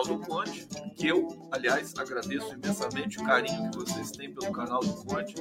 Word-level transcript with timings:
canal 0.00 0.04
do 0.04 0.18
Conde, 0.18 0.66
que 0.96 1.08
eu, 1.08 1.48
aliás, 1.50 1.94
agradeço 1.98 2.54
imensamente 2.54 3.18
o 3.18 3.24
carinho 3.24 3.70
que 3.70 3.78
vocês 3.78 4.10
têm 4.10 4.32
pelo 4.32 4.52
canal 4.52 4.80
do 4.80 4.92
Conde. 5.04 5.34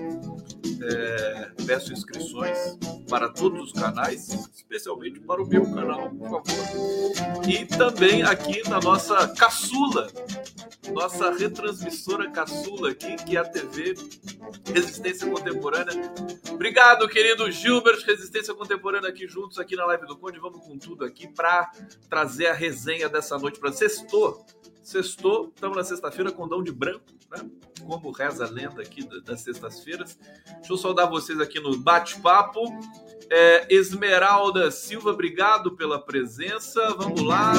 É, 0.81 1.51
peço 1.65 1.93
inscrições 1.93 2.77
para 3.09 3.29
todos 3.29 3.67
os 3.67 3.71
canais, 3.73 4.29
especialmente 4.53 5.19
para 5.21 5.41
o 5.41 5.47
meu 5.47 5.63
canal, 5.73 6.09
por 6.09 6.43
favor. 6.43 7.47
E 7.47 7.65
também 7.65 8.23
aqui 8.23 8.67
na 8.69 8.79
nossa 8.79 9.27
caçula, 9.29 10.07
nossa 10.91 11.31
retransmissora 11.31 12.29
caçula 12.31 12.91
aqui, 12.91 13.15
que 13.17 13.37
é 13.37 13.39
a 13.39 13.45
TV 13.45 13.95
Resistência 14.73 15.29
Contemporânea. 15.29 16.11
Obrigado, 16.51 17.07
querido 17.07 17.49
Gilbert, 17.51 18.03
Resistência 18.05 18.53
Contemporânea 18.53 19.09
aqui 19.09 19.27
juntos, 19.27 19.57
aqui 19.57 19.75
na 19.75 19.85
live 19.85 20.05
do 20.05 20.17
Conde. 20.17 20.39
Vamos 20.39 20.65
com 20.65 20.77
tudo 20.77 21.05
aqui 21.05 21.27
para 21.27 21.71
trazer 22.09 22.47
a 22.47 22.53
resenha 22.53 23.07
dessa 23.09 23.37
noite 23.37 23.59
para 23.59 23.71
sextou. 23.71 24.45
Sextou, 24.83 25.51
estamos 25.53 25.77
na 25.77 25.83
sexta-feira 25.83 26.31
com 26.31 26.47
Dão 26.47 26.63
de 26.63 26.71
Branco, 26.71 27.05
né? 27.31 27.47
Como 27.85 28.11
reza 28.11 28.45
a 28.45 28.49
lenda 28.49 28.81
aqui 28.81 29.07
das 29.21 29.41
sextas-feiras. 29.41 30.17
Deixa 30.57 30.73
eu 30.73 30.77
saudar 30.77 31.09
vocês 31.09 31.39
aqui 31.39 31.59
no 31.59 31.77
bate-papo. 31.77 32.61
É, 33.29 33.67
Esmeralda 33.69 34.71
Silva, 34.71 35.11
obrigado 35.11 35.75
pela 35.75 35.99
presença. 35.99 36.95
Vamos 36.97 37.21
lá. 37.21 37.53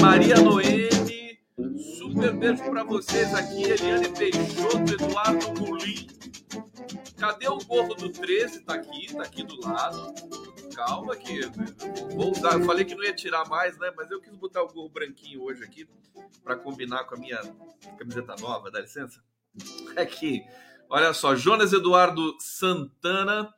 Maria 0.00 0.36
Noemi, 0.36 0.90
beijo 2.28 2.64
para 2.64 2.84
vocês 2.84 3.34
aqui. 3.34 3.62
Eliane 3.62 4.08
Peixoto, 4.08 4.92
Eduardo 4.92 5.60
Mulim. 5.60 6.06
Cadê 7.18 7.48
o 7.48 7.58
gorro 7.58 7.94
do 7.94 8.10
13? 8.10 8.60
Tá 8.60 8.74
aqui, 8.74 9.14
tá 9.14 9.22
aqui 9.22 9.42
do 9.42 9.60
lado 9.60 10.14
calma 10.74 11.14
que 11.16 11.40
vou 12.14 12.32
usar. 12.32 12.54
Eu 12.54 12.64
falei 12.64 12.84
que 12.84 12.94
não 12.94 13.04
ia 13.04 13.14
tirar 13.14 13.46
mais, 13.48 13.76
né? 13.78 13.92
Mas 13.96 14.10
eu 14.10 14.20
quis 14.20 14.34
botar 14.36 14.62
o 14.62 14.68
gorro 14.68 14.88
branquinho 14.88 15.42
hoje 15.42 15.62
aqui 15.62 15.86
para 16.42 16.56
combinar 16.56 17.04
com 17.04 17.16
a 17.16 17.18
minha 17.18 17.38
camiseta 17.98 18.34
nova, 18.40 18.70
dá 18.70 18.80
licença? 18.80 19.22
Aqui, 19.96 20.42
olha 20.88 21.12
só, 21.12 21.34
Jonas 21.34 21.72
Eduardo 21.72 22.34
Santana. 22.38 23.52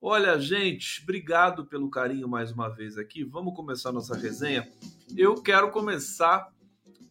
Olha, 0.00 0.38
gente, 0.38 1.02
obrigado 1.02 1.64
pelo 1.64 1.88
carinho 1.88 2.28
mais 2.28 2.52
uma 2.52 2.68
vez 2.68 2.98
aqui. 2.98 3.24
Vamos 3.24 3.54
começar 3.54 3.92
nossa 3.92 4.16
resenha. 4.16 4.68
Eu 5.16 5.40
quero 5.40 5.70
começar 5.70 6.52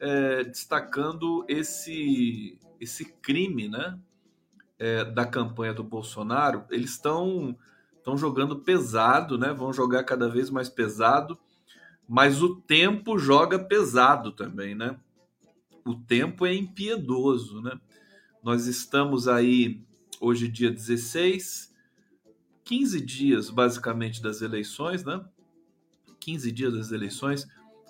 é, 0.04 0.44
destacando 0.44 1.46
esse 1.48 2.60
esse 2.80 3.06
crime, 3.06 3.70
né? 3.70 3.98
É, 4.78 5.06
da 5.06 5.26
campanha 5.26 5.74
do 5.74 5.84
Bolsonaro. 5.84 6.66
Eles 6.70 6.92
estão 6.92 7.58
estão 7.96 8.18
jogando 8.18 8.60
pesado, 8.60 9.38
né? 9.38 9.54
Vão 9.54 9.72
jogar 9.72 10.04
cada 10.04 10.28
vez 10.28 10.50
mais 10.50 10.68
pesado, 10.68 11.40
mas 12.08 12.42
o 12.42 12.58
tempo 12.58 13.18
joga 13.18 13.58
pesado 13.58 14.34
também, 14.34 14.76
né? 14.76 15.00
O 15.86 15.96
tempo 15.96 16.46
é 16.46 16.54
impiedoso, 16.54 17.62
né? 17.62 17.80
Nós 18.44 18.68
estamos 18.68 19.30
aí 19.30 19.82
hoje 20.20 20.50
dia 20.50 20.70
16, 20.70 21.74
15 22.66 23.00
dias 23.00 23.50
basicamente 23.50 24.22
das 24.22 24.42
eleições, 24.42 25.06
né? 25.06 25.24
15 26.20 26.52
dias 26.52 26.74
das 26.74 26.92
eleições, 26.92 27.48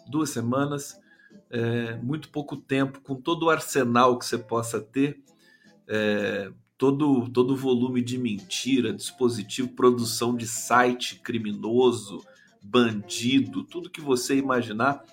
duas 0.07 0.29
semanas, 0.29 1.01
é, 1.49 1.95
muito 1.97 2.29
pouco 2.29 2.57
tempo, 2.57 2.99
com 3.01 3.15
todo 3.15 3.43
o 3.43 3.49
arsenal 3.49 4.17
que 4.17 4.25
você 4.25 4.37
possa 4.37 4.81
ter, 4.81 5.21
é, 5.87 6.51
todo 6.77 7.29
todo 7.29 7.55
volume 7.55 8.01
de 8.01 8.17
mentira, 8.17 8.93
dispositivo, 8.93 9.69
produção 9.69 10.35
de 10.35 10.47
site 10.47 11.19
criminoso, 11.19 12.25
bandido, 12.61 13.63
tudo 13.63 13.89
que 13.89 14.01
você 14.01 14.35
imaginar. 14.35 15.03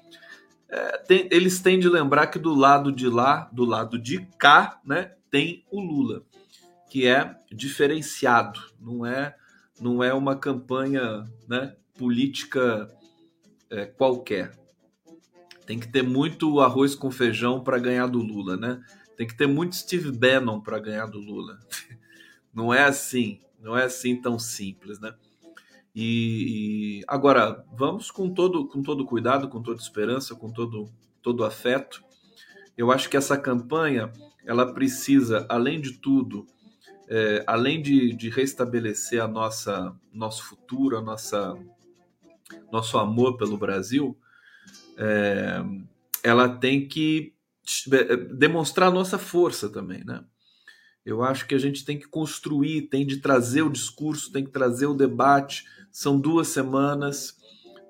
É, 0.69 0.99
tem, 0.99 1.29
eles 1.31 1.61
têm 1.61 1.79
de 1.79 1.89
lembrar 1.89 2.29
que 2.29 2.39
do 2.39 2.55
lado 2.55 2.93
de 2.93 3.09
lá, 3.09 3.51
do 3.53 3.65
lado 3.65 3.99
de 3.99 4.27
cá, 4.39 4.81
né, 4.85 5.13
tem 5.31 5.65
o 5.71 5.81
Lula, 5.81 6.23
que 6.89 7.07
é 7.07 7.37
diferenciado, 7.53 8.61
não 8.81 9.05
é 9.05 9.35
não 9.81 10.05
é 10.05 10.13
uma 10.13 10.37
campanha 10.37 11.25
né, 11.49 11.75
política 11.97 12.89
é, 13.71 13.87
qualquer. 13.87 14.53
Tem 15.67 15.79
que 15.79 15.89
ter 15.89 16.03
muito 16.03 16.61
arroz 16.61 16.95
com 16.95 17.11
feijão 17.11 17.63
para 17.63 17.79
ganhar 17.79 18.07
do 18.07 18.19
Lula, 18.19 18.57
né? 18.57 18.83
Tem 19.17 19.27
que 19.27 19.37
ter 19.37 19.47
muito 19.47 19.77
Steve 19.77 20.11
Bannon 20.11 20.61
para 20.61 20.79
ganhar 20.79 21.07
do 21.07 21.19
Lula. 21.19 21.59
Não 22.53 22.75
é 22.75 22.83
assim, 22.83 23.41
não 23.61 23.77
é 23.77 23.85
assim 23.85 24.21
tão 24.21 24.39
simples, 24.39 24.99
né? 24.99 25.15
E, 25.95 27.01
e, 27.01 27.05
agora 27.07 27.65
vamos 27.73 28.11
com 28.11 28.33
todo 28.33 28.67
com 28.67 28.83
todo 28.83 29.05
cuidado, 29.05 29.49
com 29.49 29.63
toda 29.63 29.81
esperança, 29.81 30.35
com 30.35 30.51
todo 30.51 30.91
todo 31.23 31.45
afeto. 31.45 32.03
Eu 32.77 32.91
acho 32.91 33.09
que 33.09 33.17
essa 33.17 33.37
campanha 33.37 34.13
ela 34.45 34.73
precisa, 34.73 35.47
além 35.49 35.81
de 35.81 35.93
tudo, 35.99 36.47
é, 37.09 37.45
além 37.47 37.83
de, 37.83 38.15
de 38.15 38.31
restabelecer 38.31 39.23
a 39.23 39.29
nossa 39.29 39.95
nosso 40.13 40.45
futuro, 40.45 40.97
a 40.97 41.03
nossa 41.03 41.57
nosso 42.73 42.99
amor 42.99 43.37
pelo 43.37 43.59
Brasil, 43.59 44.17
é, 45.01 45.65
ela 46.23 46.47
tem 46.47 46.87
que 46.87 47.33
é, 47.91 48.17
demonstrar 48.17 48.89
a 48.89 48.93
nossa 48.93 49.19
força 49.19 49.71
também, 49.71 50.05
né? 50.05 50.23
Eu 51.05 51.23
acho 51.23 51.47
que 51.47 51.55
a 51.55 51.59
gente 51.59 51.85
tem 51.85 51.99
que 51.99 52.07
construir, 52.07 52.83
tem 52.83 53.07
de 53.07 53.17
trazer 53.17 53.63
o 53.63 53.71
discurso, 53.71 54.31
tem 54.31 54.45
que 54.45 54.51
trazer 54.51 54.87
o 54.87 54.95
debate. 54.95 55.65
São 55.91 56.21
duas 56.21 56.49
semanas. 56.49 57.39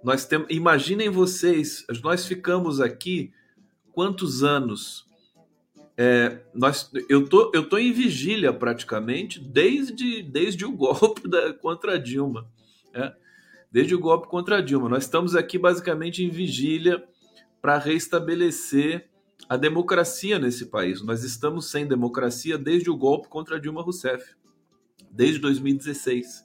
Nós 0.04 0.24
temos, 0.24 0.46
imaginem 0.48 1.10
vocês, 1.10 1.84
nós 2.02 2.24
ficamos 2.24 2.80
aqui 2.80 3.32
quantos 3.92 4.44
anos? 4.44 5.04
É, 5.96 6.40
nós, 6.54 6.90
eu 7.08 7.28
tô, 7.28 7.50
eu 7.52 7.68
tô 7.68 7.76
em 7.76 7.92
vigília 7.92 8.52
praticamente 8.52 9.40
desde, 9.40 10.22
desde 10.22 10.64
o 10.64 10.70
golpe 10.72 11.28
da, 11.28 11.52
contra 11.52 11.98
Dilma. 11.98 12.48
É, 12.94 13.12
desde 13.70 13.94
o 13.94 14.00
golpe 14.00 14.28
contra 14.28 14.58
a 14.58 14.60
Dilma. 14.60 14.88
Nós 14.88 15.04
estamos 15.04 15.36
aqui 15.36 15.58
basicamente 15.58 16.24
em 16.24 16.30
vigília 16.30 17.04
para 17.60 17.78
restabelecer 17.78 19.08
a 19.48 19.56
democracia 19.56 20.38
nesse 20.38 20.66
país. 20.66 21.02
Nós 21.02 21.22
estamos 21.22 21.70
sem 21.70 21.86
democracia 21.86 22.58
desde 22.58 22.90
o 22.90 22.96
golpe 22.96 23.28
contra 23.28 23.60
Dilma 23.60 23.82
Rousseff, 23.82 24.34
desde 25.10 25.38
2016. 25.38 26.44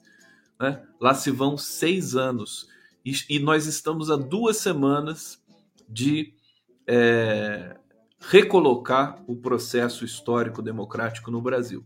Né? 0.60 0.82
Lá 1.00 1.14
se 1.14 1.30
vão 1.30 1.56
seis 1.58 2.14
anos 2.14 2.68
e, 3.04 3.12
e 3.28 3.38
nós 3.38 3.66
estamos 3.66 4.10
há 4.10 4.16
duas 4.16 4.56
semanas 4.56 5.42
de 5.88 6.32
é, 6.86 7.76
recolocar 8.18 9.22
o 9.26 9.36
processo 9.36 10.04
histórico 10.04 10.62
democrático 10.62 11.30
no 11.30 11.40
Brasil. 11.40 11.84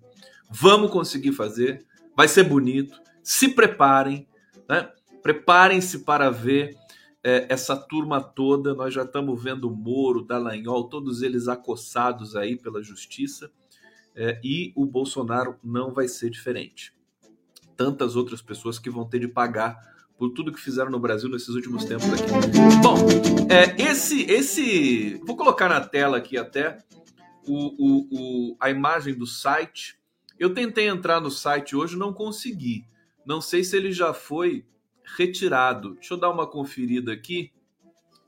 Vamos 0.51 0.91
conseguir 0.91 1.33
fazer, 1.33 1.85
vai 2.17 2.29
ser 2.29 2.45
bonito. 2.45 2.99
Se 3.23 3.49
preparem, 3.49 4.27
né? 4.69 4.91
Preparem-se 5.23 6.01
para 6.01 6.31
ver 6.31 6.77
é, 7.23 7.47
essa 7.49 7.77
turma 7.77 8.21
toda, 8.21 8.75
nós 8.75 8.95
já 8.95 9.03
estamos 9.03 9.43
vendo 9.43 9.71
Moro, 9.71 10.23
Dallagnol, 10.23 10.89
todos 10.89 11.23
eles 11.23 11.49
acossados 11.49 12.35
aí 12.35 12.57
pela 12.57 12.83
justiça, 12.83 13.51
é, 14.15 14.41
e 14.43 14.73
o 14.75 14.85
Bolsonaro 14.87 15.57
não 15.63 15.93
vai 15.93 16.09
ser 16.09 16.31
diferente. 16.31 16.95
Tantas 17.77 18.17
outras 18.17 18.43
pessoas 18.43 18.79
que 18.79 18.91
vão 18.91 19.07
ter 19.07 19.21
de 19.21 19.29
pagar 19.29 19.79
por 20.19 20.31
tudo 20.31 20.53
que 20.53 20.61
fizeram 20.61 20.91
no 20.91 21.01
Brasil 21.01 21.31
nesses 21.31 21.49
últimos 21.49 21.85
tempos 21.85 22.13
aqui. 22.13 22.31
Bom, 22.83 22.97
é, 23.49 23.91
esse, 23.91 24.23
esse, 24.31 25.15
vou 25.25 25.35
colocar 25.37 25.69
na 25.69 25.81
tela 25.81 26.19
aqui 26.19 26.37
até 26.37 26.79
o, 27.47 27.55
o, 27.79 28.09
o, 28.11 28.57
a 28.61 28.69
imagem 28.71 29.15
do 29.15 29.27
site. 29.27 29.99
Eu 30.39 30.53
tentei 30.53 30.89
entrar 30.89 31.21
no 31.21 31.31
site 31.31 31.75
hoje, 31.75 31.97
não 31.97 32.13
consegui. 32.13 32.85
Não 33.25 33.41
sei 33.41 33.65
se 33.65 33.77
ele 33.77 33.93
já 33.93 34.13
foi 34.13 34.67
retirado. 35.17 35.95
Deixa 35.95 36.15
eu 36.15 36.19
dar 36.19 36.31
uma 36.31 36.47
conferida 36.47 37.13
aqui, 37.13 37.53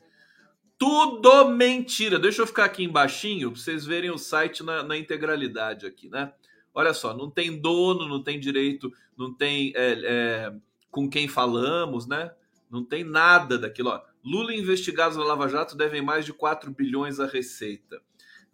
Tudo 0.79 1.49
mentira. 1.49 2.19
Deixa 2.19 2.43
eu 2.43 2.47
ficar 2.47 2.65
aqui 2.65 2.85
embaixo 2.85 3.27
para 3.41 3.49
vocês 3.51 3.85
verem 3.85 4.11
o 4.11 4.19
site 4.19 4.63
na, 4.63 4.83
na, 4.83 4.97
integralidade 4.97 5.87
aqui, 5.87 6.09
né? 6.09 6.33
Olha 6.75 6.95
só, 6.95 7.15
não 7.15 7.31
tem 7.31 7.61
dono, 7.61 8.07
não 8.07 8.23
tem 8.23 8.39
direito, 8.39 8.93
não 9.17 9.33
tem 9.33 9.73
é, 9.75 10.01
é, 10.05 10.55
com 10.91 11.09
quem 11.09 11.27
falamos, 11.27 12.07
né? 12.07 12.31
Não 12.71 12.85
tem 12.85 13.03
nada 13.03 13.59
daquilo. 13.59 13.91
Ó. 13.91 14.01
Lula 14.25 14.55
investigados 14.55 15.17
na 15.17 15.25
Lava 15.25 15.49
Jato 15.49 15.77
devem 15.77 16.03
mais 16.03 16.25
de 16.25 16.33
4 16.33 16.71
bilhões 16.71 17.19
à 17.19 17.27
Receita. 17.27 18.01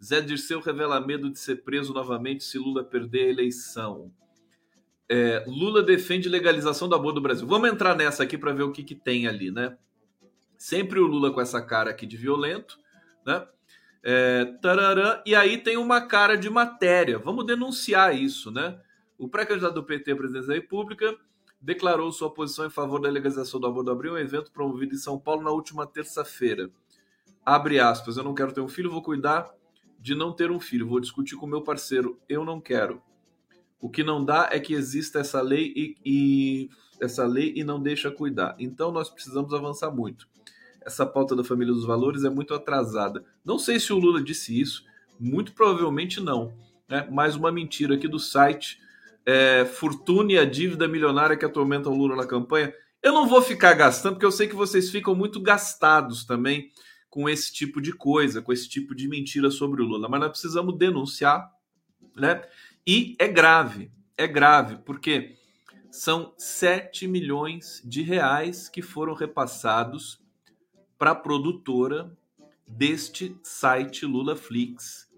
Zé 0.03 0.21
Dirceu 0.21 0.59
revela 0.59 0.99
medo 1.01 1.29
de 1.29 1.39
ser 1.39 1.63
preso 1.63 1.93
novamente 1.93 2.43
se 2.43 2.57
Lula 2.57 2.83
perder 2.83 3.27
a 3.27 3.29
eleição. 3.29 4.11
É, 5.09 5.43
Lula 5.47 5.81
defende 5.81 6.29
legalização 6.29 6.87
do 6.87 6.95
aborto 6.95 7.15
do 7.15 7.21
Brasil. 7.21 7.47
Vamos 7.47 7.69
entrar 7.69 7.95
nessa 7.95 8.23
aqui 8.23 8.37
para 8.37 8.51
ver 8.51 8.63
o 8.63 8.71
que, 8.71 8.83
que 8.83 8.95
tem 8.95 9.27
ali, 9.27 9.51
né? 9.51 9.77
Sempre 10.57 10.99
o 10.99 11.07
Lula 11.07 11.31
com 11.31 11.41
essa 11.41 11.61
cara 11.61 11.89
aqui 11.89 12.05
de 12.05 12.17
violento, 12.17 12.77
né? 13.25 13.47
É, 14.03 14.45
tarará, 14.61 15.23
e 15.25 15.33
aí 15.33 15.57
tem 15.57 15.77
uma 15.77 16.01
cara 16.01 16.37
de 16.37 16.49
matéria. 16.49 17.17
Vamos 17.17 17.45
denunciar 17.45 18.15
isso, 18.15 18.51
né? 18.51 18.79
O 19.17 19.27
pré-candidato 19.27 19.73
do 19.73 19.83
PT 19.83 20.11
à 20.11 20.15
presidência 20.15 20.49
da 20.49 20.53
República 20.53 21.17
declarou 21.59 22.11
sua 22.11 22.31
posição 22.31 22.65
em 22.65 22.69
favor 22.69 22.99
da 22.99 23.09
legalização 23.09 23.59
do 23.59 23.65
aborto 23.65 23.89
Abril, 23.89 24.13
um 24.13 24.17
evento 24.17 24.51
promovido 24.51 24.93
em 24.93 24.97
São 24.97 25.17
Paulo 25.19 25.41
na 25.41 25.49
última 25.49 25.87
terça-feira. 25.87 26.69
Abre 27.43 27.79
aspas, 27.79 28.17
eu 28.17 28.23
não 28.23 28.35
quero 28.35 28.53
ter 28.53 28.61
um 28.61 28.67
filho, 28.67 28.91
vou 28.91 29.01
cuidar 29.01 29.51
de 29.99 30.15
não 30.15 30.31
ter 30.31 30.51
um 30.51 30.59
filho, 30.59 30.87
vou 30.87 30.99
discutir 30.99 31.35
com 31.35 31.47
meu 31.47 31.61
parceiro, 31.61 32.19
eu 32.29 32.45
não 32.45 32.61
quero. 32.61 33.01
O 33.79 33.89
que 33.89 34.03
não 34.03 34.23
dá 34.23 34.49
é 34.51 34.59
que 34.59 34.73
exista 34.73 35.19
essa 35.19 35.41
lei 35.41 35.73
e, 35.75 35.95
e 36.05 36.69
essa 36.99 37.25
lei 37.25 37.53
e 37.55 37.63
não 37.63 37.81
deixa 37.81 38.09
cuidar. 38.09 38.55
Então 38.59 38.91
nós 38.91 39.09
precisamos 39.09 39.53
avançar 39.53 39.91
muito. 39.91 40.27
Essa 40.81 41.05
pauta 41.05 41.35
da 41.35 41.43
família 41.43 41.73
dos 41.73 41.85
valores 41.85 42.23
é 42.23 42.29
muito 42.29 42.53
atrasada. 42.53 43.23
Não 43.43 43.59
sei 43.59 43.79
se 43.79 43.91
o 43.91 43.97
Lula 43.97 44.21
disse 44.21 44.59
isso, 44.59 44.85
muito 45.19 45.53
provavelmente 45.53 46.19
não. 46.21 46.53
Né? 46.87 47.07
Mais 47.11 47.35
uma 47.35 47.51
mentira 47.51 47.95
aqui 47.95 48.07
do 48.07 48.19
site 48.19 48.79
é, 49.25 49.65
fortuna 49.65 50.31
e 50.31 50.37
a 50.39 50.45
dívida 50.45 50.87
milionária 50.87 51.35
que 51.35 51.45
atormentam 51.45 51.91
o 51.91 51.97
Lula 51.97 52.15
na 52.15 52.25
campanha. 52.25 52.73
Eu 53.03 53.11
não 53.11 53.27
vou 53.27 53.41
ficar 53.41 53.73
gastando, 53.73 54.13
porque 54.13 54.25
eu 54.25 54.31
sei 54.31 54.47
que 54.47 54.55
vocês 54.55 54.89
ficam 54.89 55.13
muito 55.13 55.41
gastados 55.41 56.25
também 56.25 56.71
com 57.09 57.27
esse 57.29 57.51
tipo 57.53 57.81
de 57.81 57.93
coisa, 57.93 58.41
com 58.41 58.51
esse 58.51 58.67
tipo 58.67 58.93
de 58.93 59.07
mentira 59.07 59.49
sobre 59.49 59.81
o 59.81 59.85
Lula. 59.85 60.09
Mas 60.09 60.19
nós 60.19 60.29
precisamos 60.29 60.77
denunciar, 60.77 61.51
né? 62.15 62.43
E 62.85 63.15
é 63.19 63.27
grave, 63.27 63.91
é 64.17 64.27
grave, 64.27 64.77
porque 64.85 65.35
são 65.91 66.33
7 66.37 67.07
milhões 67.07 67.81
de 67.83 68.01
reais 68.01 68.69
que 68.69 68.81
foram 68.81 69.13
repassados 69.13 70.21
para 70.97 71.11
a 71.11 71.15
produtora 71.15 72.11
deste 72.67 73.35
site 73.43 74.05
LulaFlix, 74.05 75.09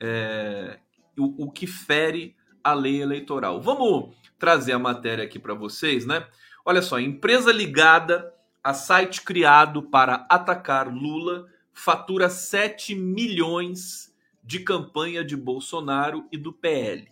é, 0.00 0.78
o, 1.18 1.44
o 1.46 1.50
que 1.50 1.66
fere 1.66 2.34
a 2.62 2.74
lei 2.74 3.00
eleitoral. 3.00 3.60
Vamos 3.60 4.14
trazer 4.38 4.72
a 4.72 4.78
matéria 4.78 5.24
aqui 5.24 5.38
para 5.38 5.54
vocês, 5.54 6.04
né? 6.06 6.26
Olha 6.64 6.82
só, 6.82 6.98
empresa 6.98 7.52
ligada 7.52 8.32
a 8.62 8.74
site 8.74 9.22
criado 9.22 9.82
para 9.82 10.26
atacar 10.28 10.92
Lula 10.92 11.46
fatura 11.72 12.28
7 12.28 12.94
milhões 12.94 14.14
de 14.42 14.60
campanha 14.60 15.24
de 15.24 15.36
Bolsonaro 15.36 16.26
e 16.30 16.36
do 16.36 16.52
PL. 16.52 17.08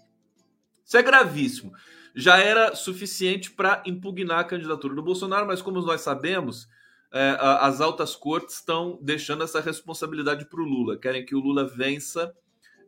Isso 0.85 0.97
é 0.97 1.03
gravíssimo. 1.03 1.73
Já 2.15 2.39
era 2.39 2.75
suficiente 2.75 3.51
para 3.51 3.83
impugnar 3.87 4.41
a 4.41 4.45
candidatura 4.45 4.95
do 4.95 5.03
Bolsonaro, 5.03 5.47
mas 5.47 5.63
como 5.63 5.81
nós 5.81 6.01
sabemos, 6.01 6.69
é, 7.13 7.37
as 7.41 7.81
altas 7.81 8.17
cortes 8.17 8.57
estão 8.57 8.99
deixando 9.01 9.45
essa 9.45 9.61
responsabilidade 9.61 10.47
para 10.47 10.61
o 10.61 10.65
Lula. 10.65 10.99
Querem 10.99 11.25
que 11.25 11.35
o 11.35 11.41
Lula 11.41 11.67
vença 11.67 12.35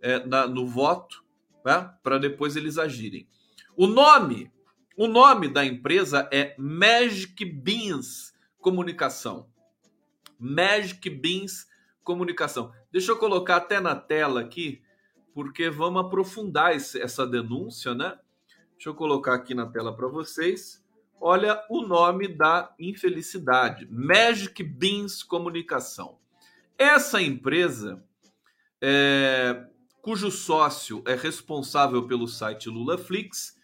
é, 0.03 0.25
na, 0.27 0.47
no 0.47 0.67
voto 0.67 1.25
né? 1.65 1.91
para 2.03 2.19
depois 2.19 2.57
eles 2.57 2.79
agirem. 2.79 3.29
O 3.77 3.87
nome, 3.87 4.51
o 4.97 5.07
nome 5.07 5.49
da 5.49 5.65
empresa 5.65 6.29
é 6.33 6.55
Magic 6.59 7.45
Beans 7.45 8.30
Comunicação. 8.61 9.49
Magic 10.39 11.09
Beans 11.11 11.67
Comunicação. 12.03 12.73
Deixa 12.91 13.13
eu 13.13 13.17
colocar 13.17 13.57
até 13.57 13.81
na 13.81 13.95
tela 13.95 14.41
aqui, 14.41 14.83
porque 15.35 15.69
vamos 15.71 16.05
aprofundar 16.05 16.75
esse, 16.75 17.01
essa 17.01 17.27
denúncia, 17.27 17.95
né? 17.95 18.19
Deixa 18.73 18.89
eu 18.89 18.95
colocar 18.95 19.35
aqui 19.35 19.55
na 19.55 19.67
tela 19.67 19.95
para 19.95 20.09
vocês. 20.09 20.83
Olha 21.21 21.63
o 21.69 21.83
nome 21.83 22.27
da 22.29 22.75
infelicidade: 22.79 23.87
Magic 23.91 24.63
Beans 24.63 25.23
Comunicação. 25.23 26.19
Essa 26.79 27.21
empresa 27.21 28.03
é, 28.81 29.67
cujo 30.01 30.31
sócio 30.31 31.03
é 31.07 31.15
responsável 31.15 32.07
pelo 32.07 32.27
site 32.27 32.71
LulaFlix, 32.71 33.60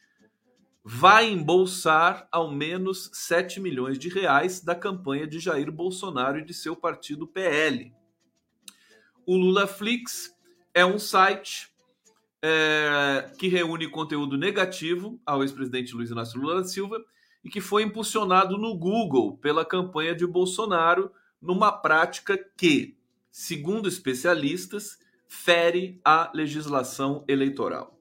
vai 0.88 1.33
embolsar 1.33 2.28
ao 2.31 2.49
menos 2.49 3.11
7 3.12 3.59
milhões 3.59 3.99
de 3.99 4.09
reais 4.09 4.61
da 4.61 4.73
campanha 4.73 5.26
de 5.26 5.40
Jair 5.40 5.73
Bolsonaro 5.73 6.38
e 6.38 6.45
de 6.45 6.55
seu 6.55 6.76
partido 6.76 7.26
PL. 7.26 7.93
O 9.26 9.37
LulaFlix 9.37 10.33
é 10.73 10.87
um 10.87 10.97
site 10.97 11.75
é, 12.40 13.28
que 13.37 13.49
reúne 13.49 13.90
conteúdo 13.90 14.38
negativo 14.38 15.21
ao 15.26 15.43
ex-presidente 15.43 15.93
Luiz 15.93 16.11
Inácio 16.11 16.40
Lula 16.40 16.62
da 16.62 16.69
Silva 16.69 17.05
e 17.43 17.50
que 17.50 17.61
foi 17.61 17.83
impulsionado 17.83 18.57
no 18.57 18.78
Google 18.78 19.38
pela 19.38 19.64
campanha 19.64 20.14
de 20.14 20.25
Bolsonaro 20.25 21.11
numa 21.43 21.73
prática 21.73 22.38
que, 22.57 22.97
segundo 23.28 23.88
especialistas, 23.88 25.00
fere 25.26 26.00
a 26.05 26.31
legislação 26.33 27.25
eleitoral. 27.26 27.95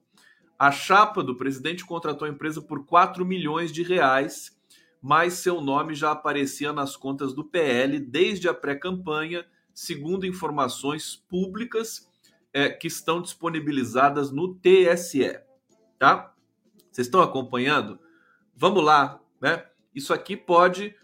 A 0.58 0.72
chapa 0.72 1.22
do 1.22 1.36
presidente 1.36 1.84
contratou 1.84 2.26
a 2.26 2.30
empresa 2.30 2.62
por 2.62 2.84
4 2.86 3.24
milhões 3.26 3.70
de 3.70 3.82
reais, 3.82 4.56
mas 5.02 5.34
seu 5.34 5.60
nome 5.60 5.94
já 5.94 6.12
aparecia 6.12 6.72
nas 6.72 6.96
contas 6.96 7.34
do 7.34 7.44
PL 7.44 8.00
desde 8.00 8.48
a 8.48 8.54
pré-campanha, 8.54 9.44
segundo 9.74 10.26
informações 10.26 11.16
públicas 11.28 12.10
é, 12.52 12.70
que 12.70 12.86
estão 12.86 13.20
disponibilizadas 13.20 14.30
no 14.30 14.54
TSE. 14.54 15.38
Tá? 15.98 16.34
Vocês 16.90 17.06
estão 17.06 17.20
acompanhando? 17.20 17.98
Vamos 18.54 18.82
lá, 18.82 19.20
né? 19.40 19.66
Isso 19.94 20.14
aqui 20.14 20.36
pode 20.36 20.94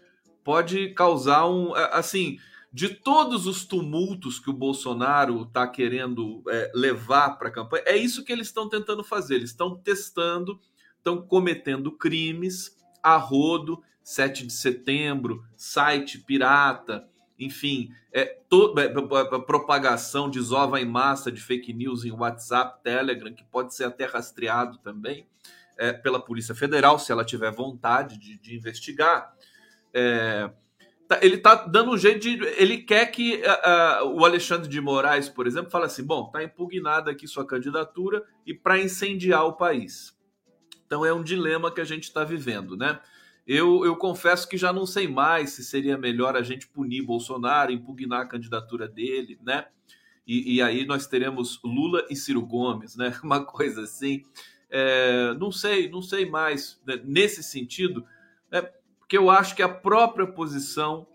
pode 0.43 0.89
causar 0.89 1.47
um 1.47 1.73
assim 1.73 2.37
de 2.73 2.89
todos 2.89 3.45
os 3.45 3.63
tumultos 3.63 4.39
que 4.39 4.49
o 4.49 4.53
Bolsonaro 4.53 5.43
está 5.43 5.67
querendo 5.67 6.43
é, 6.49 6.71
levar 6.73 7.37
para 7.37 7.49
a 7.49 7.51
campanha, 7.51 7.83
é 7.85 7.95
isso 7.95 8.23
que 8.23 8.33
eles 8.33 8.47
estão 8.47 8.67
tentando 8.67 9.03
fazer. 9.03 9.35
Eles 9.35 9.51
estão 9.51 9.77
testando, 9.77 10.59
estão 10.97 11.21
cometendo 11.21 11.91
crimes 11.91 12.75
a 13.03 13.15
rodo, 13.15 13.83
7 14.01 14.47
de 14.47 14.53
setembro, 14.53 15.45
site 15.55 16.17
pirata, 16.17 17.07
enfim, 17.37 17.91
é, 18.11 18.25
toda 18.49 18.83
é, 18.83 18.89
propagação 19.39 20.27
de 20.27 20.39
desova 20.39 20.81
em 20.81 20.85
massa 20.85 21.31
de 21.31 21.39
fake 21.39 21.73
news 21.73 22.03
em 22.03 22.11
WhatsApp, 22.11 22.81
Telegram, 22.83 23.33
que 23.33 23.43
pode 23.43 23.75
ser 23.75 23.83
até 23.83 24.05
rastreado 24.05 24.79
também 24.79 25.27
é, 25.77 25.93
pela 25.93 26.19
Polícia 26.19 26.55
Federal, 26.55 26.97
se 26.97 27.11
ela 27.11 27.23
tiver 27.23 27.51
vontade 27.51 28.17
de, 28.17 28.37
de 28.39 28.55
investigar. 28.55 29.31
É, 29.93 30.49
ele 31.21 31.37
tá 31.37 31.55
dando 31.55 31.91
um 31.91 31.97
jeito 31.97 32.21
de. 32.21 32.43
Ele 32.57 32.79
quer 32.79 33.05
que 33.07 33.35
uh, 33.35 34.05
uh, 34.05 34.19
o 34.19 34.25
Alexandre 34.25 34.69
de 34.69 34.79
Moraes, 34.79 35.29
por 35.29 35.45
exemplo, 35.45 35.69
fale 35.69 35.85
assim: 35.85 36.03
bom, 36.03 36.29
tá 36.29 36.43
impugnada 36.43 37.11
aqui 37.11 37.27
sua 37.27 37.45
candidatura 37.45 38.23
e 38.45 38.53
para 38.53 38.79
incendiar 38.79 39.45
o 39.45 39.53
país. 39.53 40.17
Então 40.85 41.05
é 41.05 41.13
um 41.13 41.23
dilema 41.23 41.73
que 41.73 41.81
a 41.81 41.85
gente 41.85 42.03
está 42.03 42.23
vivendo, 42.23 42.77
né? 42.77 42.99
Eu, 43.45 43.83
eu 43.83 43.95
confesso 43.97 44.47
que 44.47 44.57
já 44.57 44.71
não 44.71 44.85
sei 44.85 45.07
mais 45.07 45.51
se 45.51 45.63
seria 45.63 45.97
melhor 45.97 46.35
a 46.35 46.41
gente 46.41 46.67
punir 46.67 47.01
Bolsonaro, 47.01 47.71
impugnar 47.71 48.21
a 48.21 48.27
candidatura 48.27 48.87
dele, 48.87 49.37
né? 49.43 49.65
E, 50.25 50.55
e 50.55 50.61
aí 50.61 50.85
nós 50.85 51.05
teremos 51.07 51.59
Lula 51.63 52.05
e 52.09 52.15
Ciro 52.15 52.41
Gomes, 52.45 52.95
né? 52.95 53.17
Uma 53.21 53.43
coisa 53.43 53.81
assim. 53.81 54.23
É, 54.69 55.33
não 55.35 55.51
sei, 55.51 55.89
não 55.89 56.01
sei 56.01 56.25
mais 56.25 56.81
né? 56.87 57.01
nesse 57.03 57.43
sentido. 57.43 58.05
Né? 58.49 58.67
Porque 59.03 59.17
eu 59.17 59.29
acho 59.29 59.55
que 59.55 59.61
a 59.61 59.69
própria 59.69 60.25
posição 60.25 61.05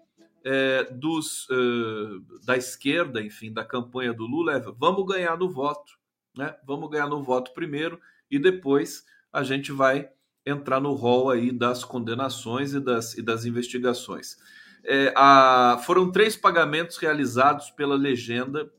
é, 0.45 0.85
dos, 0.85 1.49
uh, 1.49 2.45
da 2.45 2.57
esquerda, 2.57 3.23
enfim, 3.23 3.53
da 3.53 3.65
campanha 3.65 4.13
do 4.13 4.27
Lula 4.27 4.53
é 4.53 4.61
vamos 4.61 5.07
ganhar 5.07 5.37
no 5.39 5.51
voto, 5.51 5.99
né? 6.37 6.55
Vamos 6.67 6.91
ganhar 6.91 7.09
no 7.09 7.23
voto 7.23 7.53
primeiro 7.53 7.99
e 8.31 8.39
depois 8.39 9.05
a 9.33 9.43
gente 9.43 9.73
vai 9.73 10.09
entrar 10.45 10.81
no 10.81 10.93
rol 10.93 11.31
aí 11.31 11.51
das 11.51 11.83
condenações 11.83 12.73
e 12.75 12.81
das, 12.81 13.15
e 13.15 13.23
das 13.23 13.45
investigações. 13.47 14.37
É, 14.85 15.13
a, 15.17 15.81
foram 15.85 16.13
três 16.13 16.37
pagamentos 16.37 16.99
realizados 16.99 17.71
pela 17.71 17.97
legenda 17.97 18.71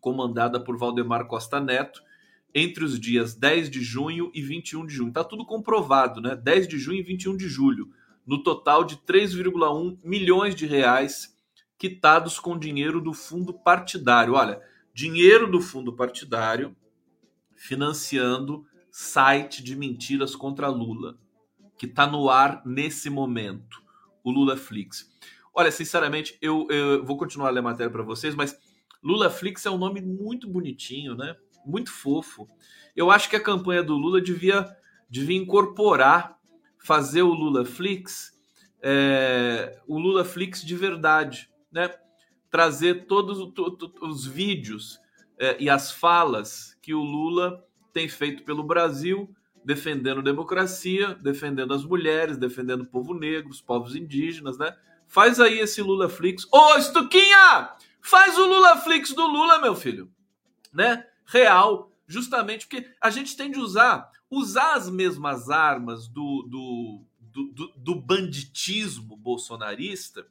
comandada 0.00 0.60
por 0.60 0.76
Valdemar 0.76 1.26
Costa 1.26 1.60
Neto 1.60 2.02
entre 2.54 2.84
os 2.84 2.98
dias 2.98 3.34
10 3.34 3.70
de 3.70 3.80
junho 3.80 4.30
e 4.34 4.42
21 4.42 4.86
de 4.86 4.94
junho. 4.94 5.12
Tá 5.12 5.22
tudo 5.22 5.46
comprovado, 5.46 6.20
né? 6.20 6.34
10 6.36 6.68
de 6.68 6.78
junho 6.78 6.98
e 6.98 7.02
21 7.02 7.36
de 7.36 7.48
julho, 7.48 7.90
no 8.26 8.42
total 8.42 8.84
de 8.84 8.96
3,1 8.96 9.98
milhões 10.04 10.54
de 10.54 10.66
reais 10.66 11.36
quitados 11.78 12.38
com 12.38 12.58
dinheiro 12.58 13.00
do 13.00 13.12
fundo 13.12 13.54
partidário. 13.54 14.34
Olha, 14.34 14.60
dinheiro 14.92 15.50
do 15.50 15.60
fundo 15.60 15.94
partidário 15.94 16.76
financiando 17.54 18.66
site 18.90 19.62
de 19.62 19.76
mentiras 19.76 20.34
contra 20.34 20.68
Lula, 20.68 21.18
que 21.78 21.86
está 21.86 22.06
no 22.06 22.28
ar 22.28 22.62
nesse 22.66 23.08
momento, 23.08 23.82
o 24.24 24.30
Lula 24.30 24.56
Flix. 24.56 25.10
Olha, 25.54 25.70
sinceramente, 25.70 26.36
eu, 26.40 26.66
eu 26.70 27.04
vou 27.04 27.16
continuar 27.16 27.48
a 27.48 27.50
ler 27.50 27.60
a 27.60 27.62
matéria 27.62 27.90
para 27.90 28.02
vocês, 28.02 28.34
mas 28.34 28.58
Lula 29.02 29.30
Flix 29.30 29.64
é 29.66 29.70
um 29.70 29.78
nome 29.78 30.00
muito 30.00 30.48
bonitinho, 30.48 31.14
né? 31.14 31.36
Muito 31.64 31.90
fofo. 31.90 32.48
Eu 32.94 33.10
acho 33.10 33.28
que 33.28 33.36
a 33.36 33.42
campanha 33.42 33.82
do 33.82 33.94
Lula 33.94 34.20
devia, 34.20 34.66
devia 35.08 35.36
incorporar, 35.36 36.38
fazer 36.82 37.22
o 37.22 37.32
Lula 37.32 37.64
Flix, 37.64 38.32
é, 38.82 39.80
o 39.86 39.98
Lula 39.98 40.24
Flix 40.24 40.64
de 40.64 40.74
verdade, 40.74 41.50
né? 41.70 41.90
Trazer 42.50 43.06
todos 43.06 43.38
os 44.02 44.26
vídeos 44.26 44.98
é, 45.38 45.56
e 45.60 45.70
as 45.70 45.92
falas 45.92 46.76
que 46.82 46.92
o 46.92 47.02
Lula 47.02 47.64
tem 47.92 48.08
feito 48.08 48.42
pelo 48.42 48.62
Brasil, 48.62 49.34
defendendo 49.64 50.22
democracia, 50.22 51.14
defendendo 51.14 51.74
as 51.74 51.84
mulheres, 51.84 52.38
defendendo 52.38 52.82
o 52.82 52.86
povo 52.86 53.14
negro, 53.14 53.50
os 53.50 53.60
povos 53.60 53.94
indígenas, 53.94 54.58
né? 54.58 54.74
Faz 55.06 55.40
aí 55.40 55.58
esse 55.58 55.82
Lula 55.82 56.08
Flix. 56.08 56.46
Ô, 56.52 56.76
Estuquinha! 56.76 57.70
Faz 58.00 58.38
o 58.38 58.46
Lula 58.46 58.76
Flix 58.78 59.12
do 59.12 59.26
Lula, 59.26 59.60
meu 59.60 59.74
filho. 59.74 60.10
Né? 60.72 61.04
Real. 61.26 61.92
Justamente 62.06 62.66
porque 62.66 62.88
a 63.00 63.10
gente 63.10 63.36
tem 63.36 63.50
de 63.50 63.58
usar, 63.58 64.10
usar 64.30 64.74
as 64.74 64.88
mesmas 64.88 65.50
armas 65.50 66.06
do, 66.06 66.46
do, 66.48 67.04
do, 67.52 67.72
do 67.76 67.94
banditismo 67.96 69.16
bolsonarista 69.16 70.26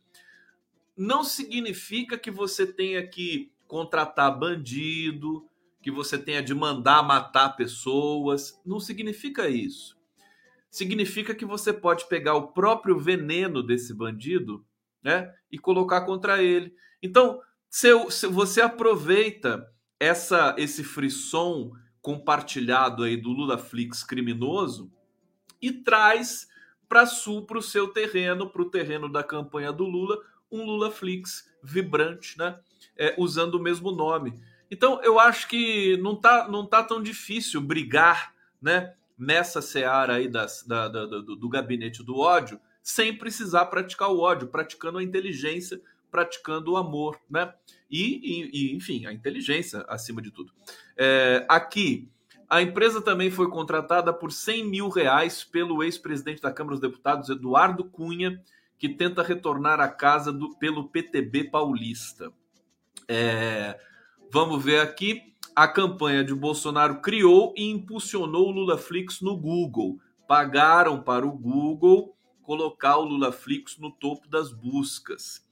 não 0.96 1.24
significa 1.24 2.18
que 2.18 2.32
você 2.32 2.66
tenha 2.66 3.06
que 3.06 3.52
contratar 3.68 4.38
bandido, 4.38 5.48
que 5.82 5.92
você 5.92 6.18
tenha 6.18 6.42
de 6.42 6.54
mandar 6.54 7.04
matar 7.04 7.56
pessoas. 7.56 8.60
Não 8.66 8.80
significa 8.80 9.48
isso. 9.48 9.98
Significa 10.70 11.34
que 11.34 11.46
você 11.46 11.72
pode 11.72 12.08
pegar 12.08 12.36
o 12.36 12.48
próprio 12.48 13.00
veneno 13.00 13.64
desse 13.64 13.94
bandido 13.94 14.66
né, 15.02 15.34
e 15.52 15.58
colocar 15.58 16.02
contra 16.02 16.44
ele. 16.44 16.74
Então, 17.02 17.40
se, 17.70 17.90
se 18.12 18.28
você 18.28 18.62
aproveita 18.62 19.66
essa 20.00 20.56
esse 20.58 20.84
frisson 20.84 21.72
compartilhado 22.02 23.04
aí 23.04 23.18
do 23.18 23.32
Lula 23.32 23.58
Flix 23.58 24.04
criminoso 24.04 24.92
e 25.62 25.72
traz 25.72 26.48
para 26.88 27.04
o 27.58 27.62
seu 27.62 27.88
terreno, 27.90 28.50
para 28.50 28.62
o 28.62 28.70
terreno 28.70 29.12
da 29.12 29.24
campanha 29.24 29.72
do 29.72 29.86
Lula, 29.86 30.18
um 30.52 30.64
Lula 30.66 30.90
Flix 30.90 31.48
vibrante, 31.62 32.38
né? 32.38 32.60
É, 32.98 33.16
usando 33.18 33.56
o 33.56 33.62
mesmo 33.62 33.92
nome. 33.92 34.34
Então, 34.72 35.02
eu 35.04 35.20
acho 35.20 35.48
que 35.48 35.98
não 35.98 36.16
tá, 36.16 36.48
não 36.48 36.66
tá 36.66 36.84
tão 36.84 37.02
difícil 37.02 37.62
brigar 37.62 38.34
né, 38.62 38.94
nessa 39.18 39.62
seara 39.62 40.16
aí 40.16 40.28
das, 40.28 40.64
da, 40.64 40.88
da, 40.88 41.06
do, 41.06 41.36
do 41.36 41.50
gabinete 41.50 42.04
do 42.04 42.18
ódio, 42.18 42.60
sem 42.82 43.16
precisar 43.16 43.66
praticar 43.66 44.10
o 44.10 44.20
ódio, 44.20 44.48
praticando 44.48 44.98
a 44.98 45.04
inteligência, 45.04 45.82
praticando 46.12 46.72
o 46.72 46.78
amor, 46.78 47.20
né? 47.30 47.54
E, 47.90 48.20
e, 48.24 48.50
e 48.54 48.76
enfim, 48.76 49.06
a 49.06 49.14
inteligência 49.14 49.86
acima 49.88 50.22
de 50.22 50.32
tudo. 50.32 50.54
É, 51.00 51.46
aqui, 51.48 52.10
a 52.50 52.62
empresa 52.62 53.02
também 53.02 53.32
foi 53.32 53.50
contratada 53.50 54.12
por 54.12 54.32
100 54.32 54.66
mil 54.66 54.90
reais 54.90 55.44
pelo 55.44 55.82
ex-presidente 55.82 56.42
da 56.42 56.52
Câmara 56.52 56.76
dos 56.78 56.82
Deputados, 56.82 57.30
Eduardo 57.30 57.86
Cunha, 57.86 58.44
que 58.78 58.90
tenta 58.90 59.24
retornar 59.24 59.80
à 59.80 59.88
casa 59.88 60.32
do, 60.34 60.56
pelo 60.58 60.90
PTB 60.90 61.46
paulista. 61.46 62.32
É, 63.08 63.80
Vamos 64.32 64.64
ver 64.64 64.80
aqui. 64.80 65.34
A 65.56 65.68
campanha 65.68 66.24
de 66.24 66.36
Bolsonaro 66.36 67.02
criou 67.02 67.52
e 67.58 67.68
impulsionou 67.70 68.48
o 68.48 68.52
Lula 68.52 68.78
Flix 68.78 69.22
no 69.22 69.36
Google. 69.36 70.00
Pagaram 70.28 71.02
para 71.02 71.26
o 71.26 71.32
Google 71.32 72.16
colocar 72.44 72.98
o 72.98 73.06
Lula 73.06 73.32
Flix 73.32 73.80
no 73.80 73.92
topo 73.92 74.28
das 74.28 74.52
buscas. 74.52 75.44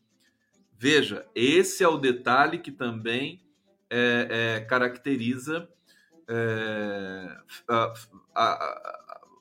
Veja, 0.77 1.25
esse 1.34 1.84
é 1.84 1.88
o 1.88 1.98
detalhe 1.98 2.60
que 2.60 2.72
também 2.72 3.42
é, 3.89 4.27
é, 4.29 4.60
caracteriza 4.62 5.67
é, 6.27 7.38
a, 7.67 7.94
a, 8.36 9.00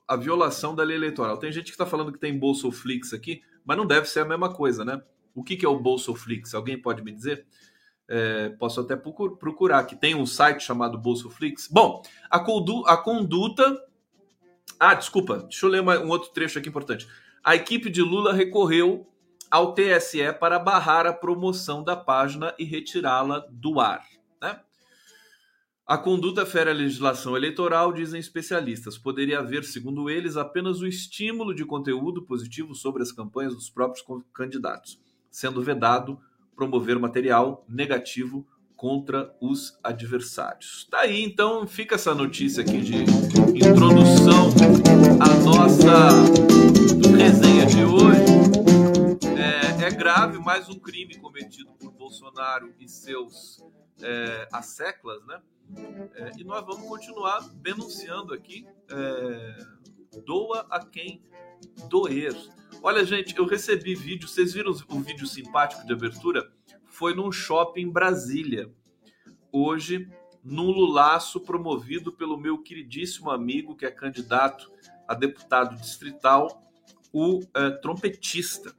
a, 0.08 0.16
violação 0.16 0.74
da 0.74 0.82
lei 0.82 0.96
eleitoral. 0.96 1.36
Tem 1.38 1.50
gente 1.50 1.66
que 1.66 1.70
está 1.72 1.86
falando 1.86 2.12
que 2.12 2.18
tem 2.18 2.38
Bolsoflix 2.38 3.12
aqui, 3.12 3.42
mas 3.64 3.76
não 3.76 3.86
deve 3.86 4.06
ser 4.06 4.20
a 4.20 4.24
mesma 4.24 4.52
coisa, 4.52 4.84
né? 4.84 5.02
O 5.34 5.42
que, 5.42 5.56
que 5.56 5.66
é 5.66 5.68
o 5.68 5.78
Bolsoflix? 5.78 6.54
Alguém 6.54 6.80
pode 6.80 7.02
me 7.02 7.12
dizer? 7.12 7.46
É, 8.08 8.50
posso 8.50 8.80
até 8.80 8.94
procurar, 8.94 9.84
que 9.84 9.96
tem 9.96 10.14
um 10.14 10.24
site 10.24 10.62
chamado 10.62 10.96
Bolsoflix. 10.96 11.68
Bom, 11.70 12.02
a, 12.30 12.38
condu 12.38 12.86
a 12.86 12.96
conduta. 12.96 13.82
Ah, 14.78 14.94
desculpa, 14.94 15.38
deixa 15.38 15.66
eu 15.66 15.70
ler 15.70 15.80
uma, 15.80 15.98
um 15.98 16.08
outro 16.08 16.30
trecho 16.30 16.58
aqui 16.58 16.68
importante. 16.68 17.08
A 17.42 17.54
equipe 17.56 17.90
de 17.90 18.02
Lula 18.02 18.32
recorreu 18.32 19.06
ao 19.50 19.74
TSE 19.74 20.32
para 20.38 20.58
barrar 20.58 21.06
a 21.06 21.12
promoção 21.12 21.82
da 21.82 21.96
página 21.96 22.54
e 22.58 22.64
retirá-la 22.64 23.44
do 23.50 23.80
ar. 23.80 24.04
Né? 24.40 24.60
A 25.86 25.96
conduta 25.96 26.44
fere 26.44 26.70
a 26.70 26.74
legislação 26.74 27.36
eleitoral, 27.36 27.92
dizem 27.92 28.18
especialistas. 28.18 28.98
Poderia 28.98 29.38
haver, 29.38 29.62
segundo 29.62 30.10
eles, 30.10 30.36
apenas 30.36 30.80
o 30.80 30.86
estímulo 30.86 31.54
de 31.54 31.64
conteúdo 31.64 32.22
positivo 32.22 32.74
sobre 32.74 33.04
as 33.04 33.12
campanhas 33.12 33.54
dos 33.54 33.70
próprios 33.70 34.04
candidatos, 34.34 35.00
sendo 35.30 35.62
vedado 35.62 36.18
promover 36.56 36.98
material 36.98 37.64
negativo 37.68 38.44
contra 38.74 39.32
os 39.40 39.78
adversários. 39.82 40.88
Tá 40.90 41.02
aí, 41.02 41.22
então, 41.22 41.66
fica 41.68 41.94
essa 41.94 42.14
notícia 42.14 42.62
aqui 42.62 42.80
de 42.80 42.96
introdução 43.54 44.50
à 45.20 45.34
nossa 45.44 46.10
resenha 47.16 47.64
de 47.64 47.84
hoje. 47.84 48.26
É, 49.38 49.84
é 49.84 49.90
grave, 49.90 50.38
mais 50.38 50.68
um 50.68 50.78
crime 50.78 51.16
cometido 51.16 51.72
por 51.78 51.92
Bolsonaro 51.92 52.74
e 52.80 52.88
seus 52.88 53.62
é, 54.02 54.48
asseclas, 54.52 55.24
né? 55.26 55.40
É, 56.14 56.30
e 56.38 56.44
nós 56.44 56.64
vamos 56.64 56.88
continuar 56.88 57.40
denunciando 57.54 58.32
aqui. 58.32 58.66
É, 58.90 59.58
doa 60.24 60.66
a 60.70 60.84
quem 60.84 61.22
doer. 61.88 62.34
Olha, 62.82 63.04
gente, 63.04 63.36
eu 63.36 63.46
recebi 63.46 63.94
vídeo, 63.94 64.28
vocês 64.28 64.52
viram 64.52 64.72
o 64.88 65.00
vídeo 65.00 65.26
simpático 65.26 65.86
de 65.86 65.92
abertura? 65.92 66.50
Foi 66.86 67.14
num 67.14 67.32
shopping 67.32 67.82
em 67.82 67.90
Brasília. 67.90 68.72
Hoje, 69.50 70.08
num 70.42 70.70
lulaço 70.70 71.40
promovido 71.40 72.12
pelo 72.12 72.38
meu 72.38 72.58
queridíssimo 72.62 73.30
amigo, 73.30 73.76
que 73.76 73.86
é 73.86 73.90
candidato 73.90 74.70
a 75.08 75.14
deputado 75.14 75.76
distrital, 75.76 76.62
o 77.12 77.40
é, 77.54 77.70
trompetista, 77.70 78.74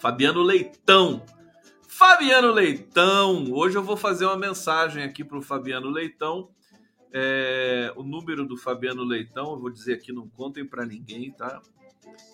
Fabiano 0.00 0.42
Leitão. 0.42 1.24
Fabiano 1.98 2.52
Leitão! 2.52 3.52
Hoje 3.52 3.76
eu 3.76 3.82
vou 3.82 3.96
fazer 3.96 4.24
uma 4.24 4.36
mensagem 4.36 5.02
aqui 5.02 5.24
para 5.24 5.36
o 5.36 5.42
Fabiano 5.42 5.90
Leitão. 5.90 6.48
É, 7.12 7.92
o 7.96 8.04
número 8.04 8.46
do 8.46 8.56
Fabiano 8.56 9.02
Leitão, 9.02 9.50
eu 9.50 9.58
vou 9.58 9.68
dizer 9.68 9.94
aqui, 9.94 10.12
não 10.12 10.28
contem 10.28 10.64
para 10.64 10.86
ninguém, 10.86 11.32
tá? 11.32 11.60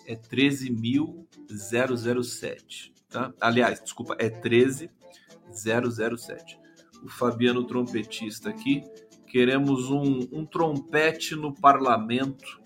é 0.06 0.14
13.007, 0.14 2.92
tá? 3.08 3.32
Aliás, 3.40 3.80
desculpa, 3.80 4.14
é 4.18 4.28
13007. 4.28 6.60
O 7.02 7.08
Fabiano 7.08 7.64
trompetista 7.64 8.50
aqui, 8.50 8.82
queremos 9.26 9.90
um, 9.90 10.28
um 10.30 10.44
trompete 10.44 11.34
no 11.34 11.54
parlamento, 11.54 12.60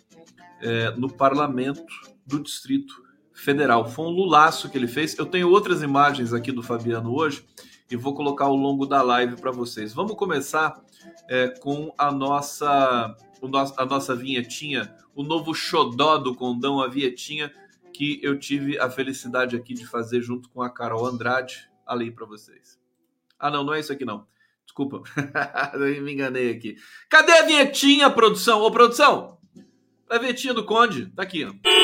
é, 0.60 0.90
no 0.96 1.08
parlamento 1.08 1.86
do 2.26 2.42
Distrito 2.42 3.06
Federal. 3.38 3.88
Foi 3.88 4.06
um 4.06 4.10
lulaço 4.10 4.68
que 4.68 4.76
ele 4.76 4.88
fez. 4.88 5.16
Eu 5.18 5.26
tenho 5.26 5.48
outras 5.48 5.82
imagens 5.82 6.32
aqui 6.32 6.52
do 6.52 6.62
Fabiano 6.62 7.14
hoje 7.14 7.44
e 7.90 7.96
vou 7.96 8.14
colocar 8.14 8.46
ao 8.46 8.56
longo 8.56 8.86
da 8.86 9.02
live 9.02 9.36
para 9.36 9.50
vocês. 9.50 9.92
Vamos 9.94 10.14
começar 10.14 10.80
é, 11.28 11.48
com 11.48 11.92
a 11.96 12.10
nossa, 12.12 13.16
a 13.76 13.84
nossa 13.86 14.14
vinhetinha 14.14 14.94
o 15.18 15.24
novo 15.24 15.52
xodó 15.52 16.16
do 16.16 16.32
Condão, 16.32 16.80
a 16.80 16.86
Vietinha, 16.86 17.52
que 17.92 18.20
eu 18.22 18.38
tive 18.38 18.78
a 18.78 18.88
felicidade 18.88 19.56
aqui 19.56 19.74
de 19.74 19.84
fazer 19.84 20.22
junto 20.22 20.48
com 20.48 20.62
a 20.62 20.70
Carol 20.70 21.04
Andrade. 21.04 21.68
Ali 21.84 22.12
para 22.12 22.24
vocês. 22.24 22.78
Ah, 23.36 23.50
não, 23.50 23.64
não 23.64 23.74
é 23.74 23.80
isso 23.80 23.92
aqui 23.92 24.04
não. 24.04 24.28
Desculpa, 24.64 25.02
me 26.00 26.12
enganei 26.12 26.52
aqui. 26.52 26.76
Cadê 27.08 27.32
a 27.32 27.42
Vietinha, 27.42 28.08
produção? 28.10 28.60
Ô, 28.60 28.70
produção! 28.70 29.38
A 30.08 30.18
Vietinha 30.18 30.54
do 30.54 30.64
Conde, 30.64 31.06
tá 31.06 31.24
aqui, 31.24 31.44
ó. 31.44 31.77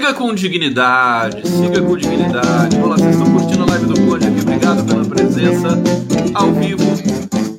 Siga 0.00 0.14
com 0.14 0.34
dignidade, 0.34 1.46
siga 1.46 1.82
com 1.82 1.94
dignidade. 1.94 2.74
Olá, 2.80 2.96
vocês 2.96 3.14
estão 3.14 3.30
curtindo 3.34 3.64
a 3.64 3.66
live 3.66 3.84
do 3.84 4.00
Conde 4.06 4.28
aqui. 4.28 4.40
Obrigado 4.40 4.86
pela 4.86 5.04
presença 5.04 5.68
ao 6.32 6.54
vivo. 6.54 6.82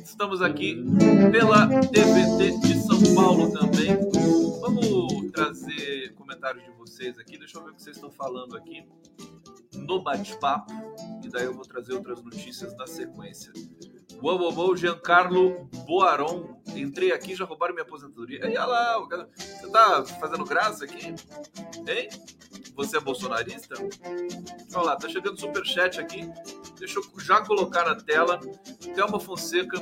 Estamos 0.04 0.42
aqui 0.42 0.84
pela 1.30 1.68
TVT 1.68 2.58
de 2.58 2.82
São 2.82 3.14
Paulo 3.14 3.48
também. 3.52 3.96
Vamos 4.60 5.30
trazer 5.30 6.14
comentários 6.16 6.64
de 6.64 6.70
vocês 6.72 7.16
aqui. 7.16 7.38
Deixa 7.38 7.58
eu 7.58 7.62
ver 7.62 7.70
o 7.70 7.74
que 7.74 7.82
vocês 7.82 7.94
estão 7.94 8.10
falando 8.10 8.56
aqui 8.56 8.84
no 9.76 10.02
bate-papo. 10.02 10.72
E 11.22 11.28
daí 11.28 11.44
eu 11.44 11.54
vou 11.54 11.64
trazer 11.64 11.92
outras 11.92 12.20
notícias 12.24 12.76
na 12.76 12.88
sequência. 12.88 13.52
Uou, 14.22 14.38
uou, 14.38 14.54
uou, 14.54 14.76
Giancarlo 14.76 15.68
Boaron. 15.84 16.62
Entrei 16.76 17.10
aqui 17.10 17.34
já 17.34 17.44
roubaram 17.44 17.74
minha 17.74 17.82
aposentadoria. 17.82 18.38
E 18.46 18.56
olha 18.56 18.66
lá, 18.66 19.26
você 19.34 19.68
tá 19.68 20.04
fazendo 20.20 20.44
graça 20.44 20.84
aqui? 20.84 21.08
Hein? 21.08 22.08
Você 22.76 22.98
é 22.98 23.00
bolsonarista? 23.00 23.74
Olha 24.74 24.84
lá, 24.84 24.96
tá 24.96 25.08
chegando 25.08 25.40
superchat 25.40 25.98
aqui. 25.98 26.30
Deixa 26.78 27.00
eu 27.00 27.20
já 27.20 27.44
colocar 27.44 27.84
na 27.84 27.96
tela. 27.96 28.38
Thelma 28.94 29.18
Fonseca 29.18 29.76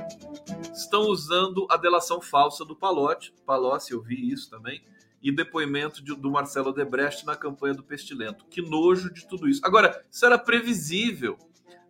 estão 0.73 1.03
usando 1.03 1.67
a 1.71 1.77
delação 1.77 2.19
falsa 2.23 2.65
do 2.65 2.75
Palote. 2.75 3.35
Palocci, 3.45 3.93
eu 3.93 4.01
vi 4.01 4.33
isso 4.33 4.49
também. 4.49 4.83
E 5.23 5.31
depoimento 5.31 6.03
de, 6.03 6.17
do 6.17 6.31
Marcelo 6.31 6.73
Debrecht 6.73 7.27
na 7.27 7.37
campanha 7.37 7.75
do 7.75 7.85
Pestilento. 7.85 8.47
Que 8.47 8.63
nojo 8.63 9.13
de 9.13 9.27
tudo 9.29 9.47
isso. 9.47 9.61
Agora, 9.63 10.03
isso 10.11 10.25
era 10.25 10.39
previsível. 10.39 11.37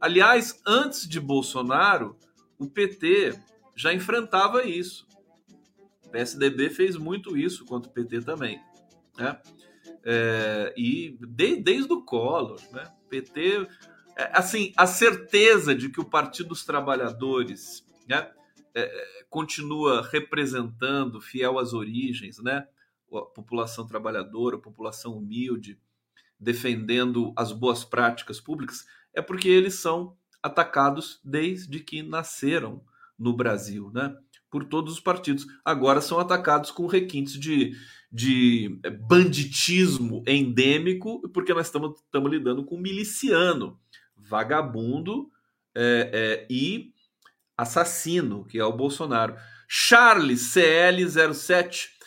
Aliás, 0.01 0.61
antes 0.67 1.09
de 1.09 1.21
Bolsonaro, 1.21 2.19
o 2.61 2.69
PT 2.69 3.37
já 3.75 3.93
enfrentava 3.93 4.65
isso. 4.65 5.09
O 6.05 6.11
PSDB 6.11 6.69
fez 6.69 6.97
muito 6.97 7.37
isso 7.37 7.65
contra 7.65 7.91
o 7.91 7.93
PT 7.93 8.21
também. 8.21 8.61
Né? 9.17 9.41
É, 10.05 10.75
e 10.77 11.17
de, 11.19 11.57
desde 11.57 11.93
o 11.93 12.03
Collor, 12.03 12.61
né? 12.73 12.93
PT, 13.09 13.67
é, 14.17 14.31
assim, 14.33 14.73
a 14.77 14.87
certeza 14.87 15.75
de 15.75 15.89
que 15.89 16.01
o 16.01 16.05
Partido 16.05 16.51
dos 16.51 16.65
Trabalhadores 16.65 17.85
né, 18.07 18.31
é, 18.75 19.25
continua 19.29 20.07
representando, 20.07 21.21
fiel 21.21 21.59
às 21.59 21.73
origens, 21.73 22.39
né? 22.39 22.67
A 23.13 23.23
população 23.23 23.87
trabalhadora, 23.87 24.57
a 24.57 24.61
população 24.61 25.17
humilde, 25.17 25.81
defendendo 26.39 27.33
as 27.37 27.53
boas 27.53 27.85
práticas 27.85 28.41
públicas, 28.41 28.87
é 29.13 29.21
porque 29.21 29.49
eles 29.49 29.75
são 29.75 30.17
atacados 30.43 31.21
desde 31.25 31.81
que 31.81 32.03
nasceram 32.03 32.83
no 33.19 33.35
Brasil, 33.35 33.91
né? 33.93 34.15
Por 34.51 34.65
todos 34.65 34.95
os 34.95 35.01
partidos. 35.01 35.47
Agora 35.65 36.01
são 36.01 36.19
atacados 36.19 36.71
com 36.71 36.87
requintes 36.87 37.39
de, 37.39 37.77
de 38.11 38.81
banditismo 39.07 40.25
endêmico, 40.27 41.29
porque 41.29 41.55
nós 41.55 41.67
estamos 41.67 42.31
lidando 42.31 42.65
com 42.65 42.77
miliciano, 42.77 43.79
vagabundo 44.17 45.31
é, 45.75 46.11
é, 46.13 46.47
e 46.51 46.93
assassino, 47.57 48.45
que 48.47 48.59
é 48.59 48.65
o 48.65 48.77
Bolsonaro. 48.77 49.37
Charles 49.69 50.53
CL07 50.55 52.00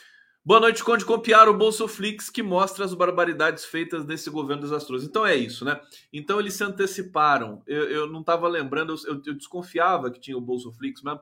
Boa 0.45 0.59
noite, 0.59 0.83
Conde. 0.83 1.05
Copiar 1.05 1.47
o 1.47 1.53
Bolsoflix 1.53 2.29
que 2.29 2.43
mostra 2.43 2.83
as 2.83 2.93
barbaridades 2.93 3.63
feitas 3.63 4.05
nesse 4.05 4.29
governo 4.29 4.63
desastroso. 4.63 5.05
Então 5.05 5.25
é 5.25 5.33
isso, 5.33 5.63
né? 5.63 5.79
Então 6.11 6.37
eles 6.37 6.53
se 6.53 6.65
anteciparam. 6.65 7.63
Eu, 7.65 7.89
eu 7.89 8.07
não 8.07 8.19
estava 8.19 8.45
lembrando, 8.49 8.93
eu, 9.07 9.21
eu, 9.25 9.33
desconfiava 9.33 10.11
que 10.11 10.19
tinha 10.19 10.37
o 10.37 10.41
Bolsoflix, 10.41 11.01
mas, 11.01 11.17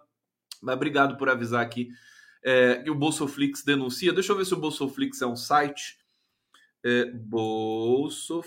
mas 0.59 0.75
obrigado 0.75 1.17
por 1.17 1.29
avisar 1.29 1.61
aqui 1.61 1.91
é, 2.43 2.77
que 2.77 2.89
o 2.89 2.95
Bolsoflix 2.95 3.63
denuncia. 3.63 4.11
Deixa 4.11 4.31
eu 4.31 4.37
ver 4.37 4.45
se 4.45 4.55
o 4.55 4.59
Bolsoflix 4.59 5.21
é 5.21 5.27
um 5.27 5.35
site. 5.35 5.99
É, 6.83 7.05
Bolsoflix. 7.11 8.39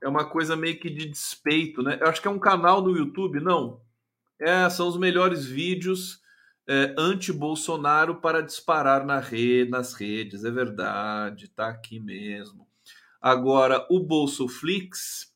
É 0.00 0.08
uma 0.08 0.30
coisa 0.30 0.54
meio 0.54 0.78
que 0.78 0.88
de 0.88 1.04
despeito, 1.04 1.82
né? 1.82 1.98
Eu 2.00 2.06
acho 2.06 2.22
que 2.22 2.28
é 2.28 2.30
um 2.30 2.38
canal 2.38 2.80
no 2.80 2.96
YouTube, 2.96 3.40
não. 3.40 3.82
É, 4.40 4.70
são 4.70 4.86
os 4.86 4.96
melhores 4.96 5.44
vídeos 5.44 6.22
é, 6.68 6.94
anti-Bolsonaro 6.98 8.16
para 8.16 8.42
disparar 8.42 9.06
na 9.06 9.18
rede, 9.18 9.70
nas 9.70 9.94
redes. 9.94 10.44
É 10.44 10.50
verdade, 10.50 11.48
tá 11.48 11.68
aqui 11.68 11.98
mesmo. 11.98 12.68
Agora, 13.20 13.86
o 13.90 13.98
Bolsoflix, 13.98 15.34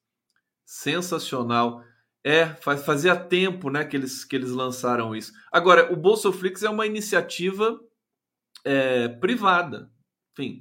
sensacional. 0.65 1.83
É, 2.25 2.47
faz, 2.47 2.85
fazia 2.85 3.17
tempo 3.17 3.69
né, 3.69 3.85
que, 3.85 3.97
eles, 3.97 4.25
que 4.25 4.37
eles 4.37 4.51
lançaram 4.51 5.17
isso. 5.17 5.33
Agora, 5.51 5.93
o 5.93 5.97
Bolsoflix 5.97 6.63
é 6.63 6.71
uma 6.71 6.87
iniciativa 6.87 7.81
é, 8.65 9.09
privada. 9.09 9.91
Enfim, 10.33 10.61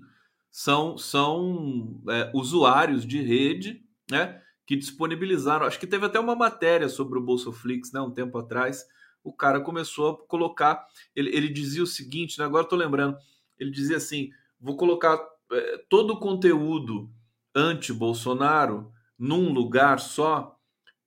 são, 0.50 0.98
são 0.98 2.02
é, 2.10 2.32
usuários 2.34 3.06
de 3.06 3.22
rede 3.22 3.84
né, 4.10 4.42
que 4.66 4.76
disponibilizaram. 4.76 5.66
Acho 5.66 5.80
que 5.80 5.86
teve 5.86 6.06
até 6.06 6.20
uma 6.20 6.36
matéria 6.36 6.90
sobre 6.90 7.20
o 7.20 7.24
Bolsoflix 7.24 7.92
né, 7.92 8.02
um 8.02 8.12
tempo 8.12 8.40
atrás 8.40 8.86
o 9.24 9.34
cara 9.34 9.60
começou 9.62 10.12
a 10.12 10.28
colocar. 10.28 10.86
Ele, 11.16 11.36
ele 11.36 11.50
dizia 11.50 11.84
o 11.84 11.88
seguinte, 11.88 12.40
né, 12.40 12.46
agora 12.46 12.64
estou 12.64 12.78
lembrando, 12.78 13.18
ele 13.60 13.72
dizia 13.72 13.98
assim: 13.98 14.30
vou 14.60 14.76
colocar 14.76 15.20
é, 15.52 15.84
todo 15.90 16.14
o 16.14 16.20
conteúdo 16.20 17.10
anti-Bolsonaro 17.56 18.92
num 19.18 19.52
lugar 19.52 20.00
só 20.00 20.58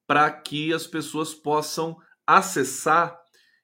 para 0.07 0.31
que 0.31 0.73
as 0.73 0.87
pessoas 0.87 1.35
possam 1.35 1.97
acessar 2.27 3.19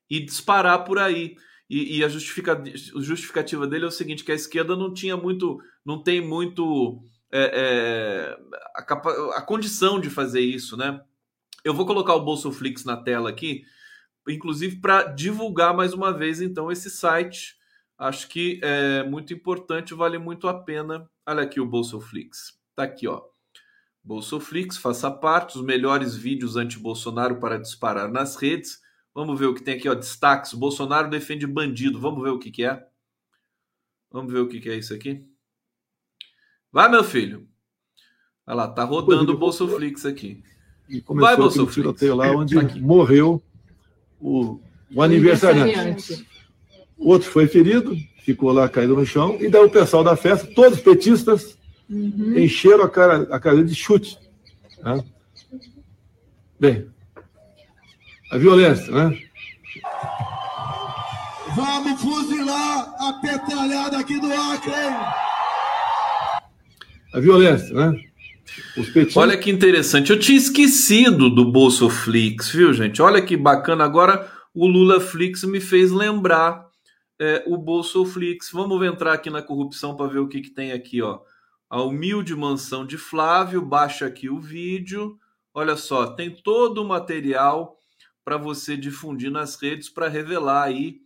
e 0.09 0.21
disparar 0.21 0.85
por 0.85 0.99
aí. 0.99 1.37
E, 1.69 1.99
e 1.99 2.05
a 2.05 2.09
justificativa 2.09 3.67
dele 3.67 3.85
é 3.85 3.89
o 3.89 3.93
seguinte: 3.93 4.25
que 4.25 4.33
a 4.33 4.37
esquerda 4.37 4.75
não 4.75 4.93
tinha 4.93 5.17
muito, 5.17 5.61
não 5.85 6.03
tem 6.03 6.21
muito 6.21 7.01
é, 7.31 7.53
é, 7.55 8.39
a, 8.75 8.83
capa, 8.83 9.11
a 9.37 9.43
condição 9.43 10.01
de 10.01 10.11
fazer 10.11 10.41
isso, 10.41 10.77
né? 10.77 11.01
Eu 11.63 11.75
vou 11.75 11.87
colocar 11.87 12.15
o 12.15 12.25
Bolsoflix 12.25 12.85
na 12.85 12.97
tela 12.97 13.29
aqui 13.31 13.65
inclusive 14.29 14.77
para 14.77 15.05
divulgar 15.05 15.75
mais 15.75 15.93
uma 15.93 16.13
vez 16.13 16.41
então 16.41 16.71
esse 16.71 16.91
site. 16.91 17.59
Acho 17.99 18.29
que 18.29 18.59
é 18.63 19.03
muito 19.05 19.35
importante, 19.35 19.93
vale 19.93 20.19
muito 20.19 20.49
a 20.49 20.55
pena. 20.55 21.09
Olha 21.27 21.43
aqui 21.43 21.61
o 21.61 21.67
Bolsoflix. 21.67 22.59
Tá 22.75 22.85
aqui, 22.85 23.07
ó. 23.07 23.23
Bolsoflix, 24.03 24.79
faça 24.79 25.11
parte, 25.11 25.59
os 25.59 25.65
melhores 25.65 26.17
vídeos 26.17 26.57
anti-Bolsonaro 26.57 27.39
para 27.39 27.59
disparar 27.59 28.11
nas 28.11 28.37
redes. 28.37 28.81
Vamos 29.15 29.39
ver 29.39 29.47
o 29.47 29.55
que 29.55 29.63
tem 29.63 29.75
aqui, 29.75 29.89
ó, 29.89 29.95
destaques. 29.95 30.55
Bolsonaro 30.55 31.11
defende 31.11 31.47
bandido. 31.47 32.01
Vamos 32.01 32.23
ver 32.23 32.31
o 32.31 32.39
que, 32.39 32.51
que 32.51 32.65
é. 32.65 32.87
Vamos 34.11 34.33
ver 34.33 34.39
o 34.39 34.49
que, 34.49 34.61
que 34.61 34.71
é 34.71 34.77
isso 34.77 34.95
aqui. 34.95 35.29
Vai, 36.73 36.89
meu 36.89 37.05
filho. 37.05 37.47
Olha 38.47 38.57
lá, 38.57 38.69
tá 38.69 38.83
rodando 38.85 39.33
o 39.33 39.39
Bolsoflix 39.39 40.07
aqui. 40.07 40.43
E 40.89 41.03
começou 41.03 41.29
Vai, 41.29 41.37
Bolsoflix. 41.37 41.75
tiroteio 41.75 42.17
lá 42.17 42.31
onde 42.31 42.55
tá 42.55 42.77
morreu 42.79 43.43
o, 44.21 44.61
o 44.95 45.03
aniversariante. 45.03 46.27
O 46.97 47.09
outro 47.09 47.31
foi 47.31 47.47
ferido, 47.47 47.97
ficou 48.23 48.53
lá 48.53 48.69
caído 48.69 48.95
no 48.95 49.07
chão, 49.07 49.37
e 49.41 49.49
daí 49.49 49.65
o 49.65 49.71
pessoal 49.71 50.05
da 50.05 50.17
festa, 50.17 50.47
todos 50.55 50.81
petistas, 50.81 51.57
uhum. 51.89 52.39
encheram 52.39 52.85
a 52.85 52.91
cara, 52.91 53.29
a 53.31 53.41
cara 53.41 53.65
de 53.65 53.75
chute. 53.75 54.19
Né? 54.83 55.03
Bem, 56.59 56.87
a 58.31 58.37
violência, 58.37 58.93
né? 58.93 59.19
Vamos 61.55 62.01
fuzilar 62.01 62.95
a 62.99 63.13
petralhada 63.15 63.99
aqui 63.99 64.21
do 64.21 64.33
Acre! 64.33 64.73
A 67.13 67.19
violência, 67.19 67.75
né? 67.75 68.10
Olha 69.17 69.37
que 69.37 69.51
interessante. 69.51 70.11
Eu 70.11 70.19
tinha 70.19 70.39
esquecido 70.39 71.29
do 71.29 71.51
Bolsoflix, 71.51 72.51
viu, 72.51 72.73
gente? 72.73 73.01
Olha 73.01 73.23
que 73.23 73.37
bacana. 73.37 73.85
Agora 73.85 74.31
o 74.55 74.67
Lula 74.67 75.01
Flix 75.01 75.45
me 75.45 75.61
fez 75.61 75.91
lembrar 75.91 76.67
é, 77.19 77.45
o 77.47 77.57
Bolsoflix. 77.57 78.51
Vamos 78.53 78.85
entrar 78.85 79.13
aqui 79.13 79.31
na 79.31 79.43
corrupção 79.43 79.97
para 79.97 80.07
ver 80.07 80.19
o 80.19 80.29
que, 80.29 80.41
que 80.41 80.51
tem 80.51 80.73
aqui, 80.73 81.03
ó. 81.03 81.21
A 81.69 81.83
humilde 81.83 82.35
mansão 82.35 82.85
de 82.85 82.99
Flávio. 82.99 83.63
Baixa 83.63 84.07
aqui 84.07 84.29
o 84.29 84.41
vídeo. 84.41 85.19
Olha 85.53 85.77
só, 85.77 86.07
tem 86.07 86.31
todo 86.31 86.83
o 86.83 86.89
material 86.89 87.77
para 88.25 88.37
você 88.37 88.77
difundir 88.77 89.31
nas 89.31 89.61
redes 89.61 89.89
para 89.89 90.09
revelar 90.09 90.65
aí 90.65 91.01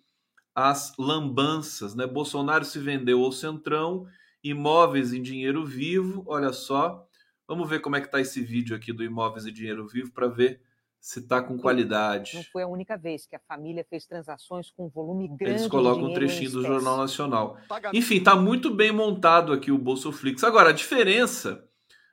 as 0.55 0.93
lambanças, 0.99 1.95
né? 1.95 2.07
Bolsonaro 2.07 2.65
se 2.65 2.79
vendeu 2.79 3.25
ao 3.25 3.33
Centrão, 3.33 4.07
imóveis 4.43 5.13
em 5.13 5.23
dinheiro 5.23 5.65
vivo, 5.65 6.23
olha 6.27 6.53
só. 6.53 7.07
Vamos 7.47 7.69
ver 7.69 7.81
como 7.81 7.97
é 7.97 8.01
que 8.01 8.11
tá 8.11 8.21
esse 8.21 8.41
vídeo 8.41 8.75
aqui 8.75 8.93
do 8.93 9.05
Imóveis 9.05 9.47
e 9.47 9.53
Dinheiro 9.53 9.87
Vivo 9.87 10.13
para 10.13 10.29
ver 10.29 10.61
se 10.99 11.19
está 11.19 11.43
com 11.43 11.59
qualidade. 11.59 12.37
Não 12.37 12.45
foi 12.45 12.63
a 12.63 12.67
única 12.67 12.97
vez 12.97 13.27
que 13.27 13.37
a 13.37 13.41
família 13.41 13.85
fez 13.85 14.07
transações 14.07 14.71
com 14.71 14.89
volume 14.89 15.29
grande. 15.29 15.61
Eles 15.61 15.67
colocam 15.67 16.05
um 16.05 16.15
trechinho 16.15 16.51
do 16.51 16.63
Jornal 16.63 16.97
Nacional. 16.97 17.59
Enfim, 17.93 18.17
está 18.17 18.35
muito 18.35 18.75
bem 18.75 18.91
montado 18.91 19.53
aqui 19.53 19.71
o 19.71 19.77
Bolsoflix. 19.77 20.43
Agora, 20.43 20.71
a 20.71 20.73
diferença, 20.73 21.69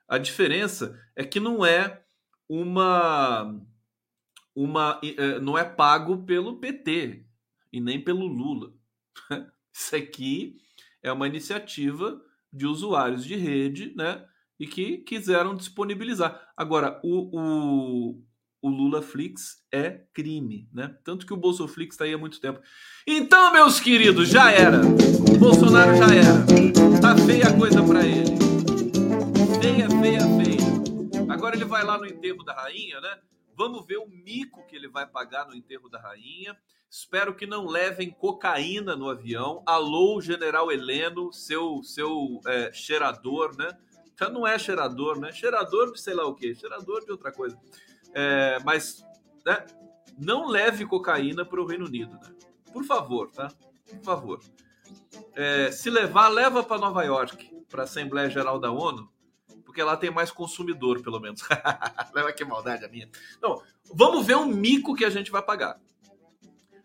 a 0.09 0.17
diferença 0.17 0.99
é 1.15 1.23
que 1.23 1.39
não 1.39 1.65
é 1.65 2.03
uma 2.49 3.57
uma 4.53 4.99
é, 5.01 5.39
não 5.39 5.57
é 5.57 5.63
pago 5.63 6.25
pelo 6.25 6.59
PT 6.59 7.25
e 7.71 7.79
nem 7.79 8.03
pelo 8.03 8.27
Lula. 8.27 8.73
Isso 9.73 9.95
aqui 9.95 10.57
é 11.01 11.13
uma 11.13 11.27
iniciativa 11.27 12.21
de 12.51 12.65
usuários 12.65 13.23
de 13.23 13.37
rede, 13.37 13.95
né? 13.95 14.25
E 14.61 14.67
que 14.67 14.99
quiseram 14.99 15.55
disponibilizar. 15.55 16.39
Agora, 16.55 17.01
o, 17.03 17.35
o, 17.35 18.21
o 18.61 18.69
Lula 18.69 19.01
Flix 19.01 19.65
é 19.71 20.03
crime, 20.13 20.69
né? 20.71 20.95
Tanto 21.03 21.25
que 21.25 21.33
o 21.33 21.37
Bolsoflix 21.37 21.95
está 21.95 22.05
aí 22.05 22.13
há 22.13 22.17
muito 22.19 22.39
tempo. 22.39 22.61
Então, 23.07 23.51
meus 23.51 23.79
queridos, 23.79 24.29
já 24.29 24.51
era. 24.51 24.79
O 25.33 25.39
Bolsonaro 25.39 25.97
já 25.97 26.05
era. 26.13 27.01
Tá 27.01 27.17
feia 27.25 27.47
a 27.47 27.57
coisa 27.57 27.81
para 27.81 28.05
ele. 28.05 28.37
Feia, 29.59 29.89
feia, 29.89 30.19
feia. 30.19 31.33
Agora 31.33 31.55
ele 31.55 31.65
vai 31.65 31.83
lá 31.83 31.97
no 31.97 32.05
enterro 32.05 32.43
da 32.43 32.53
rainha, 32.53 33.01
né? 33.01 33.17
Vamos 33.57 33.83
ver 33.87 33.97
o 33.97 34.07
mico 34.07 34.67
que 34.67 34.75
ele 34.75 34.87
vai 34.87 35.07
pagar 35.07 35.47
no 35.47 35.55
enterro 35.55 35.89
da 35.89 35.99
rainha. 35.99 36.55
Espero 36.87 37.33
que 37.33 37.47
não 37.47 37.65
levem 37.65 38.11
cocaína 38.11 38.95
no 38.95 39.09
avião. 39.09 39.63
Alô, 39.65 40.21
General 40.21 40.71
Heleno, 40.71 41.33
seu 41.33 41.81
seu 41.81 42.39
é, 42.45 42.71
cheirador, 42.71 43.57
né? 43.57 43.75
Já 44.21 44.29
não 44.29 44.45
é 44.45 44.59
cheirador, 44.59 45.19
né? 45.19 45.31
Cheirador 45.31 45.91
de 45.91 45.99
sei 45.99 46.13
lá 46.13 46.27
o 46.27 46.35
quê, 46.35 46.53
cheirador 46.53 47.03
de 47.03 47.11
outra 47.11 47.31
coisa. 47.31 47.57
É, 48.13 48.59
mas 48.63 49.03
né, 49.43 49.65
não 50.15 50.47
leve 50.47 50.85
cocaína 50.85 51.43
para 51.43 51.59
o 51.59 51.65
Reino 51.65 51.87
Unido, 51.87 52.13
né? 52.13 52.35
Por 52.71 52.83
favor, 52.83 53.31
tá? 53.31 53.51
Por 53.89 54.03
favor. 54.03 54.39
É, 55.33 55.71
se 55.71 55.89
levar, 55.89 56.27
leva 56.27 56.63
para 56.63 56.79
Nova 56.79 57.03
York, 57.03 57.49
para 57.67 57.81
a 57.81 57.85
Assembleia 57.85 58.29
Geral 58.29 58.59
da 58.59 58.69
ONU, 58.69 59.11
porque 59.65 59.81
lá 59.81 59.97
tem 59.97 60.11
mais 60.11 60.29
consumidor, 60.29 61.01
pelo 61.01 61.19
menos. 61.19 61.41
leva 62.13 62.31
que 62.31 62.45
maldade 62.45 62.85
a 62.85 62.89
minha. 62.89 63.09
Não, 63.41 63.63
vamos 63.91 64.23
ver 64.23 64.37
um 64.37 64.45
mico 64.45 64.93
que 64.93 65.03
a 65.03 65.09
gente 65.09 65.31
vai 65.31 65.41
pagar. 65.41 65.79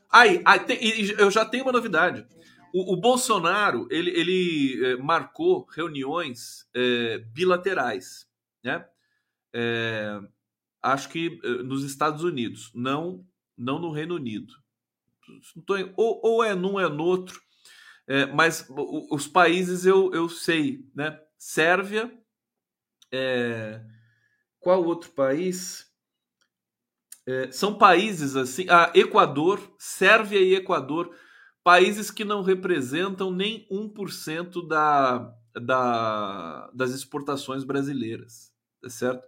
Aí, 0.09 0.41
aí 0.43 0.61
tem, 0.61 0.79
eu 1.19 1.31
já 1.31 1.45
tenho 1.45 1.65
uma 1.65 1.73
novidade. 1.73 2.27
O, 2.77 2.93
o 2.93 2.97
Bolsonaro 2.97 3.89
ele, 3.91 4.11
ele 4.11 4.85
é, 4.85 4.97
marcou 4.99 5.65
reuniões 5.65 6.69
é, 6.75 7.17
bilaterais, 7.33 8.29
né? 8.63 8.87
É, 9.55 10.21
acho 10.83 11.09
que 11.09 11.41
eh, 11.43 11.63
nos 11.63 11.83
Estados 11.85 12.23
Unidos, 12.23 12.71
não, 12.75 13.27
não 13.57 13.79
no 13.79 13.91
Reino 13.91 14.17
Unido. 14.17 14.53
Ou, 15.97 16.21
ou 16.23 16.45
é 16.45 16.55
num, 16.55 16.79
é 16.79 16.87
no 16.87 17.03
outro. 17.03 17.41
É, 18.07 18.27
mas 18.27 18.69
os 19.11 19.27
países 19.27 19.87
eu, 19.87 20.13
eu 20.13 20.29
sei, 20.29 20.87
né? 20.95 21.19
Sérvia, 21.39 22.13
é, 23.11 23.81
qual 24.61 24.85
outro 24.85 25.11
país? 25.13 25.91
São 27.51 27.77
países 27.77 28.37
assim, 28.37 28.67
ah, 28.69 28.93
Equador, 28.95 29.59
Sérvia 29.79 30.39
e 30.39 30.55
Equador, 30.55 31.13
países 31.67 32.13
que 32.13 32.25
não 32.25 32.45
representam 32.45 33.33
nem 33.33 33.67
1% 33.69 34.69
da, 34.69 35.35
da, 35.61 36.71
das 36.73 36.93
exportações 36.93 37.65
brasileiras, 37.65 38.53
tá 38.81 38.89
certo? 38.89 39.27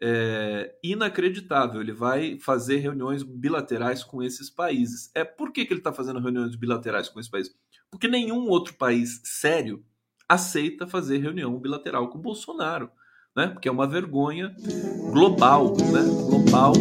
é, 0.00 0.74
inacreditável. 0.82 1.80
Ele 1.80 1.92
vai 1.92 2.38
fazer 2.40 2.78
reuniões 2.78 3.22
bilaterais 3.22 4.02
com 4.02 4.22
esses 4.22 4.48
países. 4.48 5.10
É 5.14 5.24
por 5.24 5.52
que, 5.52 5.64
que 5.66 5.72
ele 5.72 5.80
está 5.80 5.92
fazendo 5.92 6.20
reuniões 6.20 6.56
bilaterais 6.56 7.08
com 7.08 7.20
esses 7.20 7.30
países? 7.30 7.54
Porque 7.90 8.08
nenhum 8.08 8.48
outro 8.48 8.74
país 8.74 9.20
sério 9.24 9.84
aceita 10.28 10.86
fazer 10.86 11.18
reunião 11.18 11.58
bilateral 11.58 12.08
com 12.08 12.18
Bolsonaro, 12.18 12.90
né? 13.36 13.48
Porque 13.48 13.68
é 13.68 13.72
uma 13.72 13.86
vergonha 13.86 14.54
global, 15.12 15.76
né? 15.76 16.02
Global, 16.28 16.72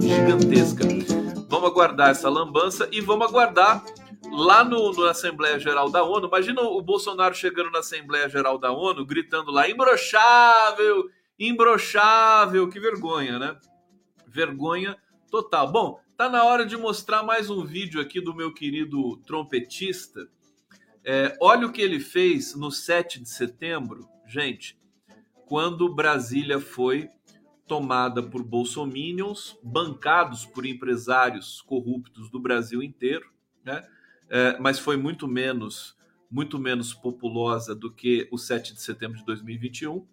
gigantesca. 0.00 1.19
Vamos 1.50 1.68
aguardar 1.68 2.10
essa 2.10 2.28
lambança 2.28 2.88
e 2.92 3.00
vamos 3.00 3.26
aguardar 3.26 3.84
lá 4.30 4.62
no, 4.62 4.92
na 4.92 5.10
Assembleia 5.10 5.58
Geral 5.58 5.90
da 5.90 6.04
ONU. 6.04 6.28
Imagina 6.28 6.62
o 6.62 6.80
Bolsonaro 6.80 7.34
chegando 7.34 7.72
na 7.72 7.80
Assembleia 7.80 8.28
Geral 8.28 8.56
da 8.56 8.70
ONU, 8.70 9.04
gritando 9.04 9.50
lá, 9.50 9.68
imbrochável, 9.68 11.10
imbrochável, 11.36 12.68
que 12.68 12.78
vergonha, 12.78 13.36
né? 13.40 13.58
Vergonha 14.28 14.96
total. 15.28 15.72
Bom, 15.72 16.00
tá 16.16 16.28
na 16.28 16.44
hora 16.44 16.64
de 16.64 16.76
mostrar 16.76 17.24
mais 17.24 17.50
um 17.50 17.64
vídeo 17.64 18.00
aqui 18.00 18.20
do 18.20 18.32
meu 18.32 18.54
querido 18.54 19.16
trompetista. 19.26 20.28
É, 21.04 21.36
olha 21.40 21.66
o 21.66 21.72
que 21.72 21.82
ele 21.82 21.98
fez 21.98 22.54
no 22.54 22.70
7 22.70 23.20
de 23.20 23.28
setembro, 23.28 24.08
gente, 24.24 24.78
quando 25.46 25.92
Brasília 25.92 26.60
foi 26.60 27.10
tomada 27.70 28.20
por 28.20 28.42
bolsominions, 28.42 29.56
bancados 29.62 30.44
por 30.44 30.66
empresários 30.66 31.62
corruptos 31.62 32.28
do 32.28 32.40
Brasil 32.40 32.82
inteiro, 32.82 33.30
né? 33.64 33.86
É, 34.28 34.58
mas 34.58 34.80
foi 34.80 34.96
muito 34.96 35.28
menos, 35.28 35.96
muito 36.28 36.58
menos 36.58 36.92
populosa 36.92 37.72
do 37.72 37.88
que 37.88 38.28
o 38.32 38.36
7 38.36 38.74
de 38.74 38.82
setembro 38.82 39.18
de 39.18 39.24
2021. 39.24 40.04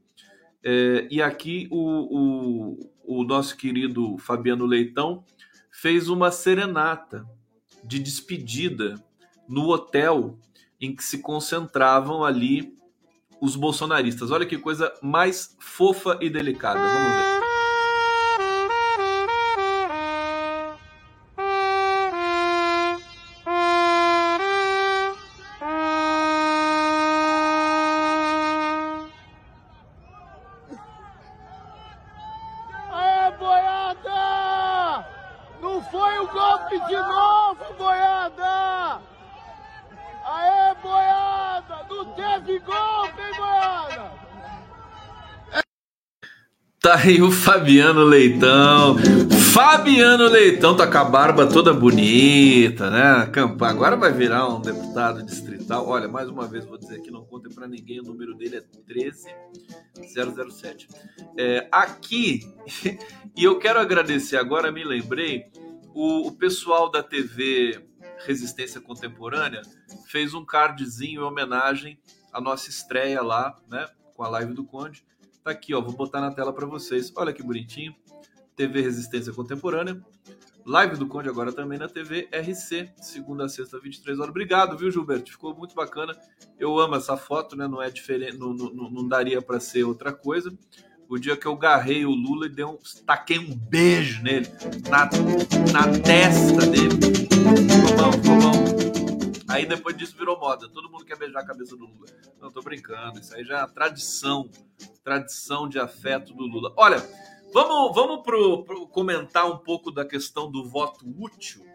É, 0.64 1.08
e 1.10 1.20
aqui 1.20 1.68
o, 1.72 2.76
o, 3.08 3.22
o 3.22 3.24
nosso 3.24 3.58
querido 3.58 4.20
Fabiano 4.20 4.68
Leitão 4.68 5.26
fez 5.72 6.10
uma 6.10 6.30
serenata 6.30 7.28
de 7.84 7.98
despedida 7.98 9.04
no 9.50 9.68
hotel 9.70 10.38
em 10.80 10.96
que 10.96 11.04
se 11.04 11.24
concentravam 11.24 12.24
ali 12.24 12.78
os 13.42 13.56
bolsonaristas. 13.56 14.30
Olha 14.30 14.46
que 14.46 14.60
coisa 14.60 14.94
mais 15.02 15.58
fofa 15.60 16.20
e 16.22 16.30
delicada. 16.30 16.80
Vamos 16.80 17.18
ver. 17.18 17.47
Aí 47.08 47.22
o 47.22 47.32
Fabiano 47.32 48.04
Leitão. 48.04 48.98
Fabiano 49.54 50.28
Leitão 50.28 50.76
tá 50.76 50.86
com 50.86 50.98
a 50.98 51.06
barba 51.06 51.48
toda 51.48 51.74
bonita, 51.74 52.90
né? 52.90 53.32
Agora 53.62 53.96
vai 53.96 54.12
virar 54.12 54.50
um 54.50 54.60
deputado 54.60 55.24
distrital. 55.24 55.88
Olha, 55.88 56.10
mais 56.10 56.28
uma 56.28 56.46
vez 56.48 56.66
vou 56.66 56.78
dizer 56.78 57.02
que 57.02 57.10
não 57.10 57.24
contem 57.24 57.54
para 57.54 57.66
ninguém, 57.66 58.02
o 58.02 58.04
número 58.04 58.36
dele 58.36 58.58
é 58.58 58.62
13007. 58.62 60.90
É, 61.38 61.66
aqui, 61.72 62.42
e 63.36 63.44
eu 63.44 63.58
quero 63.58 63.80
agradecer 63.80 64.36
agora, 64.36 64.70
me 64.72 64.84
lembrei, 64.84 65.46
o, 65.96 66.28
o 66.28 66.32
pessoal 66.34 66.92
da 66.92 67.02
TV 67.02 67.88
Resistência 68.26 68.82
Contemporânea 68.82 69.62
fez 70.08 70.34
um 70.34 70.44
cardzinho 70.44 71.22
em 71.22 71.24
homenagem 71.24 71.98
à 72.34 72.42
nossa 72.42 72.70
estreia 72.70 73.22
lá, 73.22 73.58
né? 73.70 73.88
Com 74.14 74.24
a 74.24 74.30
live 74.30 74.54
do 74.54 74.66
Conde. 74.66 75.06
Tá 75.48 75.52
aqui, 75.52 75.74
ó, 75.74 75.80
vou 75.80 75.94
botar 75.94 76.20
na 76.20 76.30
tela 76.30 76.52
para 76.52 76.66
vocês. 76.66 77.10
Olha 77.16 77.32
que 77.32 77.42
bonitinho. 77.42 77.96
TV 78.54 78.82
Resistência 78.82 79.32
Contemporânea. 79.32 79.98
Live 80.66 80.98
do 80.98 81.08
Conde 81.08 81.30
agora 81.30 81.54
também 81.54 81.80
na 81.80 81.88
TV 81.88 82.28
RC, 82.34 82.90
segunda 83.02 83.46
a 83.46 83.48
sexta, 83.48 83.80
23 83.80 84.20
horas. 84.20 84.30
Obrigado, 84.30 84.78
viu, 84.78 84.92
Gilberto? 84.92 85.32
Ficou 85.32 85.56
muito 85.56 85.74
bacana. 85.74 86.14
Eu 86.60 86.78
amo 86.78 86.96
essa 86.98 87.16
foto, 87.16 87.56
né? 87.56 87.66
Não 87.66 87.82
é 87.82 87.90
diferente, 87.90 88.38
não, 88.38 88.54
não, 88.54 88.92
não 88.92 89.08
daria 89.08 89.42
para 89.42 89.58
ser 89.58 89.86
outra 89.86 90.12
coisa. 90.12 90.52
O 91.08 91.18
dia 91.18 91.38
que 91.38 91.46
eu 91.46 91.56
garrei 91.56 92.06
o 92.06 92.12
Lula 92.12 92.48
e 92.48 92.50
dei 92.50 92.66
um, 92.66 92.78
taquei 93.06 93.40
um 93.40 93.56
beijo 93.56 94.22
nele, 94.24 94.50
na, 94.90 95.10
na 95.72 95.98
testa 95.98 96.66
dele. 96.66 96.98
Ficou 97.00 97.96
bom, 97.96 98.12
ficou 98.12 98.42
bom. 98.42 98.87
Aí 99.50 99.66
depois 99.66 99.96
disso 99.96 100.18
virou 100.18 100.40
moda. 100.40 100.68
Todo 100.70 100.90
mundo 100.90 101.06
quer 101.06 101.18
beijar 101.18 101.40
a 101.40 101.46
cabeça 101.46 101.76
do 101.76 101.86
Lula. 101.86 102.08
Não, 102.40 102.52
tô 102.52 102.62
brincando. 102.62 103.20
Isso 103.20 103.34
aí 103.36 103.44
já 103.44 103.62
é 103.62 103.68
tradição 103.68 104.50
tradição 105.08 105.70
de 105.70 105.80
afeto 105.80 106.34
do 106.34 106.46
Lula. 106.46 106.74
Olha, 106.76 106.98
vamos, 107.54 107.96
vamos 107.96 108.24
pro, 108.24 108.66
pro 108.66 108.88
comentar 108.88 109.50
um 109.50 109.58
pouco 109.58 109.90
da 109.90 110.04
questão 110.04 110.52
do 110.52 110.68
voto 110.68 111.06
útil, 111.18 111.66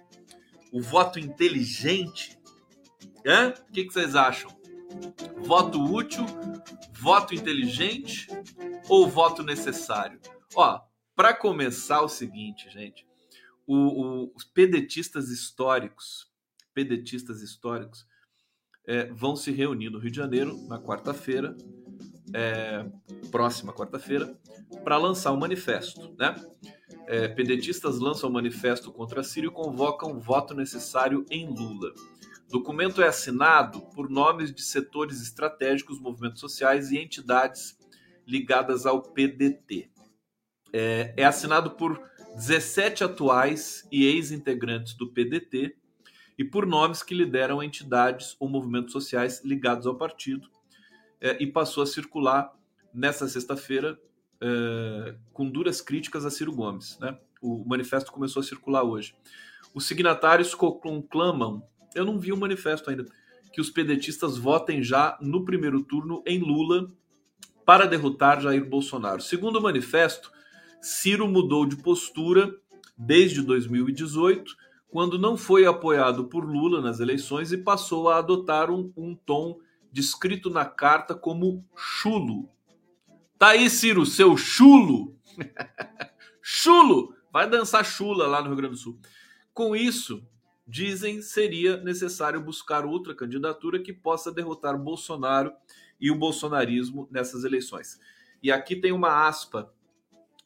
o 0.70 0.82
voto 0.82 1.18
inteligente. 1.18 2.38
É? 3.24 3.46
O 3.46 3.72
que, 3.72 3.84
que 3.84 3.92
vocês 3.92 4.14
acham? 4.14 4.50
Voto 5.38 5.82
útil, 5.82 6.26
voto 6.92 7.34
inteligente 7.34 8.26
ou 8.86 9.08
voto 9.08 9.42
necessário? 9.42 10.20
Ó, 10.54 10.78
para 11.14 11.32
começar 11.32 12.02
o 12.02 12.08
seguinte, 12.08 12.68
gente, 12.68 13.06
o, 13.66 13.76
o, 13.76 14.32
os 14.34 14.44
pedetistas 14.44 15.30
históricos, 15.30 16.30
pedetistas 16.74 17.42
históricos, 17.42 18.06
é, 18.86 19.06
vão 19.12 19.36
se 19.36 19.52
reunir 19.52 19.90
no 19.90 19.98
Rio 19.98 20.10
de 20.10 20.16
Janeiro 20.16 20.56
na 20.68 20.78
quarta-feira 20.78 21.56
é, 22.34 22.86
próxima 23.30 23.72
quarta-feira, 23.72 24.34
para 24.84 24.96
lançar 24.96 25.32
um 25.32 25.38
manifesto. 25.38 26.14
Né? 26.18 26.34
É, 27.06 27.28
pedetistas 27.28 27.98
lançam 27.98 28.30
um 28.30 28.32
manifesto 28.32 28.92
contra 28.92 29.22
Síria 29.22 29.48
e 29.48 29.52
convocam 29.52 30.18
voto 30.20 30.54
necessário 30.54 31.24
em 31.30 31.46
Lula. 31.46 31.92
O 32.48 32.52
documento 32.52 33.02
é 33.02 33.08
assinado 33.08 33.80
por 33.94 34.10
nomes 34.10 34.52
de 34.52 34.62
setores 34.62 35.22
estratégicos, 35.22 36.00
movimentos 36.00 36.40
sociais 36.40 36.90
e 36.90 36.98
entidades 36.98 37.78
ligadas 38.26 38.86
ao 38.86 39.02
PDT. 39.02 39.90
É, 40.72 41.14
é 41.16 41.24
assinado 41.24 41.72
por 41.72 42.00
17 42.36 43.04
atuais 43.04 43.86
e 43.90 44.06
ex-integrantes 44.06 44.94
do 44.94 45.10
PDT 45.12 45.76
e 46.38 46.44
por 46.44 46.66
nomes 46.66 47.02
que 47.02 47.14
lideram 47.14 47.62
entidades 47.62 48.36
ou 48.40 48.48
movimentos 48.48 48.92
sociais 48.92 49.42
ligados 49.44 49.86
ao 49.86 49.96
partido, 49.96 50.48
é, 51.20 51.40
e 51.42 51.46
passou 51.46 51.82
a 51.82 51.86
circular 51.86 52.52
nessa 52.92 53.28
sexta-feira 53.28 53.98
é, 54.40 55.14
com 55.32 55.48
duras 55.48 55.80
críticas 55.80 56.26
a 56.26 56.30
Ciro 56.30 56.52
Gomes. 56.52 56.98
Né? 56.98 57.16
O 57.40 57.64
manifesto 57.64 58.10
começou 58.10 58.40
a 58.40 58.44
circular 58.44 58.82
hoje. 58.82 59.14
Os 59.72 59.86
signatários 59.86 60.54
conclamam, 60.54 61.62
eu 61.94 62.04
não 62.04 62.18
vi 62.18 62.32
o 62.32 62.36
manifesto 62.36 62.90
ainda, 62.90 63.06
que 63.52 63.60
os 63.60 63.70
pedetistas 63.70 64.36
votem 64.36 64.82
já 64.82 65.16
no 65.20 65.44
primeiro 65.44 65.82
turno 65.82 66.22
em 66.26 66.38
Lula 66.38 66.90
para 67.64 67.86
derrotar 67.86 68.40
Jair 68.40 68.68
Bolsonaro. 68.68 69.22
Segundo 69.22 69.56
o 69.56 69.62
manifesto, 69.62 70.32
Ciro 70.80 71.28
mudou 71.28 71.64
de 71.64 71.76
postura 71.76 72.52
desde 72.96 73.42
2018, 73.42 74.56
quando 74.92 75.18
não 75.18 75.38
foi 75.38 75.64
apoiado 75.64 76.26
por 76.26 76.44
Lula 76.44 76.82
nas 76.82 77.00
eleições 77.00 77.50
e 77.50 77.56
passou 77.56 78.10
a 78.10 78.18
adotar 78.18 78.70
um, 78.70 78.92
um 78.94 79.16
tom 79.16 79.58
descrito 79.90 80.50
na 80.50 80.66
carta 80.66 81.14
como 81.14 81.64
chulo. 81.74 82.50
Tá 83.38 83.48
aí, 83.48 83.70
Ciro, 83.70 84.04
seu 84.04 84.36
chulo! 84.36 85.16
chulo! 86.42 87.14
Vai 87.32 87.48
dançar 87.48 87.86
chula 87.86 88.26
lá 88.26 88.42
no 88.42 88.48
Rio 88.48 88.56
Grande 88.56 88.74
do 88.74 88.78
Sul. 88.78 88.98
Com 89.54 89.74
isso, 89.74 90.22
dizem 90.68 91.22
seria 91.22 91.78
necessário 91.78 92.38
buscar 92.42 92.84
outra 92.84 93.14
candidatura 93.14 93.80
que 93.80 93.94
possa 93.94 94.30
derrotar 94.30 94.76
Bolsonaro 94.76 95.54
e 95.98 96.10
o 96.10 96.18
bolsonarismo 96.18 97.08
nessas 97.10 97.44
eleições. 97.44 97.98
E 98.42 98.52
aqui 98.52 98.76
tem 98.76 98.92
uma 98.92 99.26
aspa 99.26 99.72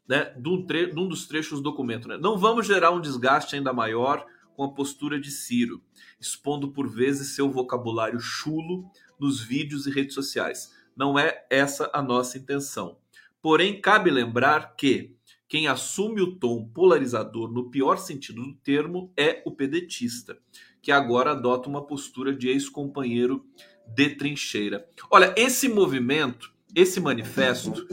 né, 0.07 0.33
de, 0.39 0.49
um 0.49 0.65
tre- 0.65 0.93
de 0.93 1.01
um 1.01 1.09
dos 1.09 1.27
trechos 1.27 1.59
do 1.59 1.65
documento. 1.65 2.07
Né? 2.07 2.17
Não 2.17 2.39
vamos 2.39 2.65
gerar 2.65 2.93
um 2.93 3.01
desgaste 3.01 3.57
ainda 3.57 3.73
maior 3.73 4.25
com 4.57 4.65
a 4.65 4.73
postura 4.73 5.21
de 5.21 5.31
Ciro, 5.31 5.83
expondo 6.19 6.73
por 6.73 6.89
vezes 6.89 7.35
seu 7.35 7.51
vocabulário 7.51 8.19
chulo 8.19 8.91
nos 9.21 9.41
vídeos 9.41 9.87
e 9.87 9.91
redes 9.91 10.15
sociais. 10.15 10.73
Não 10.97 11.19
é 11.19 11.45
essa 11.51 11.91
a 11.93 12.01
nossa 12.01 12.39
intenção. 12.39 12.97
Porém, 13.43 13.81
cabe 13.81 14.11
lembrar 14.11 14.75
que 14.77 15.15
quem 15.47 15.69
assume 15.69 16.23
o 16.23 16.37
tom 16.37 16.67
polarizador 16.67 17.53
no 17.53 17.71
pior 17.71 17.99
sentido 17.99 18.43
do 18.43 18.55
termo 18.55 19.13
é 19.17 19.43
o 19.45 19.53
pedetista, 19.53 20.39
que 20.83 20.91
agora 20.91 21.33
adota 21.33 21.69
uma 21.69 21.87
postura 21.87 22.35
de 22.35 22.49
ex-companheiro 22.49 23.45
de 23.87 24.11
trincheira. 24.11 24.89
Olha, 25.11 25.35
esse 25.37 25.69
movimento, 25.69 26.53
esse 26.75 26.99
manifesto, 26.99 27.87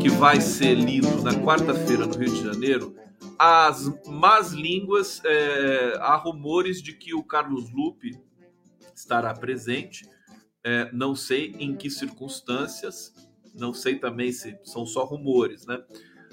que 0.00 0.08
vai 0.08 0.40
ser 0.40 0.74
lido 0.74 1.22
na 1.22 1.34
quarta-feira 1.34 2.06
no 2.06 2.16
Rio 2.16 2.30
de 2.30 2.42
Janeiro, 2.44 2.94
as 3.38 3.92
más 4.06 4.52
línguas, 4.52 5.22
é, 5.24 5.96
há 6.00 6.16
rumores 6.16 6.82
de 6.82 6.92
que 6.92 7.14
o 7.14 7.22
Carlos 7.22 7.70
Lupe 7.72 8.18
estará 8.94 9.34
presente, 9.34 10.08
é, 10.62 10.90
não 10.92 11.14
sei 11.14 11.54
em 11.58 11.76
que 11.76 11.90
circunstâncias, 11.90 13.12
não 13.54 13.72
sei 13.72 13.98
também 13.98 14.32
se 14.32 14.58
são 14.64 14.86
só 14.86 15.04
rumores, 15.04 15.66
né? 15.66 15.82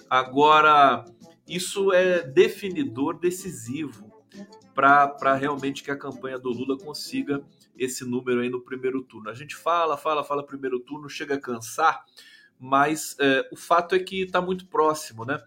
Agora, 0.10 1.06
isso 1.48 1.94
é 1.94 2.22
definidor, 2.22 3.20
decisivo 3.20 4.12
para 4.74 5.36
realmente 5.36 5.84
que 5.84 5.92
a 5.92 5.98
campanha 5.98 6.40
do 6.40 6.50
Lula 6.50 6.78
consiga 6.78 7.44
esse 7.78 8.06
número 8.06 8.42
aí 8.42 8.50
no 8.50 8.62
primeiro 8.62 9.04
turno. 9.04 9.30
A 9.30 9.34
gente 9.34 9.56
fala, 9.56 9.98
fala, 9.98 10.24
fala 10.24 10.46
primeiro 10.46 10.80
turno, 10.80 11.10
chega 11.10 11.36
a 11.36 11.40
cansar, 11.40 12.06
mas 12.60 13.16
é, 13.20 13.48
o 13.52 13.56
fato 13.56 13.96
é 13.96 14.00
que 14.00 14.22
está 14.22 14.42
muito 14.42 14.66
próximo, 14.68 15.26
né? 15.26 15.44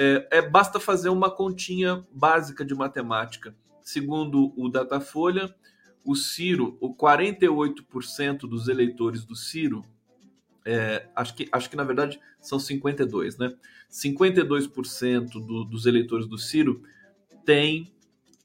É, 0.00 0.28
é, 0.30 0.42
basta 0.42 0.78
fazer 0.78 1.08
uma 1.08 1.28
continha 1.28 2.06
básica 2.12 2.64
de 2.64 2.72
matemática. 2.72 3.52
Segundo 3.82 4.52
o 4.56 4.68
Datafolha, 4.68 5.52
o 6.04 6.14
Ciro, 6.14 6.78
o 6.80 6.94
48% 6.94 8.42
dos 8.42 8.68
eleitores 8.68 9.24
do 9.24 9.34
Ciro, 9.34 9.84
é, 10.64 11.08
acho, 11.16 11.34
que, 11.34 11.48
acho 11.50 11.68
que 11.68 11.74
na 11.74 11.82
verdade 11.82 12.20
são 12.40 12.60
52, 12.60 13.38
né? 13.38 13.52
52% 13.90 15.30
do, 15.32 15.64
dos 15.64 15.84
eleitores 15.84 16.28
do 16.28 16.38
Ciro 16.38 16.84
têm 17.44 17.92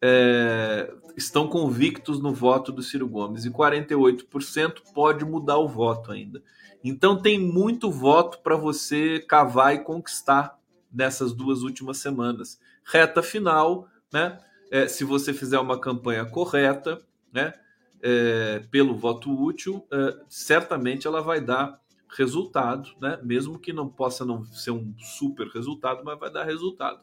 é, 0.02 0.92
estão 1.16 1.48
convictos 1.48 2.20
no 2.20 2.34
voto 2.34 2.72
do 2.72 2.82
Ciro 2.82 3.08
Gomes 3.08 3.46
e 3.46 3.52
48% 3.52 4.82
pode 4.92 5.24
mudar 5.24 5.60
o 5.60 5.68
voto 5.68 6.12
ainda. 6.12 6.42
Então 6.84 7.22
tem 7.22 7.38
muito 7.38 7.92
voto 7.92 8.39
para 8.39 8.56
você 8.56 9.20
cavar 9.20 9.76
e 9.76 9.84
conquistar 9.84 10.60
nessas 10.93 11.34
duas 11.34 11.63
últimas 11.63 11.97
semanas. 11.97 12.60
Reta 12.86 13.23
final, 13.23 13.88
né? 14.12 14.39
É, 14.71 14.88
se 14.88 15.03
você 15.03 15.34
fizer 15.34 15.60
uma 15.60 15.79
campanha 15.79 16.25
correta, 16.25 17.01
né? 17.32 17.53
É, 18.01 18.60
pelo 18.69 18.95
voto 18.95 19.32
útil, 19.32 19.88
é, 19.91 20.17
certamente 20.27 21.08
ela 21.08 21.21
vai 21.21 21.39
dar 21.39 21.82
resultado, 22.10 22.89
né? 23.01 23.19
Mesmo 23.23 23.58
que 23.58 23.73
não 23.73 23.88
possa 23.88 24.23
não 24.25 24.45
ser 24.45 24.71
um 24.71 24.93
super 24.99 25.47
resultado, 25.47 26.03
mas 26.03 26.19
vai 26.19 26.32
dar 26.32 26.43
resultado. 26.43 27.01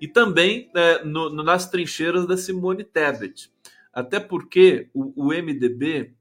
E 0.00 0.08
também 0.08 0.70
é, 0.74 1.04
no, 1.04 1.30
nas 1.30 1.68
trincheiras 1.68 2.26
da 2.26 2.36
Simone 2.36 2.84
Tebet. 2.84 3.52
Até 3.92 4.20
porque 4.20 4.90
o, 4.94 5.26
o 5.26 5.28
MDB 5.28 6.14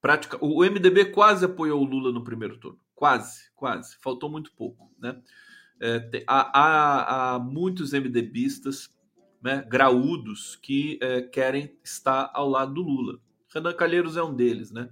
prática, 0.00 0.38
o 0.40 0.62
MDB 0.64 1.06
quase 1.06 1.44
apoiou 1.44 1.80
o 1.80 1.84
Lula 1.84 2.12
no 2.12 2.22
primeiro 2.22 2.58
turno. 2.58 2.78
Quase, 2.94 3.50
quase. 3.54 3.96
Faltou 4.00 4.30
muito 4.30 4.52
pouco, 4.52 4.90
né? 4.98 5.20
É, 5.80 6.24
há, 6.26 7.34
há, 7.34 7.38
muitos 7.38 7.92
MDBistas 7.92 8.90
né, 9.42 9.64
graúdos 9.68 10.56
que 10.56 10.98
é, 11.02 11.22
querem 11.22 11.76
estar 11.84 12.30
ao 12.34 12.48
lado 12.48 12.74
do 12.74 12.82
Lula. 12.82 13.18
Renan 13.52 13.72
Calheiros 13.74 14.16
é 14.16 14.22
um 14.22 14.34
deles, 14.34 14.70
né? 14.70 14.88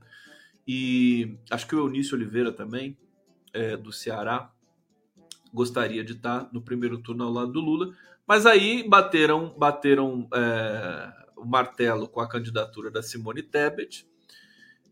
E 0.66 1.36
acho 1.50 1.66
que 1.66 1.74
o 1.74 1.80
Eunício 1.80 2.14
Oliveira 2.14 2.52
também, 2.52 2.96
é, 3.52 3.76
do 3.76 3.92
Ceará, 3.92 4.50
gostaria 5.52 6.02
de 6.04 6.12
estar 6.12 6.48
no 6.52 6.62
primeiro 6.62 6.98
turno 6.98 7.24
ao 7.24 7.30
lado 7.30 7.52
do 7.52 7.60
Lula. 7.60 7.94
Mas 8.26 8.46
aí 8.46 8.88
bateram, 8.88 9.54
bateram 9.56 10.28
é, 10.34 11.12
o 11.36 11.44
martelo 11.44 12.08
com 12.08 12.20
a 12.20 12.28
candidatura 12.28 12.90
da 12.90 13.02
Simone 13.02 13.42
Tebet. 13.42 14.08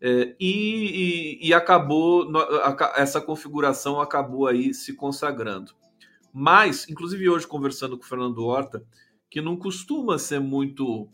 É, 0.01 0.35
e, 0.39 1.39
e, 1.41 1.49
e, 1.49 1.55
acabou 1.55 2.29
essa 2.97 3.21
configuração 3.21 4.01
acabou 4.01 4.49
aí 4.49 4.75
se 4.75 4.95
consagrando. 4.95 5.73
Mas, 6.33 6.89
inclusive 6.89 7.29
hoje 7.29 7.47
conversando 7.47 7.99
com 7.99 8.05
o 8.05 8.07
Fernando 8.07 8.45
Horta, 8.45 8.85
que 9.31 9.41
não 9.41 9.57
costuma 9.57 10.19
ser 10.19 10.41
muito, 10.41 11.09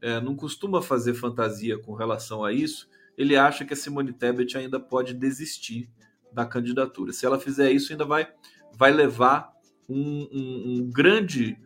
é, 0.00 0.20
não 0.20 0.34
costuma 0.34 0.82
fazer 0.82 1.14
fantasia 1.14 1.78
com 1.78 1.94
relação 1.94 2.44
a 2.44 2.52
isso, 2.52 2.88
ele 3.16 3.36
acha 3.36 3.64
que 3.64 3.72
a 3.72 3.76
Simone 3.76 4.12
Tebet 4.12 4.56
ainda 4.58 4.78
pode 4.78 5.14
desistir 5.14 5.88
da 6.32 6.44
candidatura. 6.44 7.12
Se 7.12 7.24
ela 7.24 7.38
fizer 7.38 7.70
isso, 7.70 7.92
ainda 7.92 8.04
vai, 8.04 8.28
vai 8.72 8.92
levar 8.92 9.50
um, 9.88 10.28
um, 10.32 10.64
um 10.66 10.90
grande 10.90 11.58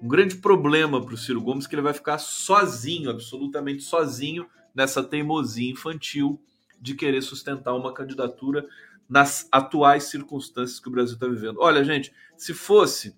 um 0.00 0.06
grande 0.06 0.36
problema 0.36 1.04
para 1.04 1.14
o 1.14 1.16
Ciro 1.16 1.40
Gomes, 1.40 1.66
que 1.66 1.74
ele 1.74 1.82
vai 1.82 1.92
ficar 1.92 2.18
sozinho, 2.18 3.10
absolutamente 3.10 3.82
sozinho, 3.82 4.46
nessa 4.72 5.02
teimosia 5.02 5.72
infantil 5.72 6.40
de 6.80 6.94
querer 6.94 7.20
sustentar 7.20 7.74
uma 7.74 7.92
candidatura 7.92 8.64
nas 9.08 9.48
atuais 9.50 10.04
circunstâncias 10.04 10.78
que 10.78 10.88
o 10.88 10.92
Brasil 10.92 11.14
está 11.14 11.26
vivendo. 11.26 11.58
Olha, 11.60 11.82
gente, 11.82 12.12
se 12.36 12.52
fosse 12.52 13.16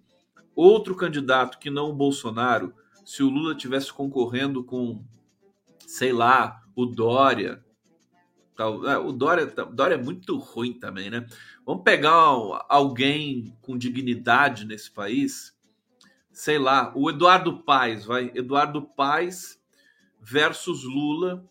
outro 0.55 0.95
candidato 0.95 1.59
que 1.59 1.71
não 1.71 1.91
o 1.91 1.95
Bolsonaro, 1.95 2.75
se 3.05 3.23
o 3.23 3.29
Lula 3.29 3.55
tivesse 3.55 3.93
concorrendo 3.93 4.63
com, 4.63 5.05
sei 5.87 6.13
lá, 6.13 6.63
o 6.77 6.87
Dória, 6.87 7.65
tal, 8.55 8.87
é, 8.87 8.97
o 8.99 9.11
Dória, 9.11 9.47
Dória 9.47 9.95
é 9.95 10.03
muito 10.03 10.39
ruim 10.39 10.75
também, 10.75 11.11
né? 11.11 11.27
Vamos 11.67 11.83
pegar 11.83 12.13
alguém 12.69 13.57
com 13.61 13.77
dignidade 13.77 14.65
nesse 14.65 14.91
país, 14.91 15.57
sei 16.31 16.59
lá, 16.59 16.93
o 16.95 17.11
Eduardo 17.11 17.63
Paes, 17.63 18.05
vai, 18.05 18.31
Eduardo 18.35 18.83
Paes 18.83 19.61
versus 20.21 20.85
Lula 20.85 21.45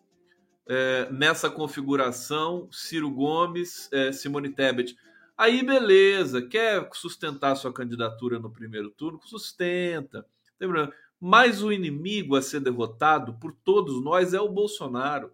é, 0.70 1.12
nessa 1.12 1.50
configuração, 1.50 2.70
Ciro 2.72 3.10
Gomes, 3.10 3.90
é, 3.92 4.12
Simone 4.12 4.50
Tebet. 4.50 4.96
Aí, 5.36 5.66
beleza, 5.66 6.44
quer 6.44 6.88
sustentar 6.94 7.56
sua 7.56 7.74
candidatura 7.74 8.38
no 8.38 8.52
primeiro 8.52 8.92
turno? 8.92 9.20
Sustenta. 9.26 10.26
Mas 11.20 11.64
o 11.64 11.72
inimigo 11.72 12.36
a 12.36 12.42
ser 12.42 12.60
derrotado 12.60 13.34
por 13.34 13.52
todos 13.64 14.04
nós 14.04 14.34
é 14.34 14.40
o 14.40 14.48
Bolsonaro. 14.48 15.32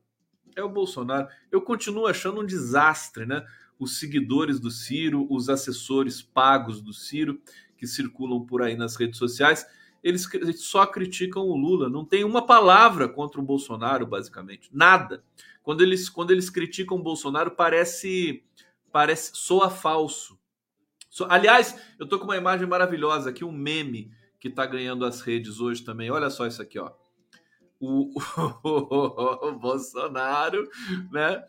É 0.56 0.64
o 0.64 0.70
Bolsonaro. 0.70 1.28
Eu 1.52 1.62
continuo 1.62 2.08
achando 2.08 2.40
um 2.40 2.46
desastre, 2.46 3.26
né? 3.26 3.46
Os 3.78 4.00
seguidores 4.00 4.58
do 4.58 4.72
Ciro, 4.72 5.28
os 5.30 5.50
assessores 5.50 6.22
pagos 6.22 6.82
do 6.82 6.94
Ciro, 6.94 7.42
que 7.78 7.86
circulam 7.86 8.46
por 8.46 8.62
aí 8.62 8.78
nas 8.78 8.96
redes 8.96 9.18
sociais. 9.18 9.68
Eles 10.06 10.30
só 10.58 10.86
criticam 10.86 11.42
o 11.42 11.58
Lula, 11.58 11.90
não 11.90 12.06
tem 12.06 12.24
uma 12.24 12.46
palavra 12.46 13.10
contra 13.10 13.42
o 13.42 13.44
Bolsonaro, 13.44 14.06
basicamente, 14.06 14.70
nada. 14.72 15.24
Quando 15.64 15.82
eles, 15.82 16.08
quando 16.08 16.30
eles 16.30 16.48
criticam 16.48 16.98
o 16.98 17.02
Bolsonaro, 17.02 17.50
parece 17.50 18.44
parece 18.92 19.32
soa 19.34 19.70
falso. 19.70 20.40
So, 21.10 21.26
aliás, 21.28 21.76
eu 22.00 22.08
tô 22.08 22.20
com 22.20 22.26
uma 22.26 22.38
imagem 22.38 22.68
maravilhosa 22.68 23.32
aqui, 23.32 23.44
um 23.44 23.52
meme 23.52 24.12
que 24.40 24.50
tá 24.50 24.66
ganhando 24.66 25.06
as 25.06 25.22
redes 25.22 25.60
hoje 25.60 25.84
também. 25.84 26.12
Olha 26.12 26.30
só 26.30 26.46
isso 26.46 26.62
aqui, 26.62 26.78
ó. 26.78 26.92
O, 27.80 28.12
o, 28.64 29.50
o 29.50 29.60
Bolsonaro, 29.60 30.70
né? 31.12 31.44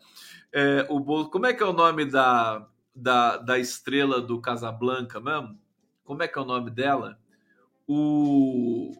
É, 0.51 0.87
o, 0.89 1.29
como 1.29 1.45
é 1.45 1.53
que 1.53 1.61
é 1.61 1.65
o 1.65 1.73
nome 1.73 2.05
da, 2.05 2.67
da, 2.95 3.37
da 3.37 3.59
estrela 3.59 4.19
do 4.19 4.41
Casablanca 4.41 5.19
mesmo? 5.19 5.59
Como 6.03 6.23
é 6.23 6.27
que 6.27 6.39
é 6.39 6.41
o 6.41 6.45
nome 6.45 6.71
dela? 6.71 7.19
O, 7.87 8.91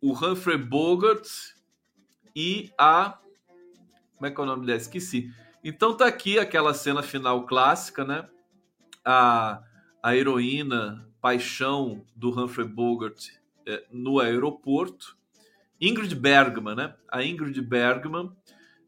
o 0.00 0.12
Humphrey 0.12 0.56
Bogart 0.56 1.26
e 2.34 2.70
a. 2.78 3.18
Como 4.14 4.26
é 4.26 4.30
que 4.30 4.40
é 4.40 4.44
o 4.44 4.46
nome 4.46 4.64
dela? 4.64 4.78
Esqueci. 4.78 5.32
Então 5.64 5.96
tá 5.96 6.06
aqui 6.06 6.38
aquela 6.38 6.72
cena 6.72 7.02
final 7.02 7.44
clássica, 7.44 8.04
né? 8.04 8.28
A, 9.04 9.62
a 10.02 10.16
heroína, 10.16 11.06
paixão 11.20 12.04
do 12.14 12.30
Humphrey 12.30 12.66
Bogart 12.66 13.28
é, 13.66 13.84
no 13.90 14.20
aeroporto. 14.20 15.16
Ingrid 15.80 16.14
Bergman, 16.14 16.76
né? 16.76 16.94
A 17.08 17.22
Ingrid 17.24 17.60
Bergman, 17.60 18.32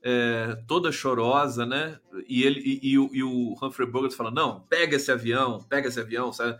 é, 0.02 0.56
toda 0.66 0.92
chorosa, 0.92 1.66
né? 1.66 1.98
E 2.26 2.44
ele 2.44 2.60
e, 2.60 2.80
e, 2.82 2.92
e, 2.94 3.22
o 3.22 3.56
Humphrey 3.60 3.90
Bogart 3.90 4.14
fala: 4.14 4.30
não, 4.30 4.60
pega 4.60 4.96
esse 4.96 5.10
avião, 5.10 5.62
pega 5.68 5.88
esse 5.88 6.00
avião, 6.00 6.32
sabe? 6.32 6.58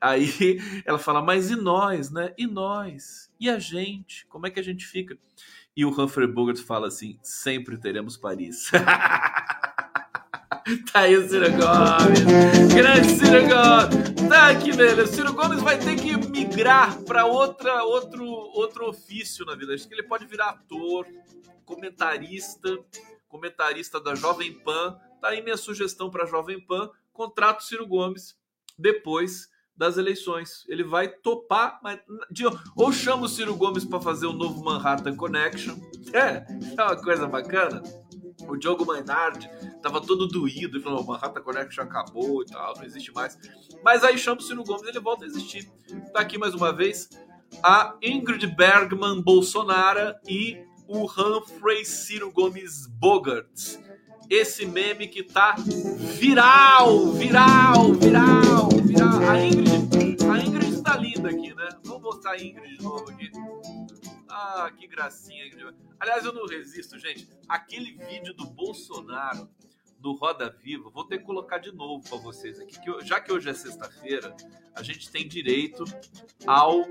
Aí 0.00 0.60
ela 0.84 0.98
fala, 0.98 1.22
mas 1.22 1.50
e 1.50 1.56
nós, 1.56 2.10
né? 2.10 2.32
E 2.38 2.46
nós? 2.46 3.30
E 3.38 3.48
a 3.50 3.58
gente? 3.58 4.26
Como 4.26 4.46
é 4.46 4.50
que 4.50 4.60
a 4.60 4.64
gente 4.64 4.86
fica? 4.86 5.18
E 5.76 5.84
o 5.84 5.90
Humphrey 5.90 6.26
Bogart 6.26 6.58
fala 6.58 6.88
assim: 6.88 7.18
sempre 7.22 7.78
teremos 7.78 8.16
Paris. 8.16 8.70
tá 10.92 11.00
aí 11.00 11.16
o 11.16 11.28
Ciro 11.28 11.46
Gomes, 11.52 12.74
grande 12.74 13.08
Ciro 13.08 13.42
Gomes. 13.42 14.28
Tá 14.28 14.50
aqui, 14.50 14.72
velho. 14.72 15.04
O 15.04 15.06
Ciro 15.06 15.32
Gomes 15.32 15.62
vai 15.62 15.78
ter 15.78 15.94
que 15.96 16.16
migrar 16.16 17.00
para 17.04 17.26
outra 17.26 17.84
outro 17.84 18.24
outro 18.24 18.88
ofício 18.88 19.44
na 19.46 19.54
vida. 19.54 19.72
Acho 19.72 19.86
que 19.86 19.94
ele 19.94 20.02
pode 20.02 20.26
virar 20.26 20.50
ator, 20.50 21.06
comentarista, 21.64 22.76
comentarista 23.28 24.00
da 24.00 24.16
Jovem 24.16 24.52
Pan. 24.52 24.98
Tá 25.20 25.28
aí 25.28 25.42
minha 25.42 25.56
sugestão 25.56 26.10
para 26.10 26.26
Jovem 26.26 26.60
Pan. 26.60 26.90
Contrato 27.12 27.62
Ciro 27.62 27.86
Gomes 27.86 28.36
depois 28.76 29.48
das 29.78 29.96
eleições. 29.96 30.64
Ele 30.68 30.82
vai 30.82 31.08
topar, 31.08 31.78
mas 31.82 32.00
ou 32.76 32.92
chama 32.92 33.26
o 33.26 33.28
Ciro 33.28 33.54
Gomes 33.54 33.84
para 33.84 34.00
fazer 34.00 34.26
o 34.26 34.32
novo 34.32 34.62
Manhattan 34.62 35.14
Connection. 35.16 35.76
É, 36.10 36.46
é 36.74 36.82
uma 36.82 36.96
coisa 36.96 37.26
bacana. 37.26 37.82
O 38.48 38.56
Diogo 38.56 38.86
Maynard 38.86 39.46
tava 39.82 40.00
todo 40.00 40.26
doído 40.26 40.80
falou: 40.80 41.04
Manhattan 41.04 41.42
Connection 41.42 41.84
acabou 41.84 42.42
e 42.42 42.46
tal, 42.46 42.74
não 42.76 42.82
existe 42.82 43.12
mais. 43.12 43.36
Mas 43.84 44.02
aí 44.02 44.16
chama 44.16 44.40
o 44.40 44.42
Ciro 44.42 44.64
Gomes 44.64 44.88
ele 44.88 45.00
volta 45.00 45.24
a 45.24 45.26
existir. 45.26 45.70
Tá 46.14 46.20
aqui 46.20 46.38
mais 46.38 46.54
uma 46.54 46.72
vez 46.72 47.10
a 47.62 47.94
Ingrid 48.02 48.46
Bergman 48.46 49.20
Bolsonaro 49.20 50.14
e 50.26 50.56
o 50.86 51.04
Humphrey 51.04 51.84
Ciro 51.84 52.32
Gomes 52.32 52.86
Bogart 52.86 53.78
esse 54.30 54.66
meme 54.66 55.08
que 55.08 55.22
tá 55.22 55.56
viral, 55.56 57.12
viral, 57.12 57.94
viral, 57.94 58.67
A 58.88 59.38
Ingrid, 59.38 60.24
a 60.24 60.38
Ingrid 60.38 60.72
está 60.72 60.96
linda 60.96 61.28
aqui, 61.28 61.54
né? 61.54 61.68
Vamos 61.84 62.02
mostrar 62.02 62.32
a 62.32 62.42
Ingrid 62.42 62.78
de 62.78 62.82
novo 62.82 63.10
aqui. 63.10 63.30
Ah, 64.28 64.70
que 64.74 64.86
gracinha, 64.86 65.46
Ingrid. 65.46 65.76
Aliás, 66.00 66.24
eu 66.24 66.32
não 66.32 66.46
resisto, 66.46 66.98
gente. 66.98 67.28
Aquele 67.46 67.92
vídeo 67.92 68.32
do 68.32 68.46
Bolsonaro 68.46 69.48
do 70.00 70.14
Roda 70.14 70.54
Viva, 70.62 70.88
vou 70.94 71.04
ter 71.04 71.18
que 71.18 71.24
colocar 71.24 71.58
de 71.58 71.72
novo 71.72 72.02
para 72.08 72.18
vocês 72.18 72.60
aqui, 72.60 72.80
que 72.80 72.88
eu, 72.88 73.04
já 73.04 73.20
que 73.20 73.32
hoje 73.32 73.50
é 73.50 73.52
sexta-feira, 73.54 74.34
a 74.74 74.82
gente 74.82 75.10
tem 75.10 75.26
direito 75.26 75.84
ao 76.46 76.82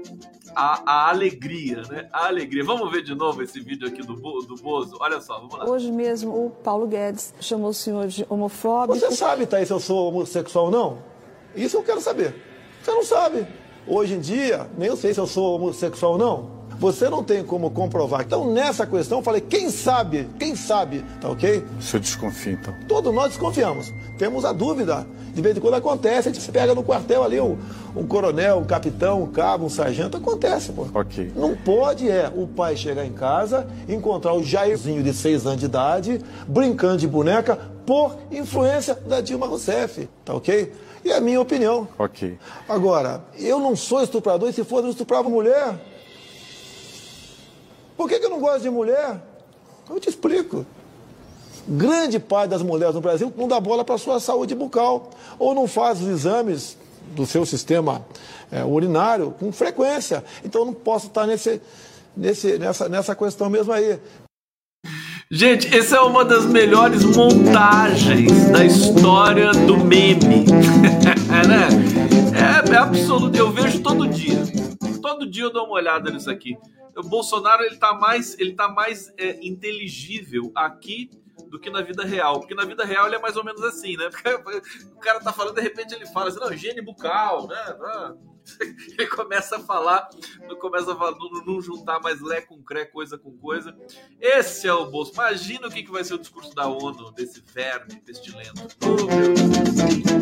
a, 0.53 0.83
a, 0.85 1.09
alegria, 1.09 1.83
né? 1.83 2.09
A 2.11 2.27
alegria. 2.27 2.65
Vamos 2.65 2.91
ver 2.91 3.01
de 3.03 3.15
novo 3.15 3.41
esse 3.41 3.61
vídeo 3.61 3.87
aqui 3.87 4.01
do, 4.01 4.13
do 4.13 4.55
Bozo? 4.57 4.97
Olha 4.99 5.21
só, 5.21 5.39
vamos 5.39 5.57
lá. 5.57 5.69
Hoje 5.69 5.91
mesmo 5.91 6.47
o 6.47 6.49
Paulo 6.49 6.85
Guedes 6.85 7.33
chamou 7.39 7.69
o 7.69 7.73
senhor 7.73 8.07
de 8.07 8.25
homofóbico. 8.29 8.99
Você 8.99 9.11
sabe, 9.11 9.47
Thaís, 9.47 9.67
se 9.67 9.73
eu 9.73 9.79
sou 9.79 10.09
homossexual 10.09 10.65
ou 10.65 10.71
não? 10.71 11.16
Isso 11.55 11.77
eu 11.77 11.83
quero 11.83 12.01
saber. 12.01 12.35
Você 12.83 12.91
não 12.91 13.03
sabe. 13.03 13.47
Hoje 13.87 14.15
em 14.15 14.19
dia, 14.19 14.67
nem 14.77 14.89
eu 14.89 14.97
sei 14.97 15.13
se 15.13 15.19
eu 15.19 15.27
sou 15.27 15.55
homossexual 15.55 16.13
ou 16.13 16.17
não. 16.17 16.57
Você 16.79 17.09
não 17.09 17.23
tem 17.23 17.43
como 17.43 17.71
comprovar. 17.71 18.21
Então, 18.21 18.51
nessa 18.51 18.85
questão, 18.85 19.17
eu 19.19 19.23
falei, 19.23 19.41
quem 19.41 19.69
sabe? 19.71 20.27
Quem 20.37 20.55
sabe? 20.55 21.03
Tá 21.19 21.27
ok? 21.29 21.63
O 21.79 21.81
senhor 21.81 22.01
desconfia, 22.01 22.53
então? 22.53 22.73
Todos 22.87 23.11
nós 23.13 23.29
desconfiamos. 23.29 23.91
Temos 24.17 24.45
a 24.45 24.53
dúvida. 24.53 25.07
De 25.33 25.41
vez 25.41 25.57
em 25.57 25.59
quando 25.59 25.73
acontece, 25.73 26.29
a 26.29 26.31
gente 26.31 26.51
pega 26.51 26.75
no 26.75 26.83
quartel 26.83 27.23
ali 27.23 27.39
um, 27.39 27.57
um 27.95 28.05
coronel, 28.05 28.59
um 28.59 28.63
capitão, 28.63 29.23
um 29.23 29.27
cabo, 29.27 29.65
um 29.65 29.69
sargento. 29.69 30.17
Acontece, 30.17 30.71
pô. 30.71 30.85
Ok. 30.93 31.31
Não 31.35 31.55
pode 31.55 32.09
é 32.09 32.31
o 32.35 32.45
pai 32.45 32.75
chegar 32.75 33.05
em 33.05 33.13
casa, 33.13 33.67
encontrar 33.89 34.33
o 34.33 34.43
Jairzinho 34.43 35.01
de 35.01 35.13
seis 35.13 35.47
anos 35.47 35.59
de 35.59 35.65
idade, 35.65 36.21
brincando 36.47 36.97
de 36.97 37.07
boneca, 37.07 37.57
por 37.87 38.17
influência 38.31 38.93
da 38.93 39.21
Dilma 39.21 39.47
Rousseff. 39.47 40.07
Tá 40.23 40.33
ok? 40.33 40.71
E 41.07 41.11
é 41.11 41.15
a 41.15 41.21
minha 41.21 41.39
opinião. 41.39 41.87
Ok. 41.97 42.37
Agora, 42.67 43.23
eu 43.39 43.61
não 43.61 43.77
sou 43.77 44.03
estuprador 44.03 44.49
e 44.49 44.53
se 44.53 44.65
for, 44.65 44.83
eu 44.83 44.89
estuprava 44.89 45.29
mulher. 45.29 45.79
Por 47.95 48.09
que, 48.09 48.19
que 48.19 48.25
eu 48.25 48.29
não 48.29 48.41
gosto 48.41 48.63
de 48.63 48.69
mulher? 48.69 49.17
Eu 49.89 50.01
te 50.01 50.09
explico. 50.09 50.65
Grande 51.65 52.19
parte 52.19 52.49
das 52.49 52.61
mulheres 52.61 52.93
no 52.93 52.99
Brasil 52.99 53.31
não 53.37 53.47
dá 53.47 53.57
bola 53.57 53.85
para 53.85 53.95
a 53.95 53.97
sua 53.97 54.19
saúde 54.19 54.53
bucal 54.53 55.11
ou 55.39 55.55
não 55.55 55.65
faz 55.65 56.01
os 56.01 56.09
exames 56.09 56.77
do 57.15 57.25
seu 57.25 57.45
sistema 57.45 58.05
é, 58.51 58.65
urinário 58.65 59.33
com 59.39 59.49
frequência. 59.49 60.25
Então 60.43 60.63
eu 60.63 60.65
não 60.65 60.73
posso 60.73 61.07
estar 61.07 61.25
nesse, 61.25 61.61
nesse, 62.17 62.57
nessa, 62.57 62.89
nessa 62.89 63.15
questão 63.15 63.49
mesmo 63.49 63.71
aí. 63.71 63.97
Gente, 65.29 65.75
essa 65.75 65.97
é 65.97 65.99
uma 65.99 66.23
das 66.23 66.45
melhores 66.45 67.03
montagens 67.03 68.49
da 68.49 68.63
história 68.63 69.51
do 69.51 69.76
meme. 69.87 70.45
né? 71.47 71.67
é, 72.35 72.73
é 72.73 72.77
absoluto. 72.77 73.37
Eu 73.37 73.51
vejo 73.51 73.81
todo 73.81 74.07
dia. 74.07 74.43
Todo 75.01 75.25
dia 75.25 75.45
eu 75.45 75.53
dou 75.53 75.65
uma 75.65 75.75
olhada 75.75 76.11
nisso 76.11 76.29
aqui 76.29 76.57
o 76.97 77.03
Bolsonaro 77.03 77.63
ele 77.63 77.77
tá 77.77 77.93
mais, 77.93 78.37
ele 78.39 78.53
tá 78.53 78.67
mais 78.67 79.13
é, 79.17 79.37
inteligível 79.45 80.51
aqui 80.55 81.11
do 81.49 81.59
que 81.59 81.69
na 81.69 81.81
vida 81.81 82.03
real. 82.03 82.39
Porque 82.39 82.55
na 82.55 82.65
vida 82.65 82.83
real 82.83 83.05
ele 83.05 83.15
é 83.15 83.19
mais 83.19 83.37
ou 83.37 83.43
menos 83.43 83.63
assim, 83.63 83.95
né? 83.95 84.09
O 84.95 84.99
cara 84.99 85.19
tá 85.19 85.31
falando, 85.31 85.55
de 85.55 85.61
repente 85.61 85.93
ele 85.93 86.07
fala 86.07 86.29
assim, 86.29 86.39
não, 86.39 86.51
higiene 86.51 86.81
bucal, 86.81 87.47
né? 87.47 87.77
Ele 88.97 89.07
começa 89.07 89.57
a 89.57 89.59
falar, 89.59 90.09
começa 90.59 90.93
a 90.93 90.95
falar, 90.95 91.17
não, 91.17 91.29
não 91.45 91.61
juntar 91.61 91.99
mais 91.99 92.21
lé 92.21 92.41
com 92.41 92.61
cré, 92.63 92.85
coisa 92.85 93.17
com 93.17 93.37
coisa. 93.37 93.75
Esse 94.19 94.67
é 94.67 94.73
o 94.73 94.89
bolso. 94.89 95.13
Imagina 95.13 95.67
o 95.67 95.71
que, 95.71 95.83
que 95.83 95.91
vai 95.91 96.03
ser 96.03 96.15
o 96.15 96.19
discurso 96.19 96.53
da 96.55 96.67
ONU, 96.67 97.11
desse 97.11 97.41
verme 97.41 97.99
pestilento. 98.01 98.67
Oh. 98.83 99.07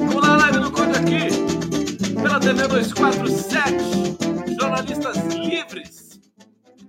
Vamos 0.07 0.28
na 0.28 0.38
live 0.38 0.59
do 0.59 0.71
Conde 0.71 0.97
aqui, 0.97 2.15
pela 2.21 2.39
TV 2.39 2.67
247, 2.67 4.57
jornalistas 4.59 5.17
livres 5.34 6.05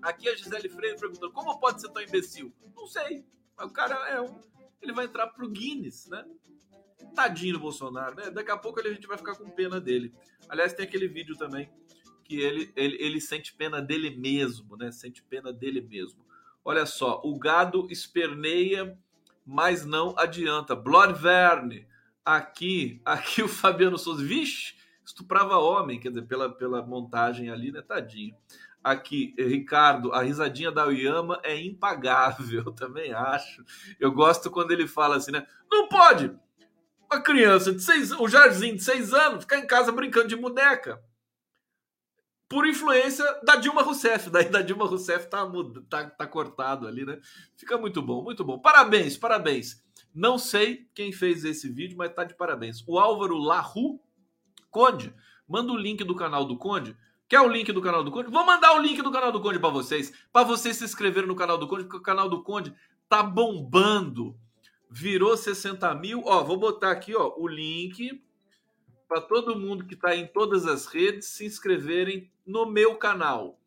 Aqui 0.07 0.29
a 0.29 0.37
Gisele 0.37 0.69
Freire 0.69 0.97
perguntando: 0.97 1.33
como 1.33 1.59
pode 1.59 1.81
ser 1.81 1.89
tão 1.89 2.01
imbecil? 2.01 2.53
Não 2.77 2.87
sei. 2.87 3.27
O 3.61 3.69
cara 3.71 3.97
é 4.09 4.21
um. 4.21 4.39
Ele 4.81 4.93
vai 4.93 5.07
entrar 5.07 5.27
pro 5.27 5.49
Guinness, 5.49 6.07
né? 6.07 6.25
Tadinho 7.15 7.55
do 7.55 7.61
Bolsonaro, 7.61 8.17
né? 8.17 8.31
Daqui 8.31 8.51
a 8.51 8.57
pouco 8.57 8.81
a 8.81 8.93
gente 8.93 9.07
vai 9.07 9.17
ficar 9.17 9.35
com 9.37 9.51
pena 9.51 9.81
dele. 9.81 10.15
Aliás, 10.49 10.73
tem 10.73 10.85
aquele 10.85 11.09
vídeo 11.09 11.37
também 11.37 11.71
que 12.25 12.41
ele, 12.41 12.73
ele, 12.75 12.97
ele 13.01 13.21
sente 13.21 13.55
pena 13.55 13.81
dele 13.81 14.17
mesmo, 14.17 14.77
né? 14.77 14.91
Sente 14.91 15.23
pena 15.23 15.53
dele 15.53 15.81
mesmo. 15.81 16.25
Olha 16.65 16.85
só, 16.85 17.21
o 17.25 17.39
gado 17.39 17.87
esperneia, 17.91 18.99
mas 19.45 19.85
não 19.85 20.15
adianta. 20.19 20.75
Blood 20.75 21.21
Verne, 21.21 21.87
aqui, 22.25 23.01
aqui 23.05 23.43
o 23.43 23.49
Fabiano 23.49 23.97
Souza, 23.97 24.25
vixe, 24.25 24.75
estuprava 25.05 25.59
homem, 25.59 26.01
quer 26.01 26.09
dizer, 26.09 26.27
pela, 26.27 26.51
pela 26.53 26.83
montagem 26.83 27.51
ali, 27.51 27.71
né? 27.71 27.83
Tadinho 27.83 28.35
aqui, 28.87 29.35
Ricardo, 29.37 30.13
a 30.13 30.23
risadinha 30.23 30.71
da 30.71 30.87
Oyama 30.87 31.41
é 31.43 31.61
impagável, 31.61 32.63
eu 32.67 32.71
também 32.73 33.13
acho. 33.13 33.65
Eu 33.99 34.13
gosto 34.13 34.49
quando 34.49 34.71
ele 34.71 34.87
fala 34.87 35.17
assim, 35.17 35.33
né? 35.33 35.45
Não 35.69 35.89
pode! 35.89 36.33
Uma 37.11 37.21
criança 37.21 37.73
de 37.73 37.83
seis, 37.83 38.13
o 38.13 38.29
Jarzinho 38.29 38.77
de 38.77 38.83
seis 38.83 39.13
anos, 39.13 39.45
ficar 39.45 39.59
em 39.59 39.67
casa 39.67 39.93
brincando 39.93 40.29
de 40.29 40.37
boneca. 40.37 41.03
Por 42.49 42.67
influência 42.67 43.25
da 43.43 43.57
Dilma 43.57 43.83
Rousseff. 43.83 44.29
Daí 44.31 44.49
da 44.49 44.63
Dilma 44.63 44.87
Rousseff 44.87 45.29
tá, 45.29 45.45
tá, 45.89 46.11
tá 46.11 46.27
cortado 46.27 46.87
ali, 46.87 47.05
né? 47.05 47.19
Fica 47.57 47.77
muito 47.77 48.01
bom, 48.03 48.23
muito 48.23 48.45
bom. 48.45 48.59
Parabéns, 48.59 49.17
parabéns. 49.17 49.83
Não 50.15 50.39
sei 50.39 50.89
quem 50.95 51.13
fez 51.13 51.45
esse 51.45 51.69
vídeo, 51.69 51.97
mas 51.97 52.15
tá 52.15 52.25
de 52.25 52.35
parabéns. 52.35 52.83
O 52.87 52.99
Álvaro 52.99 53.37
Larru 53.37 54.01
Conde, 54.71 55.15
manda 55.49 55.73
o 55.73 55.77
link 55.77 56.05
do 56.05 56.15
canal 56.15 56.45
do 56.45 56.57
Conde 56.57 56.97
Quer 57.29 57.41
o 57.41 57.49
link 57.49 57.73
do 57.73 57.83
canal 57.83 58.05
do 58.05 58.11
Conde? 58.11 58.31
Vou 58.31 58.47
mandar 58.47 58.77
o 58.77 58.81
link 58.81 59.03
do 59.03 59.11
canal 59.11 59.33
do 59.33 59.41
Conde 59.41 59.59
para 59.59 59.69
vocês, 59.69 60.13
para 60.33 60.47
vocês 60.47 60.77
se 60.77 60.85
inscreverem 60.85 61.29
no 61.29 61.35
canal 61.35 61.59
do 61.59 61.67
Conde, 61.67 61.83
porque 61.85 61.97
o 61.97 62.03
canal 62.03 62.29
do 62.29 62.43
Conde 62.43 62.73
tá 63.09 63.23
bombando. 63.23 64.39
Virou 64.91 65.37
60 65.37 65.95
mil. 65.95 66.23
Ó, 66.25 66.43
vou 66.45 66.57
botar 66.57 66.91
aqui, 66.91 67.15
ó, 67.15 67.35
o 67.37 67.47
link 67.47 68.23
para 69.09 69.21
todo 69.21 69.59
mundo 69.59 69.85
que 69.85 69.95
está 69.95 70.17
em 70.17 70.27
todas 70.27 70.67
as 70.67 70.87
redes 70.87 71.29
se 71.29 71.45
inscreverem 71.45 72.31
no 72.45 72.67
meu 72.67 72.97
canal 72.97 73.61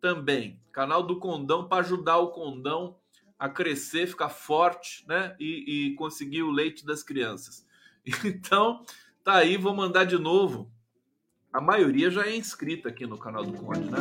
também. 0.00 0.60
Canal 0.70 1.02
do 1.02 1.18
Condão 1.18 1.68
para 1.68 1.82
ajudar 1.82 2.18
o 2.18 2.30
Condão 2.30 2.96
a 3.38 3.48
crescer, 3.48 4.06
ficar 4.06 4.28
forte, 4.28 5.04
né? 5.08 5.34
E, 5.38 5.90
e 5.90 5.94
conseguir 5.94 6.42
o 6.42 6.50
leite 6.50 6.84
das 6.84 7.02
crianças. 7.02 7.66
Então, 8.24 8.84
tá 9.22 9.34
aí, 9.34 9.56
vou 9.56 9.74
mandar 9.74 10.04
de 10.04 10.18
novo. 10.18 10.68
A 11.52 11.60
maioria 11.60 12.10
já 12.10 12.26
é 12.26 12.34
inscrita 12.34 12.88
aqui 12.88 13.06
no 13.06 13.16
canal 13.16 13.44
do 13.44 13.52
Conde, 13.52 13.88
né? 13.90 13.98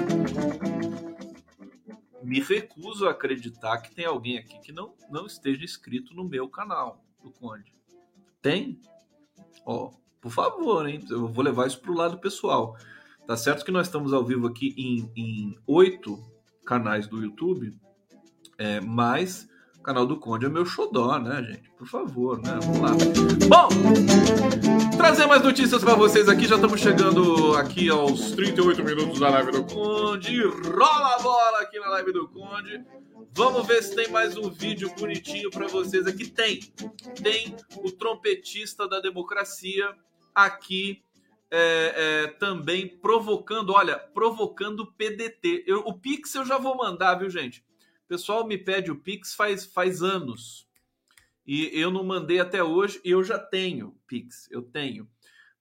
Me 2.24 2.40
recuso 2.40 3.08
a 3.08 3.12
acreditar 3.12 3.78
que 3.80 3.94
tem 3.94 4.06
alguém 4.06 4.38
aqui 4.38 4.60
que 4.60 4.72
não, 4.72 4.94
não 5.10 5.26
esteja 5.26 5.64
inscrito 5.64 6.14
no 6.14 6.24
meu 6.24 6.48
canal 6.48 7.04
do 7.24 7.32
Conde. 7.32 7.74
Tem? 8.42 8.80
Ó, 9.66 9.92
por 10.20 10.32
favor, 10.32 10.88
hein? 10.88 11.04
Eu 11.10 11.28
vou 11.28 11.44
levar 11.44 11.68
isso 11.68 11.80
pro 11.80 11.94
lado 11.94 12.20
pessoal. 12.20 12.78
Tá 13.28 13.36
certo 13.38 13.66
que 13.66 13.72
nós 13.72 13.88
estamos 13.88 14.14
ao 14.14 14.24
vivo 14.24 14.48
aqui 14.48 14.74
em 14.78 15.58
oito 15.66 16.18
canais 16.66 17.08
do 17.08 17.22
YouTube, 17.22 17.76
é, 18.58 18.80
mas 18.80 19.50
o 19.82 19.84
canal 19.84 20.06
do 20.06 20.16
Conde 20.16 20.46
é 20.46 20.50
meu 20.50 20.64
xodó, 20.64 21.18
né, 21.18 21.42
gente? 21.42 21.72
Por 21.72 21.88
favor, 21.88 22.40
né? 22.40 22.60
Vamos 22.62 22.80
lá. 22.82 22.92
Bom, 23.48 23.70
trazer 24.96 25.26
mais 25.26 25.42
notícias 25.42 25.84
para 25.84 25.96
vocês 25.96 26.30
aqui. 26.30 26.48
Já 26.48 26.56
estamos 26.56 26.80
chegando 26.80 27.58
aqui 27.58 27.90
aos 27.90 28.32
38 28.34 28.84
minutos 28.84 29.20
da 29.20 29.30
live 29.30 29.52
do 29.52 29.64
Conde. 29.64 30.44
Rola 30.44 31.16
a 31.16 31.20
bola 31.20 31.62
aqui 31.62 31.80
na 31.80 31.90
live 31.90 32.14
do 32.14 32.28
Conde. 32.28 32.86
Vamos 33.34 33.66
ver 33.66 33.82
se 33.82 33.96
tem 33.96 34.08
mais 34.10 34.38
um 34.38 34.52
vídeo 34.52 34.94
bonitinho 35.00 35.50
para 35.50 35.68
vocês 35.68 36.06
aqui. 36.06 36.30
Tem. 36.30 36.60
Tem 37.24 37.56
o 37.78 37.92
trompetista 37.92 38.88
da 38.88 39.00
democracia 39.00 39.96
aqui 40.36 41.02
é, 41.50 41.94
é, 41.96 42.28
também 42.28 42.88
provocando, 42.88 43.74
olha, 43.74 43.98
provocando 43.98 44.86
PDT. 44.94 45.64
Eu, 45.66 45.80
o 45.80 45.94
Pix 45.96 46.36
eu 46.36 46.46
já 46.46 46.60
vou 46.60 46.78
mandar, 46.78 47.16
viu, 47.16 47.32
gente? 47.32 47.64
Pessoal 48.12 48.46
me 48.46 48.58
pede 48.58 48.92
o 48.92 48.98
Pix 48.98 49.34
faz, 49.34 49.64
faz 49.66 50.04
anos. 50.04 50.68
E 51.48 51.70
eu 51.72 51.90
não 51.90 52.04
mandei 52.04 52.42
até 52.42 52.62
hoje 52.62 53.00
e 53.06 53.12
eu 53.12 53.24
já 53.24 53.40
tenho 53.40 53.96
Pix, 54.06 54.50
eu 54.52 54.62
tenho. 54.62 55.08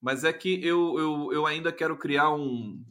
Mas 0.03 0.25
é 0.25 0.33
que 0.33 0.61
eu, 0.61 0.99
eu, 0.99 1.33
eu 1.33 1.47
ainda 1.47 1.71
quero 1.71 1.97
criar 1.97 2.35
um, 2.35 2.85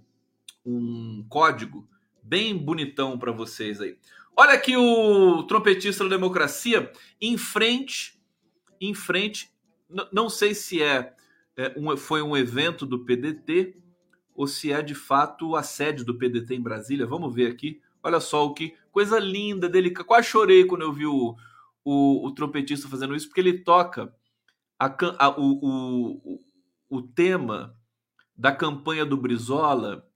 um 0.65 1.25
código 1.27 1.85
bem 2.23 2.57
bonitão 2.57 3.19
para 3.19 3.33
vocês 3.33 3.81
aí. 3.81 3.97
Olha 4.33 4.53
aqui 4.53 4.77
o 4.77 5.43
trompetista 5.43 6.05
da 6.05 6.11
democracia 6.11 6.89
em 7.19 7.37
frente, 7.37 8.17
em 8.79 8.93
frente, 8.93 9.51
não 10.09 10.29
sei 10.29 10.55
se 10.55 10.81
é 10.81 11.13
é, 11.57 11.73
um, 11.75 11.97
foi 11.97 12.21
um 12.21 12.37
evento 12.37 12.85
do 12.85 13.03
PDT 13.03 13.75
ou 14.33 14.47
se 14.47 14.71
é 14.71 14.81
de 14.81 14.95
fato 14.95 15.53
a 15.57 15.63
sede 15.63 16.05
do 16.05 16.17
PDT 16.17 16.55
em 16.55 16.61
Brasília. 16.61 17.05
Vamos 17.05 17.35
ver 17.35 17.51
aqui. 17.51 17.81
Olha 18.03 18.19
só 18.19 18.45
o 18.45 18.53
que 18.53 18.75
coisa 18.91 19.19
linda 19.19 19.67
dele. 19.69 19.91
Quase 19.91 20.27
chorei 20.27 20.65
quando 20.65 20.81
eu 20.81 20.93
vi 20.93 21.05
o, 21.05 21.35
o, 21.83 22.27
o 22.27 22.31
trompetista 22.31 22.87
fazendo 22.87 23.15
isso, 23.15 23.27
porque 23.27 23.41
ele 23.41 23.59
toca 23.59 24.13
a, 24.77 24.85
a, 25.17 25.29
o, 25.29 25.59
o, 25.61 26.41
o 26.89 27.01
tema 27.01 27.75
da 28.35 28.51
campanha 28.51 29.05
do 29.05 29.17
Brizola 29.17 30.07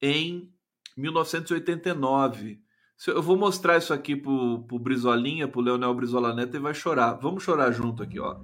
em 0.00 0.50
1989. 0.96 2.60
Eu 3.06 3.22
vou 3.22 3.36
mostrar 3.36 3.76
isso 3.76 3.92
aqui 3.92 4.16
pro, 4.16 4.62
pro 4.62 4.78
Brizolinha, 4.78 5.46
pro 5.46 5.60
Leonel 5.60 5.94
Brizola 5.94 6.34
Neto, 6.34 6.56
e 6.56 6.60
vai 6.60 6.72
chorar. 6.72 7.12
Vamos 7.14 7.42
chorar 7.42 7.70
junto 7.70 8.02
aqui, 8.02 8.18
ó. 8.18 8.38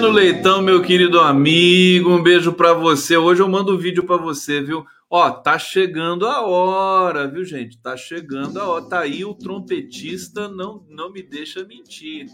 Fabiano 0.00 0.16
Leitão, 0.16 0.62
meu 0.62 0.80
querido 0.80 1.20
amigo, 1.20 2.08
um 2.08 2.22
beijo 2.22 2.54
para 2.54 2.72
você. 2.72 3.18
Hoje 3.18 3.42
eu 3.42 3.48
mando 3.48 3.74
um 3.74 3.76
vídeo 3.76 4.02
para 4.02 4.16
você, 4.16 4.62
viu? 4.62 4.86
Ó, 5.10 5.30
tá 5.30 5.58
chegando 5.58 6.26
a 6.26 6.40
hora, 6.40 7.28
viu, 7.28 7.44
gente? 7.44 7.76
Tá 7.76 7.98
chegando 7.98 8.58
a 8.58 8.66
hora. 8.66 8.84
Tá 8.86 9.00
aí 9.00 9.26
o 9.26 9.34
trompetista, 9.34 10.48
não, 10.48 10.86
não 10.88 11.12
me 11.12 11.22
deixa 11.22 11.64
mentir. 11.64 12.28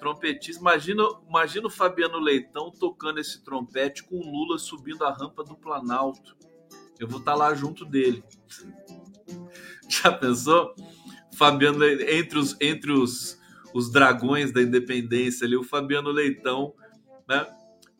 Trompetista, 0.00 0.60
imagina, 0.60 1.04
imagina 1.28 1.68
o 1.68 1.70
Fabiano 1.70 2.18
Leitão 2.18 2.72
tocando 2.72 3.20
esse 3.20 3.40
trompete 3.44 4.02
com 4.02 4.16
o 4.16 4.28
Lula 4.28 4.58
subindo 4.58 5.04
a 5.04 5.12
rampa 5.12 5.44
do 5.44 5.54
Planalto. 5.54 6.36
Eu 6.98 7.06
vou 7.06 7.20
estar 7.20 7.34
tá 7.34 7.38
lá 7.38 7.54
junto 7.54 7.84
dele. 7.84 8.24
Já 9.88 10.10
pensou? 10.10 10.74
Fabiano 11.36 11.84
entre 11.84 12.36
os 12.36 12.56
entre 12.60 12.90
os 12.90 13.38
os 13.72 13.92
dragões 13.92 14.52
da 14.52 14.62
independência 14.62 15.46
ali, 15.46 15.54
o 15.54 15.62
Fabiano 15.62 16.10
Leitão, 16.10 16.72
né? 17.28 17.46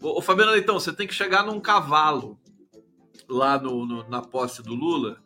O, 0.00 0.20
Fabiano 0.20 0.52
Leitão, 0.52 0.78
você 0.78 0.92
tem 0.92 1.06
que 1.06 1.14
chegar 1.14 1.44
num 1.44 1.60
cavalo 1.60 2.38
lá 3.28 3.58
no, 3.58 3.86
no, 3.86 4.08
na 4.08 4.20
posse 4.20 4.62
do 4.62 4.74
Lula, 4.74 5.22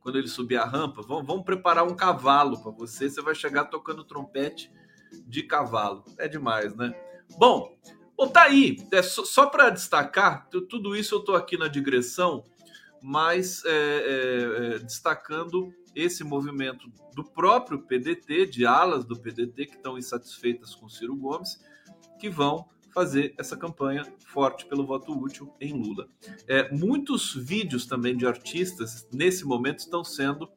quando 0.00 0.18
ele 0.18 0.28
subir 0.28 0.56
a 0.56 0.64
rampa. 0.64 1.02
Vamos, 1.02 1.26
vamos 1.26 1.44
preparar 1.44 1.86
um 1.86 1.94
cavalo 1.94 2.60
para 2.62 2.72
você. 2.72 3.10
Você 3.10 3.20
vai 3.20 3.34
chegar 3.34 3.66
tocando 3.66 4.04
trompete 4.04 4.72
de 5.26 5.42
cavalo. 5.42 6.04
É 6.18 6.26
demais, 6.26 6.74
né? 6.74 6.94
Bom, 7.38 7.76
bom 8.16 8.26
tá 8.26 8.44
aí. 8.44 8.76
É, 8.92 9.02
só, 9.02 9.24
só 9.24 9.46
para 9.46 9.70
destacar, 9.70 10.48
tudo 10.48 10.96
isso 10.96 11.14
eu 11.14 11.20
estou 11.20 11.36
aqui 11.36 11.58
na 11.58 11.68
digressão, 11.68 12.42
mas 13.02 13.64
é, 13.64 13.70
é, 13.70 14.74
é 14.76 14.78
destacando 14.78 15.72
esse 15.94 16.24
movimento 16.24 16.90
do 17.14 17.24
próprio 17.24 17.80
PDT, 17.80 18.46
de 18.46 18.66
alas 18.66 19.04
do 19.04 19.18
PDT 19.18 19.66
que 19.66 19.76
estão 19.76 19.98
insatisfeitas 19.98 20.74
com 20.74 20.88
Ciro 20.88 21.16
Gomes, 21.16 21.58
que 22.18 22.28
vão 22.28 22.68
fazer 22.96 23.34
essa 23.36 23.58
campanha 23.58 24.06
forte 24.28 24.64
pelo 24.64 24.86
voto 24.86 25.12
útil 25.12 25.54
em 25.60 25.74
Lula. 25.74 26.08
É, 26.48 26.74
muitos 26.74 27.34
vídeos 27.34 27.84
também 27.84 28.16
de 28.16 28.26
artistas 28.26 29.06
nesse 29.12 29.44
momento 29.44 29.80
estão 29.80 30.02
sendo 30.02 30.48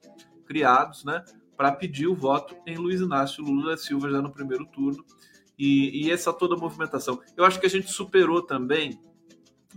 criados, 0.45 1.03
né, 1.03 1.21
para 1.57 1.73
pedir 1.73 2.07
o 2.07 2.15
voto 2.15 2.55
em 2.65 2.77
Luiz 2.77 3.01
Inácio 3.01 3.43
Lula 3.43 3.71
da 3.71 3.77
Silva 3.77 4.09
já 4.09 4.21
no 4.21 4.31
primeiro 4.31 4.65
turno 4.67 5.03
e, 5.57 6.05
e 6.05 6.11
essa 6.11 6.31
toda 6.31 6.55
movimentação. 6.55 7.19
Eu 7.35 7.43
acho 7.43 7.59
que 7.59 7.65
a 7.65 7.69
gente 7.69 7.91
superou 7.91 8.41
também 8.41 8.97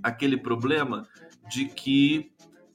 aquele 0.00 0.36
problema 0.36 1.08
de 1.50 1.64
que 1.64 2.30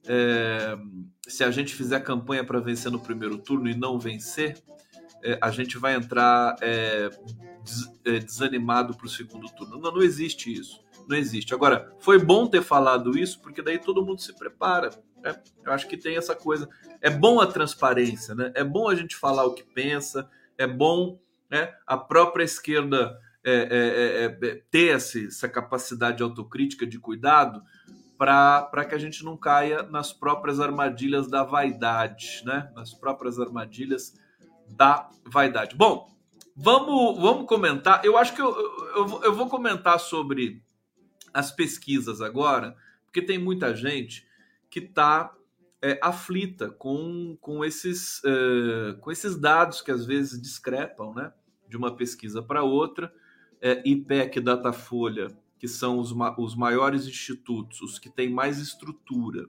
é, 0.06 0.78
se 1.26 1.46
a 1.46 1.50
gente 1.50 1.74
fizer 1.74 2.02
campanha 2.02 2.44
para 2.44 2.60
vencer 2.60 2.92
no 2.92 3.00
primeiro 3.00 3.38
turno 3.38 3.70
e 3.70 3.74
não 3.74 3.98
vencer, 3.98 4.62
é, 5.24 5.40
a 5.42 5.50
gente 5.50 5.78
vai 5.78 5.96
entrar 5.96 6.58
é, 6.62 7.10
des, 7.68 7.92
é, 8.06 8.20
desanimado 8.20 8.96
para 8.96 9.06
o 9.06 9.10
segundo 9.10 9.48
turno. 9.50 9.78
Não, 9.80 9.92
não 9.92 10.02
existe 10.02 10.52
isso. 10.52 10.82
Não 11.08 11.16
existe. 11.16 11.54
Agora, 11.54 11.94
foi 12.00 12.18
bom 12.18 12.48
ter 12.48 12.62
falado 12.62 13.18
isso, 13.18 13.40
porque 13.42 13.62
daí 13.62 13.80
todo 13.80 14.06
mundo 14.06 14.22
se 14.22 14.34
prepara. 14.34 14.90
Né? 15.22 15.36
Eu 15.66 15.72
acho 15.72 15.88
que 15.88 15.98
tem 15.98 16.18
essa 16.18 16.36
coisa. 16.36 16.68
É 17.02 17.10
bom 17.10 17.40
a 17.40 17.48
transparência, 17.48 18.34
né? 18.34 18.52
É 18.56 18.64
bom 18.64 18.90
a 18.90 18.96
gente 18.96 19.16
falar 19.16 19.46
o 19.46 19.54
que 19.54 19.64
pensa, 19.64 20.30
é 20.58 20.66
bom 20.68 21.20
né, 21.50 21.74
a 21.86 21.98
própria 21.98 22.44
esquerda 22.44 23.18
é, 23.44 23.54
é, 23.54 24.26
é, 24.26 24.62
ter 24.70 24.96
essa, 24.96 25.20
essa 25.20 25.48
capacidade 25.48 26.22
autocrítica 26.22 26.86
de 26.86 27.00
cuidado, 27.00 27.64
para 28.18 28.84
que 28.84 28.96
a 28.96 28.98
gente 28.98 29.24
não 29.24 29.38
caia 29.38 29.84
nas 29.84 30.12
próprias 30.12 30.60
armadilhas 30.60 31.30
da 31.30 31.44
vaidade, 31.44 32.42
né? 32.44 32.70
Nas 32.76 32.92
próprias 32.92 33.40
armadilhas 33.40 34.16
da 34.68 35.08
vaidade. 35.24 35.76
Bom, 35.76 36.17
Vamos, 36.60 37.20
vamos 37.22 37.46
comentar. 37.46 38.04
Eu 38.04 38.18
acho 38.18 38.34
que 38.34 38.42
eu, 38.42 38.50
eu, 38.50 39.22
eu 39.26 39.36
vou 39.36 39.48
comentar 39.48 40.00
sobre 40.00 40.60
as 41.32 41.52
pesquisas 41.52 42.20
agora, 42.20 42.76
porque 43.06 43.22
tem 43.22 43.38
muita 43.38 43.76
gente 43.76 44.28
que 44.68 44.80
está 44.80 45.32
é, 45.80 46.00
aflita 46.02 46.72
com, 46.72 47.38
com, 47.40 47.64
esses, 47.64 48.24
é, 48.26 48.94
com 49.00 49.12
esses 49.12 49.40
dados 49.40 49.84
que 49.84 49.92
às 49.92 50.04
vezes 50.04 50.42
discrepam 50.42 51.14
né, 51.14 51.32
de 51.70 51.78
uma 51.78 51.96
pesquisa 51.96 52.42
para 52.42 52.64
outra. 52.64 53.14
É, 53.62 53.88
IPEC, 53.88 54.40
Datafolha, 54.40 55.28
que 55.60 55.68
são 55.68 56.00
os, 56.00 56.12
os 56.40 56.56
maiores 56.56 57.06
institutos, 57.06 57.82
os 57.82 58.00
que 58.00 58.10
têm 58.10 58.32
mais 58.32 58.58
estrutura 58.58 59.46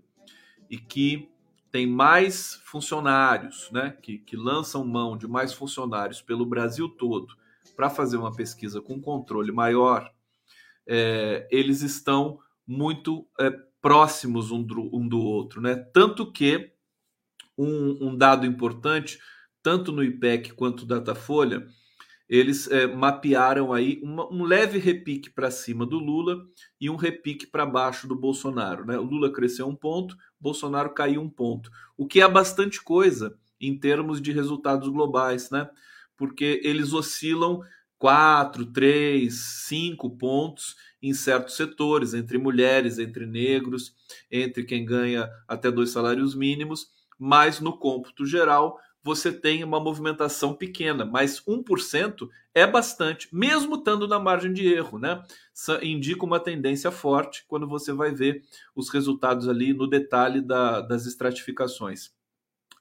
e 0.68 0.76
que 0.76 1.30
têm 1.70 1.86
mais 1.86 2.54
funcionários, 2.64 3.70
né, 3.70 3.96
que, 4.02 4.18
que 4.18 4.36
lançam 4.36 4.84
mão 4.84 5.16
de 5.16 5.28
mais 5.28 5.52
funcionários 5.52 6.22
pelo 6.22 6.46
Brasil 6.46 6.88
todo 6.88 7.36
para 7.78 7.88
fazer 7.88 8.16
uma 8.16 8.34
pesquisa 8.34 8.80
com 8.80 9.00
controle 9.00 9.52
maior, 9.52 10.12
é, 10.84 11.46
eles 11.48 11.80
estão 11.80 12.40
muito 12.66 13.24
é, 13.38 13.50
próximos 13.80 14.50
um 14.50 14.60
do, 14.62 14.90
um 14.92 15.06
do, 15.06 15.20
outro, 15.20 15.60
né? 15.60 15.76
Tanto 15.76 16.32
que 16.32 16.72
um, 17.56 18.08
um, 18.08 18.16
dado 18.16 18.44
importante, 18.46 19.20
tanto 19.62 19.92
no 19.92 20.02
IPEC 20.02 20.54
quanto 20.54 20.84
Datafolha, 20.84 21.68
eles 22.28 22.68
é, 22.70 22.86
mapearam 22.86 23.72
aí 23.72 24.00
uma, 24.02 24.28
um 24.32 24.42
leve 24.42 24.78
repique 24.78 25.30
para 25.30 25.50
cima 25.50 25.86
do 25.86 25.98
Lula 25.98 26.44
e 26.80 26.90
um 26.90 26.96
repique 26.96 27.46
para 27.46 27.64
baixo 27.64 28.08
do 28.08 28.16
Bolsonaro. 28.16 28.84
Né? 28.84 28.98
O 28.98 29.04
Lula 29.04 29.32
cresceu 29.32 29.68
um 29.68 29.76
ponto, 29.76 30.16
Bolsonaro 30.40 30.94
caiu 30.94 31.20
um 31.20 31.28
ponto, 31.28 31.70
o 31.96 32.06
que 32.06 32.20
é 32.20 32.28
bastante 32.28 32.82
coisa 32.82 33.36
em 33.60 33.76
termos 33.76 34.20
de 34.20 34.32
resultados 34.32 34.88
globais, 34.88 35.50
né? 35.50 35.68
porque 36.16 36.60
eles 36.64 36.92
oscilam 36.92 37.60
4, 37.98 38.66
3, 38.66 39.32
5 39.34 40.10
pontos 40.10 40.76
em 41.02 41.14
certos 41.14 41.56
setores, 41.56 42.12
entre 42.12 42.38
mulheres, 42.38 42.98
entre 42.98 43.24
negros, 43.24 43.94
entre 44.30 44.64
quem 44.64 44.84
ganha 44.84 45.28
até 45.46 45.70
dois 45.70 45.90
salários 45.90 46.34
mínimos, 46.34 46.88
mas 47.18 47.60
no 47.60 47.76
cômputo 47.76 48.26
geral 48.26 48.78
você 49.08 49.32
tem 49.32 49.64
uma 49.64 49.80
movimentação 49.80 50.52
pequena, 50.52 51.02
mas 51.02 51.40
1% 51.40 52.28
é 52.54 52.66
bastante, 52.66 53.26
mesmo 53.34 53.76
estando 53.76 54.06
na 54.06 54.18
margem 54.18 54.52
de 54.52 54.66
erro, 54.66 54.98
né? 54.98 55.22
Indica 55.82 56.26
uma 56.26 56.38
tendência 56.38 56.90
forte 56.90 57.42
quando 57.48 57.66
você 57.66 57.90
vai 57.90 58.12
ver 58.12 58.42
os 58.76 58.90
resultados 58.90 59.48
ali 59.48 59.72
no 59.72 59.86
detalhe 59.86 60.42
da, 60.42 60.82
das 60.82 61.06
estratificações. 61.06 62.10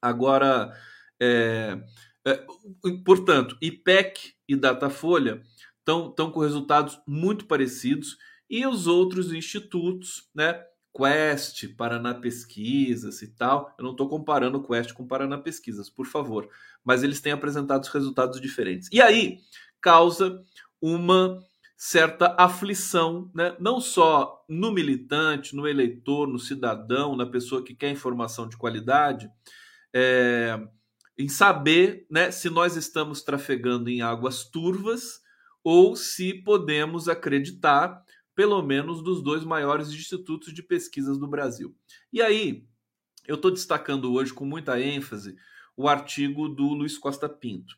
Agora, 0.01 0.77
é, 1.17 1.81
é, 2.25 2.45
portanto, 3.05 3.57
IPEC 3.61 4.33
e 4.49 4.55
Datafolha 4.57 5.41
estão 5.79 6.29
com 6.29 6.41
resultados 6.41 6.99
muito 7.07 7.45
parecidos 7.45 8.17
e 8.49 8.67
os 8.67 8.85
outros 8.85 9.31
institutos, 9.31 10.29
né? 10.35 10.61
Quest, 10.97 11.75
Paraná 11.75 12.15
Pesquisas 12.15 13.21
e 13.21 13.27
tal. 13.27 13.73
Eu 13.77 13.83
não 13.83 13.91
estou 13.91 14.09
comparando 14.09 14.57
o 14.57 14.63
Quest 14.63 14.93
com 14.93 15.05
Paraná 15.05 15.37
Pesquisas, 15.37 15.89
por 15.89 16.07
favor, 16.07 16.49
mas 16.83 17.03
eles 17.03 17.21
têm 17.21 17.31
apresentado 17.31 17.85
resultados 17.85 18.41
diferentes. 18.41 18.89
E 18.91 18.99
aí 19.01 19.39
causa 19.79 20.41
uma 20.81 21.39
certa 21.77 22.35
aflição, 22.39 23.29
né? 23.35 23.55
não 23.59 23.79
só 23.79 24.43
no 24.49 24.71
militante, 24.71 25.55
no 25.55 25.67
eleitor, 25.67 26.27
no 26.27 26.39
cidadão, 26.39 27.15
na 27.15 27.25
pessoa 27.25 27.63
que 27.63 27.75
quer 27.75 27.91
informação 27.91 28.49
de 28.49 28.57
qualidade, 28.57 29.29
é, 29.93 30.59
em 31.15 31.29
saber 31.29 32.07
né, 32.09 32.31
se 32.31 32.49
nós 32.49 32.75
estamos 32.75 33.21
trafegando 33.21 33.89
em 33.89 34.01
águas 34.01 34.43
turvas 34.43 35.21
ou 35.63 35.95
se 35.95 36.33
podemos 36.33 37.07
acreditar 37.07 38.03
pelo 38.37 38.61
menos 38.61 39.01
dos 39.01 39.19
dois 39.19 39.43
maiores 39.43 39.89
institutos 39.89 40.53
de 40.53 40.61
pesquisas 40.61 41.17
do 41.17 41.27
Brasil. 41.27 41.75
E 42.13 42.21
aí, 42.21 42.67
eu 43.27 43.33
estou 43.33 43.49
destacando 43.49 44.13
hoje 44.13 44.31
com 44.31 44.45
muita 44.45 44.79
ênfase 44.79 45.35
o 45.75 45.87
artigo 45.87 46.47
do 46.47 46.67
Luiz 46.67 46.99
Costa 46.99 47.27
Pinto. 47.27 47.75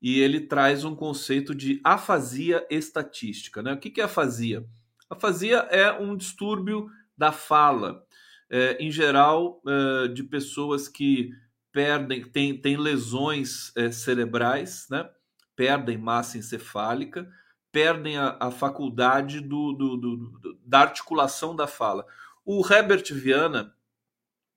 E 0.00 0.20
ele 0.20 0.42
traz 0.42 0.84
um 0.84 0.94
conceito 0.94 1.52
de 1.52 1.80
afasia 1.82 2.64
estatística. 2.70 3.60
Né? 3.60 3.72
O 3.72 3.78
que 3.80 4.00
é 4.00 4.04
afasia? 4.04 4.64
Afasia 5.10 5.56
é 5.72 5.92
um 5.92 6.16
distúrbio 6.16 6.88
da 7.18 7.32
fala, 7.32 8.06
é, 8.48 8.76
em 8.80 8.92
geral, 8.92 9.60
é, 9.66 10.06
de 10.06 10.22
pessoas 10.22 10.86
que 10.86 11.30
perdem, 11.72 12.22
têm, 12.22 12.76
lesões 12.76 13.72
é, 13.74 13.90
cerebrais, 13.90 14.86
né? 14.88 15.10
perdem 15.56 15.98
massa 15.98 16.38
encefálica, 16.38 17.28
perdem 17.76 18.16
a, 18.16 18.38
a 18.40 18.50
faculdade 18.50 19.38
do, 19.38 19.74
do, 19.74 19.96
do, 19.98 20.58
da 20.64 20.80
articulação 20.80 21.54
da 21.54 21.66
fala. 21.66 22.06
O 22.42 22.66
Herbert 22.66 23.04
Viana, 23.12 23.74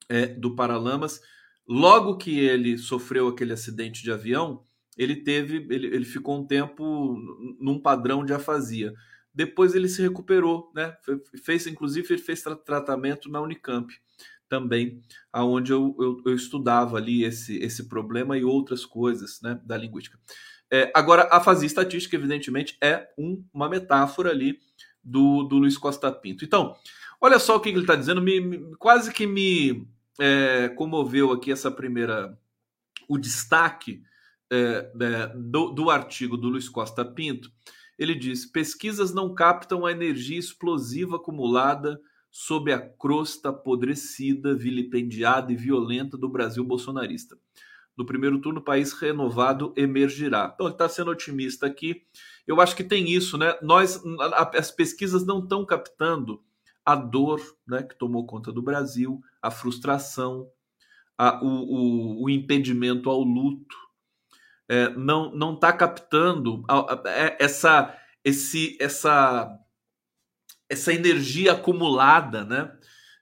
é, 0.07 0.25
do 0.25 0.55
Paralamas, 0.55 1.19
logo 1.67 2.15
que 2.15 2.39
ele 2.39 2.77
sofreu 2.77 3.27
aquele 3.27 3.51
acidente 3.51 4.01
de 4.01 4.09
avião, 4.09 4.63
ele 4.97 5.17
teve, 5.17 5.67
ele, 5.69 5.87
ele 5.87 6.05
ficou 6.05 6.39
um 6.39 6.47
tempo 6.47 7.17
num 7.59 7.77
padrão 7.77 8.23
de 8.23 8.31
afasia. 8.31 8.93
Depois 9.33 9.75
ele 9.75 9.89
se 9.89 10.01
recuperou, 10.01 10.71
né? 10.73 10.95
Fez, 11.43 11.67
inclusive, 11.67 12.07
ele 12.13 12.21
fez 12.21 12.41
tra 12.41 12.55
tratamento 12.55 13.29
na 13.29 13.41
Unicamp 13.41 13.93
também, 14.47 15.01
aonde 15.33 15.73
eu, 15.73 15.93
eu, 15.99 16.21
eu, 16.25 16.35
estudava 16.35 16.95
ali 16.95 17.25
esse, 17.25 17.57
esse 17.57 17.89
problema 17.89 18.37
e 18.37 18.45
outras 18.45 18.85
coisas, 18.85 19.41
né, 19.41 19.59
da 19.65 19.75
linguística. 19.75 20.17
É, 20.71 20.91
agora, 20.93 21.27
a 21.31 21.39
fazia 21.39 21.67
estatística, 21.67 22.15
evidentemente, 22.15 22.77
é 22.81 23.07
um, 23.17 23.43
uma 23.53 23.67
metáfora 23.67 24.29
ali 24.29 24.59
do, 25.03 25.43
do 25.43 25.57
Luiz 25.57 25.77
Costa 25.77 26.11
Pinto. 26.11 26.45
Então, 26.45 26.75
olha 27.19 27.39
só 27.39 27.55
o 27.55 27.59
que 27.59 27.69
ele 27.69 27.81
está 27.81 27.95
dizendo, 27.95 28.21
me, 28.21 28.39
me, 28.39 28.75
quase 28.77 29.11
que 29.11 29.25
me 29.25 29.87
é, 30.19 30.69
comoveu 30.69 31.31
aqui 31.31 31.51
essa 31.51 31.71
primeira. 31.71 32.37
o 33.07 33.17
destaque 33.17 34.03
é, 34.51 34.91
é, 35.01 35.27
do, 35.35 35.71
do 35.71 35.89
artigo 35.89 36.37
do 36.37 36.49
Luiz 36.49 36.69
Costa 36.69 37.03
Pinto. 37.03 37.51
Ele 37.97 38.15
diz: 38.15 38.45
pesquisas 38.45 39.13
não 39.13 39.33
captam 39.33 39.85
a 39.85 39.91
energia 39.91 40.39
explosiva 40.39 41.15
acumulada 41.15 41.99
sob 42.31 42.71
a 42.71 42.79
crosta 42.79 43.49
apodrecida, 43.49 44.55
vilipendiada 44.55 45.51
e 45.51 45.55
violenta 45.55 46.17
do 46.17 46.29
Brasil 46.29 46.63
bolsonarista. 46.63 47.37
No 47.99 48.05
primeiro 48.05 48.39
turno, 48.39 48.61
o 48.61 48.63
país 48.63 48.93
renovado 48.93 49.73
emergirá. 49.75 50.49
Então, 50.53 50.67
ele 50.67 50.73
está 50.73 50.87
sendo 50.87 51.11
otimista 51.11 51.67
aqui. 51.67 52.03
Eu 52.47 52.61
acho 52.61 52.73
que 52.73 52.83
tem 52.85 53.11
isso, 53.11 53.37
né? 53.37 53.53
Nós, 53.61 54.01
as 54.53 54.71
pesquisas 54.71 55.25
não 55.25 55.39
estão 55.39 55.65
captando 55.65 56.41
a 56.85 56.95
dor 56.95 57.41
né, 57.67 57.83
que 57.83 57.93
tomou 57.99 58.25
conta 58.25 58.53
do 58.53 58.61
Brasil, 58.61 59.21
a 59.41 59.51
frustração, 59.51 60.49
a, 61.17 61.43
o, 61.43 61.47
o, 61.47 62.23
o, 62.23 62.29
impedimento 62.29 63.09
ao 63.09 63.21
luto. 63.21 63.75
É, 64.69 64.87
não 64.91 65.35
não 65.35 65.55
está 65.55 65.73
captando 65.73 66.63
a, 66.69 66.93
a, 66.93 67.01
é, 67.05 67.35
essa, 67.37 67.93
esse, 68.23 68.77
essa, 68.79 69.59
essa 70.69 70.93
energia 70.93 71.51
acumulada, 71.51 72.45
né? 72.45 72.78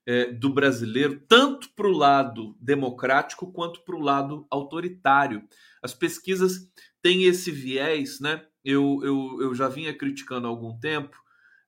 É, 0.07 0.31
do 0.31 0.49
brasileiro, 0.49 1.21
tanto 1.27 1.69
para 1.75 1.85
o 1.85 1.91
lado 1.91 2.55
democrático 2.61 3.51
quanto 3.51 3.81
para 3.81 3.95
o 3.97 4.01
lado 4.01 4.47
autoritário. 4.49 5.43
As 5.83 5.93
pesquisas 5.93 6.71
têm 7.01 7.25
esse 7.25 7.51
viés, 7.51 8.21
né? 8.21 8.45
Eu, 8.63 9.01
eu, 9.03 9.37
eu 9.41 9.53
já 9.53 9.67
vinha 9.67 9.93
criticando 9.93 10.47
há 10.47 10.49
algum 10.49 10.79
tempo, 10.79 11.17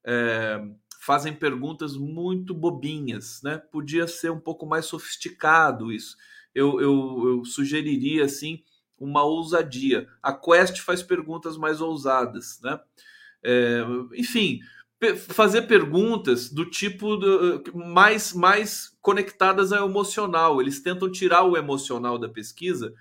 é, 0.06 0.58
fazem 1.02 1.34
perguntas 1.34 1.98
muito 1.98 2.54
bobinhas, 2.54 3.42
né? 3.44 3.58
Podia 3.58 4.08
ser 4.08 4.32
um 4.32 4.40
pouco 4.40 4.66
mais 4.66 4.86
sofisticado 4.86 5.92
isso. 5.92 6.16
Eu, 6.56 6.80
eu, 6.80 7.24
eu 7.28 7.46
sugeriria, 7.46 8.24
assim, 8.24 8.64
uma 8.98 9.24
ousadia. 9.24 10.08
A 10.24 10.32
Quest 10.32 10.80
faz 10.80 11.04
perguntas 11.04 11.58
mais 11.58 11.82
ousadas, 11.82 12.60
né? 12.64 12.80
É, 13.44 13.82
enfim, 14.16 14.60
fazer 15.30 15.64
perguntas 15.64 16.50
do 16.50 16.66
tipo 16.66 17.16
do, 17.16 17.64
mais, 17.74 18.34
mais 18.34 18.98
conectadas 19.02 19.72
ao 19.72 19.88
emocional. 19.88 20.62
Eles 20.62 20.82
tentam 20.82 21.10
tirar 21.10 21.44
o 21.44 21.56
emocional 21.56 22.18
da 22.18 22.28
pesquisa, 22.28 22.94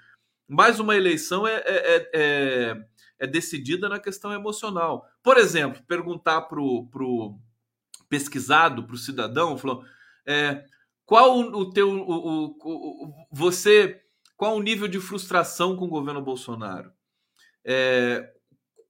mas 0.46 0.78
uma 0.78 0.96
eleição 0.96 1.46
é, 1.46 1.56
é, 1.56 1.62
é, 1.66 2.10
é, 2.14 2.84
é 3.18 3.26
decidida 3.26 3.88
na 3.88 3.98
questão 3.98 4.32
emocional. 4.32 5.06
Por 5.22 5.36
exemplo, 5.36 5.82
perguntar 5.86 6.42
para 6.42 6.60
o 6.60 7.38
pesquisado, 8.08 8.84
para 8.84 8.94
o 8.94 8.98
cidadão, 8.98 9.58
falou, 9.58 9.84
é, 10.24 10.64
qual 11.04 11.38
o 11.38 11.70
teu, 11.70 11.90
o, 11.90 12.12
o, 12.12 12.56
o, 12.62 13.26
você, 13.30 14.00
qual 14.36 14.56
o 14.56 14.62
nível 14.62 14.86
de 14.86 15.00
frustração 15.00 15.76
com 15.76 15.86
o 15.86 15.88
governo 15.88 16.22
Bolsonaro? 16.22 16.92
É, 17.64 18.32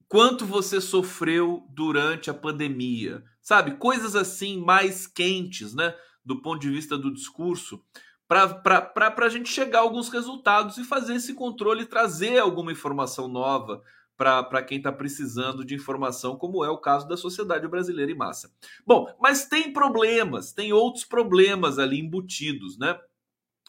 quanto 0.08 0.46
você 0.46 0.80
sofreu 0.80 1.66
durante 1.70 2.30
a 2.30 2.34
pandemia, 2.34 3.22
sabe? 3.40 3.76
Coisas 3.76 4.16
assim 4.16 4.58
mais 4.58 5.06
quentes, 5.06 5.74
né? 5.74 5.94
Do 6.24 6.40
ponto 6.40 6.60
de 6.60 6.70
vista 6.70 6.96
do 6.96 7.12
discurso, 7.12 7.82
para 8.26 9.14
a 9.16 9.28
gente 9.28 9.48
chegar 9.48 9.78
a 9.78 9.82
alguns 9.82 10.08
resultados 10.08 10.76
e 10.78 10.84
fazer 10.84 11.14
esse 11.14 11.34
controle, 11.34 11.86
trazer 11.86 12.38
alguma 12.38 12.72
informação 12.72 13.28
nova 13.28 13.82
para 14.16 14.62
quem 14.64 14.78
está 14.78 14.90
precisando 14.90 15.64
de 15.64 15.76
informação, 15.76 16.36
como 16.36 16.64
é 16.64 16.68
o 16.68 16.80
caso 16.80 17.06
da 17.06 17.16
sociedade 17.16 17.68
brasileira 17.68 18.10
em 18.10 18.16
massa. 18.16 18.52
Bom, 18.84 19.06
mas 19.20 19.46
tem 19.46 19.72
problemas, 19.72 20.52
tem 20.52 20.72
outros 20.72 21.04
problemas 21.04 21.78
ali 21.78 22.00
embutidos, 22.00 22.76
né? 22.76 22.98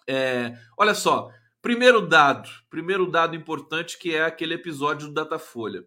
É, 0.07 0.57
olha 0.75 0.95
só, 0.95 1.29
primeiro 1.61 2.07
dado, 2.07 2.49
primeiro 2.67 3.09
dado 3.09 3.35
importante 3.35 3.99
que 3.99 4.15
é 4.15 4.25
aquele 4.25 4.55
episódio 4.55 5.07
do 5.07 5.13
Datafolha. 5.13 5.85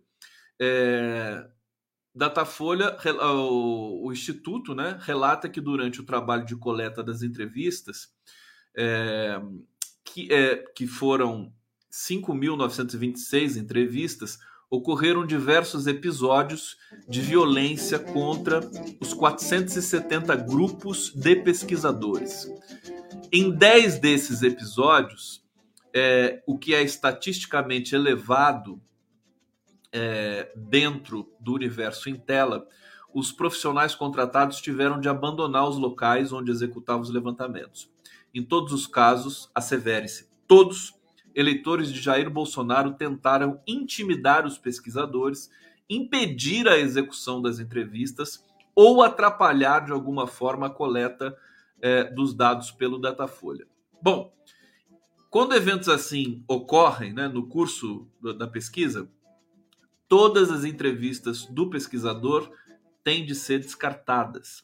É, 0.64 1.44
Datafolha, 2.14 2.96
o, 3.20 4.06
o, 4.06 4.12
Instituto, 4.12 4.76
né, 4.76 4.96
relata 5.00 5.48
que 5.48 5.60
durante 5.60 6.00
o 6.00 6.04
trabalho 6.04 6.46
de 6.46 6.54
coleta 6.54 7.02
das 7.02 7.20
entrevistas, 7.20 8.12
é, 8.76 9.40
que, 10.04 10.32
é, 10.32 10.56
que 10.72 10.86
foram 10.86 11.52
5.926 11.90 13.56
entrevistas, 13.56 14.38
ocorreram 14.70 15.26
diversos 15.26 15.88
episódios 15.88 16.76
de 17.08 17.20
violência 17.20 17.98
contra 17.98 18.60
os 19.00 19.12
470 19.12 20.36
grupos 20.36 21.12
de 21.12 21.34
pesquisadores. 21.36 22.48
Em 23.32 23.50
10 23.50 23.98
desses 23.98 24.42
episódios, 24.42 25.44
é, 25.92 26.40
o 26.46 26.56
que 26.56 26.72
é 26.72 26.82
estatisticamente 26.82 27.96
elevado 27.96 28.80
é, 29.92 30.50
dentro 30.56 31.30
do 31.38 31.52
universo 31.52 32.08
em 32.08 32.14
tela, 32.14 32.66
os 33.14 33.30
profissionais 33.30 33.94
contratados 33.94 34.60
tiveram 34.60 34.98
de 34.98 35.08
abandonar 35.08 35.68
os 35.68 35.76
locais 35.76 36.32
onde 36.32 36.50
executavam 36.50 37.02
os 37.02 37.10
levantamentos. 37.10 37.90
Em 38.34 38.42
todos 38.42 38.72
os 38.72 38.86
casos, 38.86 39.50
assevere-se, 39.54 40.28
todos 40.48 40.94
eleitores 41.34 41.92
de 41.92 42.00
Jair 42.00 42.30
Bolsonaro 42.30 42.94
tentaram 42.94 43.60
intimidar 43.66 44.46
os 44.46 44.58
pesquisadores, 44.58 45.50
impedir 45.88 46.66
a 46.68 46.78
execução 46.78 47.42
das 47.42 47.58
entrevistas 47.58 48.44
ou 48.74 49.02
atrapalhar 49.02 49.84
de 49.84 49.92
alguma 49.92 50.26
forma 50.26 50.66
a 50.66 50.70
coleta 50.70 51.36
é, 51.80 52.04
dos 52.04 52.34
dados 52.34 52.70
pelo 52.70 52.98
Datafolha. 52.98 53.66
Bom, 54.00 54.32
quando 55.28 55.54
eventos 55.54 55.88
assim 55.88 56.42
ocorrem 56.48 57.12
né, 57.12 57.28
no 57.28 57.46
curso 57.46 58.06
da 58.38 58.46
pesquisa, 58.46 59.08
todas 60.12 60.50
as 60.50 60.66
entrevistas 60.66 61.46
do 61.46 61.70
pesquisador 61.70 62.52
têm 63.02 63.24
de 63.24 63.34
ser 63.34 63.60
descartadas. 63.60 64.62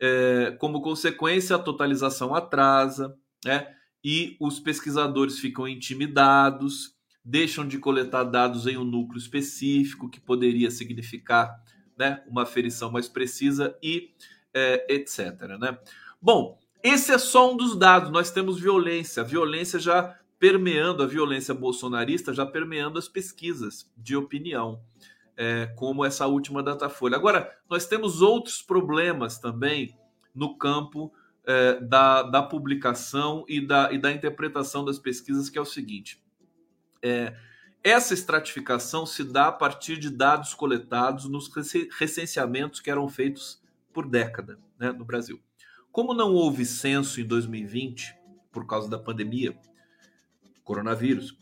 É, 0.00 0.56
como 0.58 0.82
consequência, 0.82 1.54
a 1.54 1.60
totalização 1.60 2.34
atrasa, 2.34 3.16
né? 3.44 3.72
e 4.02 4.36
os 4.40 4.58
pesquisadores 4.58 5.38
ficam 5.38 5.68
intimidados, 5.68 6.92
deixam 7.24 7.64
de 7.64 7.78
coletar 7.78 8.24
dados 8.24 8.66
em 8.66 8.76
um 8.76 8.82
núcleo 8.82 9.16
específico, 9.16 10.10
que 10.10 10.18
poderia 10.18 10.72
significar 10.72 11.56
né, 11.96 12.24
uma 12.26 12.42
aferição 12.42 12.90
mais 12.90 13.08
precisa 13.08 13.78
e 13.80 14.10
é, 14.52 14.92
etc. 14.92 15.40
Né? 15.56 15.78
Bom, 16.20 16.58
esse 16.82 17.12
é 17.12 17.18
só 17.18 17.52
um 17.52 17.56
dos 17.56 17.78
dados. 17.78 18.10
Nós 18.10 18.32
temos 18.32 18.58
violência, 18.58 19.22
a 19.22 19.24
violência 19.24 19.78
já 19.78 20.18
permeando, 20.44 21.02
a 21.02 21.06
violência 21.06 21.54
bolsonarista 21.54 22.30
já 22.34 22.44
permeando 22.44 22.98
as 22.98 23.08
pesquisas 23.08 23.90
de 23.96 24.14
opinião, 24.14 24.78
é, 25.38 25.72
como 25.74 26.04
essa 26.04 26.26
última 26.26 26.62
Datafolha. 26.62 27.16
Agora, 27.16 27.50
nós 27.66 27.86
temos 27.86 28.20
outros 28.20 28.60
problemas 28.60 29.38
também 29.38 29.96
no 30.34 30.54
campo 30.58 31.10
é, 31.46 31.80
da, 31.80 32.24
da 32.24 32.42
publicação 32.42 33.46
e 33.48 33.58
da, 33.58 33.90
e 33.90 33.96
da 33.96 34.12
interpretação 34.12 34.84
das 34.84 34.98
pesquisas, 34.98 35.48
que 35.48 35.56
é 35.56 35.62
o 35.62 35.64
seguinte: 35.64 36.22
é, 37.00 37.34
essa 37.82 38.12
estratificação 38.12 39.06
se 39.06 39.24
dá 39.24 39.46
a 39.46 39.52
partir 39.52 39.96
de 39.96 40.10
dados 40.10 40.52
coletados 40.52 41.24
nos 41.24 41.50
recenseamentos 41.98 42.80
que 42.80 42.90
eram 42.90 43.08
feitos 43.08 43.62
por 43.94 44.06
década 44.06 44.58
né, 44.78 44.92
no 44.92 45.06
Brasil. 45.06 45.40
Como 45.90 46.12
não 46.12 46.34
houve 46.34 46.66
censo 46.66 47.18
em 47.18 47.24
2020, 47.24 48.14
por 48.52 48.66
causa 48.66 48.90
da 48.90 48.98
pandemia, 48.98 49.58
coronavírus, 50.64 51.36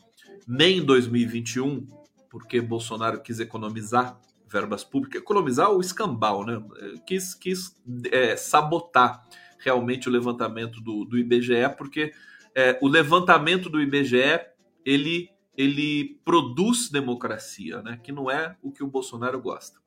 nem 0.47 0.79
em 0.79 0.85
2021, 0.85 1.87
porque 2.29 2.59
Bolsonaro 2.61 3.21
quis 3.21 3.39
economizar 3.39 4.19
verbas 4.47 4.83
públicas, 4.83 5.21
economizar 5.21 5.71
o 5.71 5.81
escambau, 5.81 6.45
né? 6.45 6.63
quis, 7.07 7.33
quis 7.33 7.75
é, 8.11 8.35
sabotar 8.35 9.25
realmente 9.57 10.07
o 10.07 10.11
levantamento 10.11 10.79
do, 10.79 11.05
do 11.05 11.17
IBGE, 11.17 11.69
porque 11.77 12.13
é, 12.53 12.77
o 12.81 12.87
levantamento 12.87 13.69
do 13.69 13.81
IBGE 13.81 14.41
ele, 14.85 15.29
ele 15.57 16.19
produz 16.23 16.89
democracia, 16.89 17.81
né? 17.81 17.99
que 18.03 18.11
não 18.11 18.29
é 18.29 18.55
o 18.61 18.71
que 18.71 18.83
o 18.83 18.87
Bolsonaro 18.87 19.41
gosta. 19.41 19.81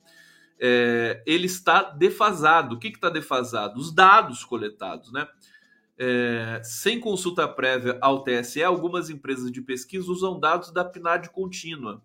É, 0.58 1.22
ele 1.26 1.46
está 1.46 1.82
defasado. 1.82 2.74
O 2.74 2.78
que 2.78 2.88
está 2.88 3.10
defasado? 3.10 3.78
Os 3.78 3.92
dados 3.92 4.44
coletados. 4.44 5.12
Né? 5.12 5.26
É, 5.98 6.60
sem 6.62 7.00
consulta 7.00 7.48
prévia 7.48 7.98
ao 8.02 8.22
TSE, 8.22 8.62
algumas 8.62 9.08
empresas 9.08 9.50
de 9.50 9.62
pesquisa 9.62 10.10
usam 10.10 10.38
dados 10.38 10.70
da 10.70 10.84
PNAD 10.84 11.30
contínua, 11.30 12.02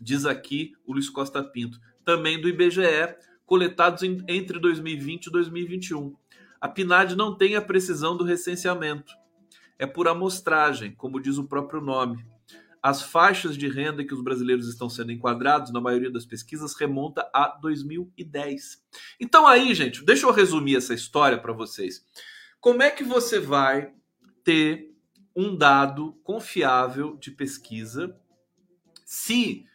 diz 0.00 0.26
aqui 0.26 0.72
o 0.84 0.92
Luiz 0.92 1.08
Costa 1.08 1.42
Pinto, 1.42 1.80
também 2.04 2.40
do 2.40 2.48
IBGE, 2.48 3.14
coletados 3.46 4.02
em, 4.02 4.24
entre 4.26 4.58
2020 4.58 5.26
e 5.26 5.30
2021. 5.30 6.16
A 6.60 6.68
PNAD 6.68 7.14
não 7.14 7.36
tem 7.36 7.54
a 7.54 7.62
precisão 7.62 8.16
do 8.16 8.24
recenseamento. 8.24 9.12
É 9.78 9.86
por 9.86 10.08
amostragem, 10.08 10.92
como 10.94 11.20
diz 11.20 11.38
o 11.38 11.44
próprio 11.44 11.80
nome. 11.80 12.24
As 12.82 13.02
faixas 13.02 13.56
de 13.56 13.68
renda 13.68 14.04
que 14.04 14.14
os 14.14 14.22
brasileiros 14.22 14.68
estão 14.68 14.88
sendo 14.88 15.12
enquadrados, 15.12 15.72
na 15.72 15.80
maioria 15.80 16.10
das 16.10 16.24
pesquisas, 16.26 16.74
remonta 16.74 17.28
a 17.32 17.56
2010. 17.60 18.82
Então 19.20 19.46
aí, 19.46 19.72
gente, 19.74 20.04
deixa 20.04 20.26
eu 20.26 20.32
resumir 20.32 20.76
essa 20.76 20.92
história 20.92 21.38
para 21.38 21.52
vocês. 21.52 22.04
Como 22.62 22.80
é 22.80 22.90
que 22.92 23.02
você 23.02 23.40
vai 23.40 23.92
ter 24.44 24.94
um 25.34 25.56
dado 25.56 26.12
confiável 26.22 27.16
de 27.16 27.32
pesquisa 27.32 28.16
se 29.04 29.66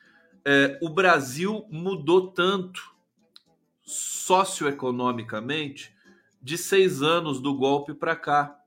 é, 0.46 0.80
o 0.82 0.88
Brasil 0.88 1.68
mudou 1.70 2.32
tanto 2.32 2.96
socioeconomicamente 3.82 5.94
de 6.42 6.58
seis 6.58 7.02
anos 7.02 7.42
do 7.42 7.54
golpe 7.54 7.94
para 7.94 8.16
cá. 8.16 8.58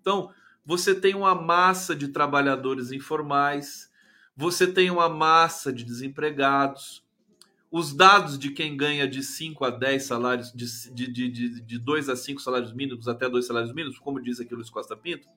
Então, 0.00 0.34
você 0.66 0.92
tem 0.92 1.14
uma 1.14 1.36
massa 1.36 1.94
de 1.94 2.08
trabalhadores 2.08 2.90
informais, 2.90 3.88
você 4.36 4.66
tem 4.66 4.90
uma 4.90 5.08
massa 5.08 5.72
de 5.72 5.84
desempregados. 5.84 7.06
Os 7.70 7.92
dados 7.94 8.38
de 8.38 8.50
quem 8.50 8.76
ganha 8.76 9.06
de 9.06 9.22
5 9.22 9.64
a 9.64 9.70
10 9.70 10.02
salários, 10.02 10.52
de, 10.52 10.66
de, 10.92 11.28
de, 11.28 11.60
de 11.60 11.78
2 11.78 12.08
a 12.08 12.16
5 12.16 12.40
salários 12.40 12.72
mínimos 12.72 13.08
até 13.08 13.28
2 13.28 13.46
salários 13.46 13.74
mínimos, 13.74 13.98
como 13.98 14.22
diz 14.22 14.40
aqui 14.40 14.54
o 14.54 14.56
Luiz 14.56 14.70
Costa 14.70 14.96
Pinto, 14.96 15.28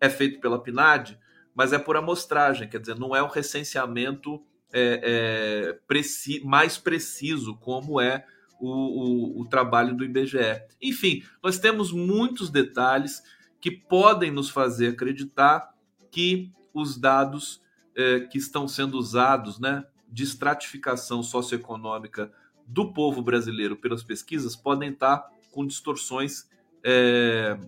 é 0.00 0.08
feito 0.08 0.40
pela 0.40 0.62
PNAD, 0.62 1.18
mas 1.54 1.72
é 1.72 1.78
por 1.78 1.96
amostragem, 1.96 2.68
quer 2.68 2.78
dizer, 2.78 2.98
não 2.98 3.14
é 3.14 3.22
um 3.22 3.28
recenseamento 3.28 4.40
é, 4.72 5.00
é, 5.02 5.78
preci 5.86 6.40
mais 6.44 6.78
preciso, 6.78 7.56
como 7.56 8.00
é 8.00 8.24
o, 8.58 8.68
o, 8.68 9.40
o 9.42 9.48
trabalho 9.48 9.94
do 9.94 10.04
IBGE. 10.04 10.62
Enfim, 10.80 11.22
nós 11.42 11.58
temos 11.58 11.92
muitos 11.92 12.48
detalhes 12.48 13.22
que 13.60 13.70
podem 13.70 14.30
nos 14.30 14.48
fazer 14.48 14.88
acreditar 14.88 15.74
que 16.10 16.50
os 16.72 16.96
dados 16.96 17.60
é, 17.94 18.20
que 18.20 18.38
estão 18.38 18.66
sendo 18.66 18.96
usados 18.96 19.60
né, 19.60 19.84
de 20.12 20.22
estratificação 20.22 21.22
socioeconômica 21.22 22.30
do 22.66 22.92
povo 22.92 23.22
brasileiro 23.22 23.76
pelas 23.76 24.02
pesquisas 24.02 24.54
podem 24.54 24.90
estar 24.90 25.28
com 25.50 25.66
distorções 25.66 26.48
é, 26.84 27.58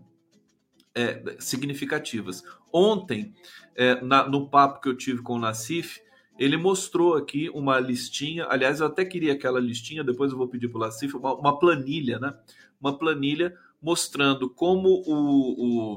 é, 0.95 1.37
significativas. 1.39 2.45
Ontem, 2.73 3.35
é, 3.75 4.01
na, 4.01 4.29
no 4.29 4.49
papo 4.49 4.81
que 4.81 4.89
eu 4.89 4.97
tive 4.97 5.23
com 5.23 5.35
o 5.35 5.39
Nassif, 5.39 6.01
ele 6.39 6.57
mostrou 6.57 7.15
aqui 7.15 7.49
uma 7.51 7.79
listinha. 7.79 8.47
Aliás, 8.49 8.81
eu 8.81 8.87
até 8.87 9.05
queria 9.05 9.33
aquela 9.33 9.61
listinha, 9.61 10.03
depois 10.03 10.33
eu 10.33 10.39
vou 10.39 10.49
pedir 10.49 10.69
para 10.69 10.79
o 10.79 10.81
Lacif, 10.81 11.17
uma, 11.17 11.35
uma, 11.35 11.59
planilha, 11.59 12.19
né? 12.19 12.35
Uma 12.81 12.99
planilha 12.99 13.57
mostrando 13.81 14.51
como 14.51 15.03
o, 15.07 15.97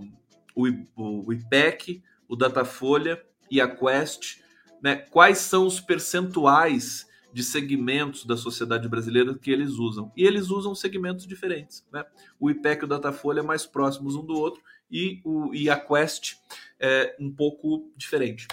o, 0.55 0.67
o, 0.95 1.27
o 1.27 1.33
IPEC, 1.33 2.03
o 2.27 2.35
Datafolha 2.35 3.21
e 3.49 3.59
a 3.59 3.67
Quest, 3.67 4.39
né, 4.81 4.95
quais 4.95 5.39
são 5.39 5.65
os 5.65 5.79
percentuais 5.79 7.07
de 7.33 7.43
segmentos 7.43 8.25
da 8.25 8.35
sociedade 8.35 8.87
brasileira 8.87 9.37
que 9.37 9.51
eles 9.51 9.73
usam. 9.73 10.11
E 10.15 10.23
eles 10.23 10.49
usam 10.49 10.73
segmentos 10.73 11.27
diferentes. 11.27 11.85
Né? 11.91 12.03
O 12.39 12.49
IPEC 12.49 12.81
e 12.81 12.85
o 12.85 12.87
Datafolha 12.87 13.43
mais 13.43 13.65
próximos 13.65 14.15
um 14.15 14.25
do 14.25 14.33
outro 14.33 14.61
e, 14.89 15.21
o, 15.23 15.53
e 15.53 15.69
a 15.69 15.79
Quest 15.79 16.35
é 16.79 17.15
um 17.19 17.31
pouco 17.31 17.91
diferente. 17.95 18.47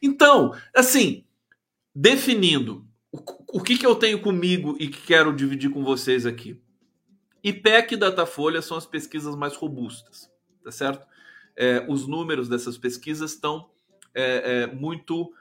Então, 0.00 0.54
assim, 0.74 1.24
definindo 1.94 2.86
o, 3.12 3.18
o 3.58 3.60
que, 3.60 3.76
que 3.76 3.86
eu 3.86 3.96
tenho 3.96 4.20
comigo 4.20 4.76
e 4.78 4.88
que 4.88 5.02
quero 5.02 5.34
dividir 5.34 5.70
com 5.70 5.84
vocês 5.84 6.24
aqui. 6.24 6.60
IPEC 7.42 7.94
e 7.94 7.96
Datafolha 7.96 8.62
são 8.62 8.76
as 8.76 8.86
pesquisas 8.86 9.34
mais 9.34 9.56
robustas, 9.56 10.30
tá 10.62 10.70
certo? 10.70 11.06
É, 11.56 11.84
os 11.88 12.06
números 12.06 12.48
dessas 12.48 12.78
pesquisas 12.78 13.32
estão 13.32 13.68
é, 14.14 14.62
é, 14.62 14.66
muito 14.66 15.32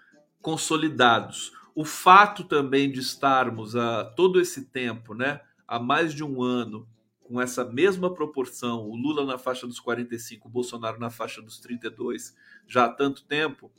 consolidados. 0.42 1.54
o 1.76 1.86
fato 1.86 2.44
também 2.44 2.92
de 2.92 3.00
estarmos 3.00 3.76
a 3.76 4.04
todo 4.04 4.42
esse 4.42 4.66
tempo, 4.66 5.14
né, 5.14 5.40
há 5.68 5.80
mais 5.80 6.14
de 6.14 6.24
um 6.24 6.42
ano, 6.44 6.88
com 7.24 7.40
essa 7.40 7.64
mesma 7.64 8.14
proporção, 8.14 8.90
o 8.90 8.96
Lula 8.96 9.24
na 9.24 9.38
faixa 9.38 9.68
dos 9.68 9.80
45, 9.80 10.48
o 10.48 10.52
Bolsonaro 10.52 11.00
na 11.00 11.10
faixa 11.12 11.42
dos 11.42 11.60
32, 11.60 12.36
já 12.68 12.86
há 12.86 12.90
tanto 12.90 13.24
tempo, 13.24 13.72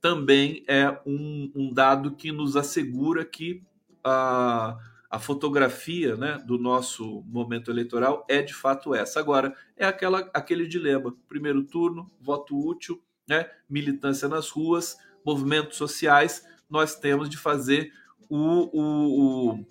também 0.00 0.64
é 0.68 0.90
um, 1.06 1.50
um 1.54 1.72
dado 1.72 2.16
que 2.16 2.32
nos 2.32 2.56
assegura 2.56 3.24
que 3.24 3.62
a, 4.04 4.76
a 5.08 5.18
fotografia 5.18 6.16
né, 6.16 6.42
do 6.44 6.58
nosso 6.58 7.22
momento 7.26 7.70
eleitoral 7.70 8.26
é 8.28 8.42
de 8.42 8.52
fato 8.54 8.94
essa. 8.94 9.18
Agora, 9.18 9.54
é 9.76 9.86
aquela, 9.86 10.28
aquele 10.34 10.66
dilema: 10.66 11.14
primeiro 11.28 11.64
turno, 11.64 12.10
voto 12.20 12.56
útil, 12.56 13.02
né, 13.28 13.48
militância 13.68 14.28
nas 14.28 14.50
ruas, 14.50 14.96
movimentos 15.26 15.76
sociais 15.76 16.46
nós 16.70 16.94
temos 16.94 17.28
de 17.28 17.36
fazer 17.36 17.92
o, 18.28 18.70
o, 18.72 19.50
o 19.52 19.66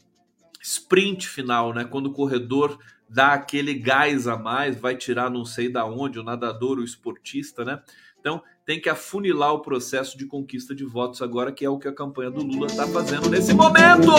sprint 0.62 1.28
final, 1.28 1.74
né? 1.74 1.86
Quando 1.86 2.08
o 2.08 2.14
corredor 2.14 2.78
dá 3.10 3.34
aquele 3.34 3.74
gás 3.74 4.28
a 4.28 4.38
mais, 4.38 4.80
vai 4.80 4.96
tirar 4.96 5.30
não 5.30 5.46
sei 5.46 5.70
da 5.72 5.86
onde, 5.86 6.20
o 6.20 6.24
nadador, 6.24 6.78
o 6.78 6.84
esportista, 6.84 7.64
né? 7.64 7.82
Então 8.20 8.42
tem 8.66 8.82
que 8.82 8.90
afunilar 8.90 9.54
o 9.54 9.62
processo 9.62 10.18
de 10.18 10.26
conquista 10.26 10.74
de 10.74 10.84
votos 10.84 11.22
agora, 11.22 11.52
que 11.52 11.64
é 11.64 11.70
o 11.70 11.78
que 11.78 11.88
a 11.88 11.94
campanha 11.94 12.32
do 12.32 12.42
Lula 12.42 12.66
está 12.66 12.88
fazendo 12.88 13.30
nesse 13.30 13.54
momento. 13.54 14.12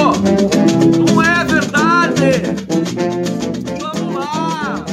Não 0.97 1.21
é 1.21 1.45
verdade? 1.45 2.31
Vamos 3.81 4.15
lá. 4.15 4.85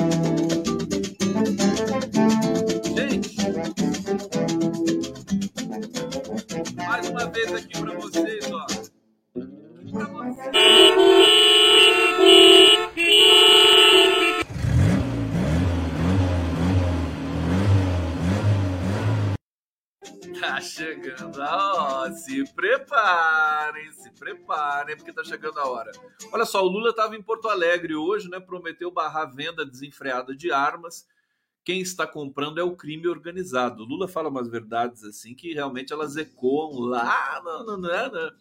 Aqui 7.63 7.81
para 7.81 7.93
vocês, 7.95 8.51
ó. 8.51 8.65
Pra. 9.91 10.13
Tá 20.39 20.59
chegando 20.59 21.41
a 21.41 21.73
hora. 21.73 22.13
Se 22.13 22.53
preparem, 22.53 23.91
se 23.93 24.11
preparem, 24.11 24.97
porque 24.97 25.13
tá 25.13 25.23
chegando 25.23 25.59
a 25.59 25.67
hora. 25.67 25.91
Olha 26.31 26.45
só, 26.45 26.63
o 26.63 26.67
Lula 26.67 26.89
estava 26.89 27.15
em 27.15 27.21
Porto 27.21 27.47
Alegre 27.47 27.95
hoje, 27.95 28.29
né? 28.29 28.39
Prometeu 28.39 28.91
barrar 28.91 29.33
venda 29.33 29.65
desenfreada 29.65 30.35
de 30.35 30.51
armas 30.51 31.07
quem 31.63 31.81
está 31.81 32.05
comprando 32.05 32.59
é 32.59 32.63
o 32.63 32.75
crime 32.75 33.07
organizado. 33.07 33.83
Lula 33.83 34.07
fala 34.07 34.29
umas 34.29 34.49
verdades 34.49 35.03
assim 35.03 35.33
que 35.33 35.53
realmente 35.53 35.93
elas 35.93 36.17
ecoam 36.17 36.79
lá 36.79 37.41
no, 37.43 37.63
no, 37.65 37.77
no, 37.77 37.87
no 37.87 38.31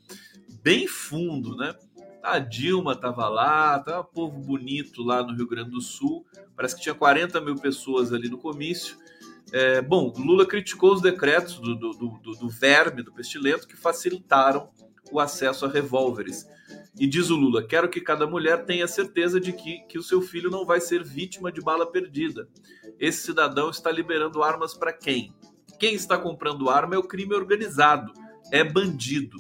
bem 0.62 0.87
fundo, 0.87 1.57
né? 1.57 1.75
A 2.23 2.39
Dilma 2.39 2.93
estava 2.93 3.29
lá, 3.29 3.79
tava 3.81 4.03
um 4.03 4.12
povo 4.12 4.39
bonito 4.39 5.03
lá 5.03 5.23
no 5.23 5.35
Rio 5.35 5.49
Grande 5.49 5.70
do 5.70 5.81
Sul. 5.81 6.25
Parece 6.55 6.77
que 6.77 6.83
tinha 6.83 6.95
40 6.95 7.41
mil 7.41 7.57
pessoas 7.57 8.12
ali 8.12 8.29
no 8.29 8.39
comício. 8.39 8.97
É, 9.53 9.83
bom, 9.83 10.12
Lula 10.16 10.47
criticou 10.47 10.93
os 10.93 11.03
decretos 11.03 11.57
do, 11.59 11.75
do, 11.75 11.91
do, 11.93 12.33
do 12.33 12.49
verme, 12.49 13.03
do 13.03 13.12
pestilento, 13.12 13.66
que 13.66 13.77
facilitaram 13.77 14.70
o 15.11 15.18
acesso 15.18 15.66
a 15.66 15.68
revólveres. 15.68 16.47
E 16.99 17.07
diz 17.07 17.30
o 17.30 17.36
Lula: 17.36 17.66
quero 17.66 17.88
que 17.88 18.01
cada 18.01 18.26
mulher 18.26 18.64
tenha 18.64 18.86
certeza 18.86 19.40
de 19.40 19.53
que, 19.53 19.80
que 19.88 19.99
o 19.99 20.03
seu 20.03 20.20
filho 20.20 20.51
não 20.51 20.64
vai 20.64 20.80
ser 20.80 21.03
vítima 21.03 21.51
de 21.51 21.61
bala 21.61 21.90
perdida. 21.90 22.49
Esse 22.99 23.22
cidadão 23.26 23.70
está 23.70 23.90
liberando 23.90 24.43
armas 24.43 24.74
para 24.74 24.93
quem? 24.93 25.34
Quem 25.78 25.95
está 25.95 26.18
comprando 26.18 26.68
arma 26.68 26.95
é 26.95 26.99
o 26.99 27.03
crime 27.03 27.34
organizado, 27.34 28.12
é 28.51 28.62
bandido. 28.62 29.38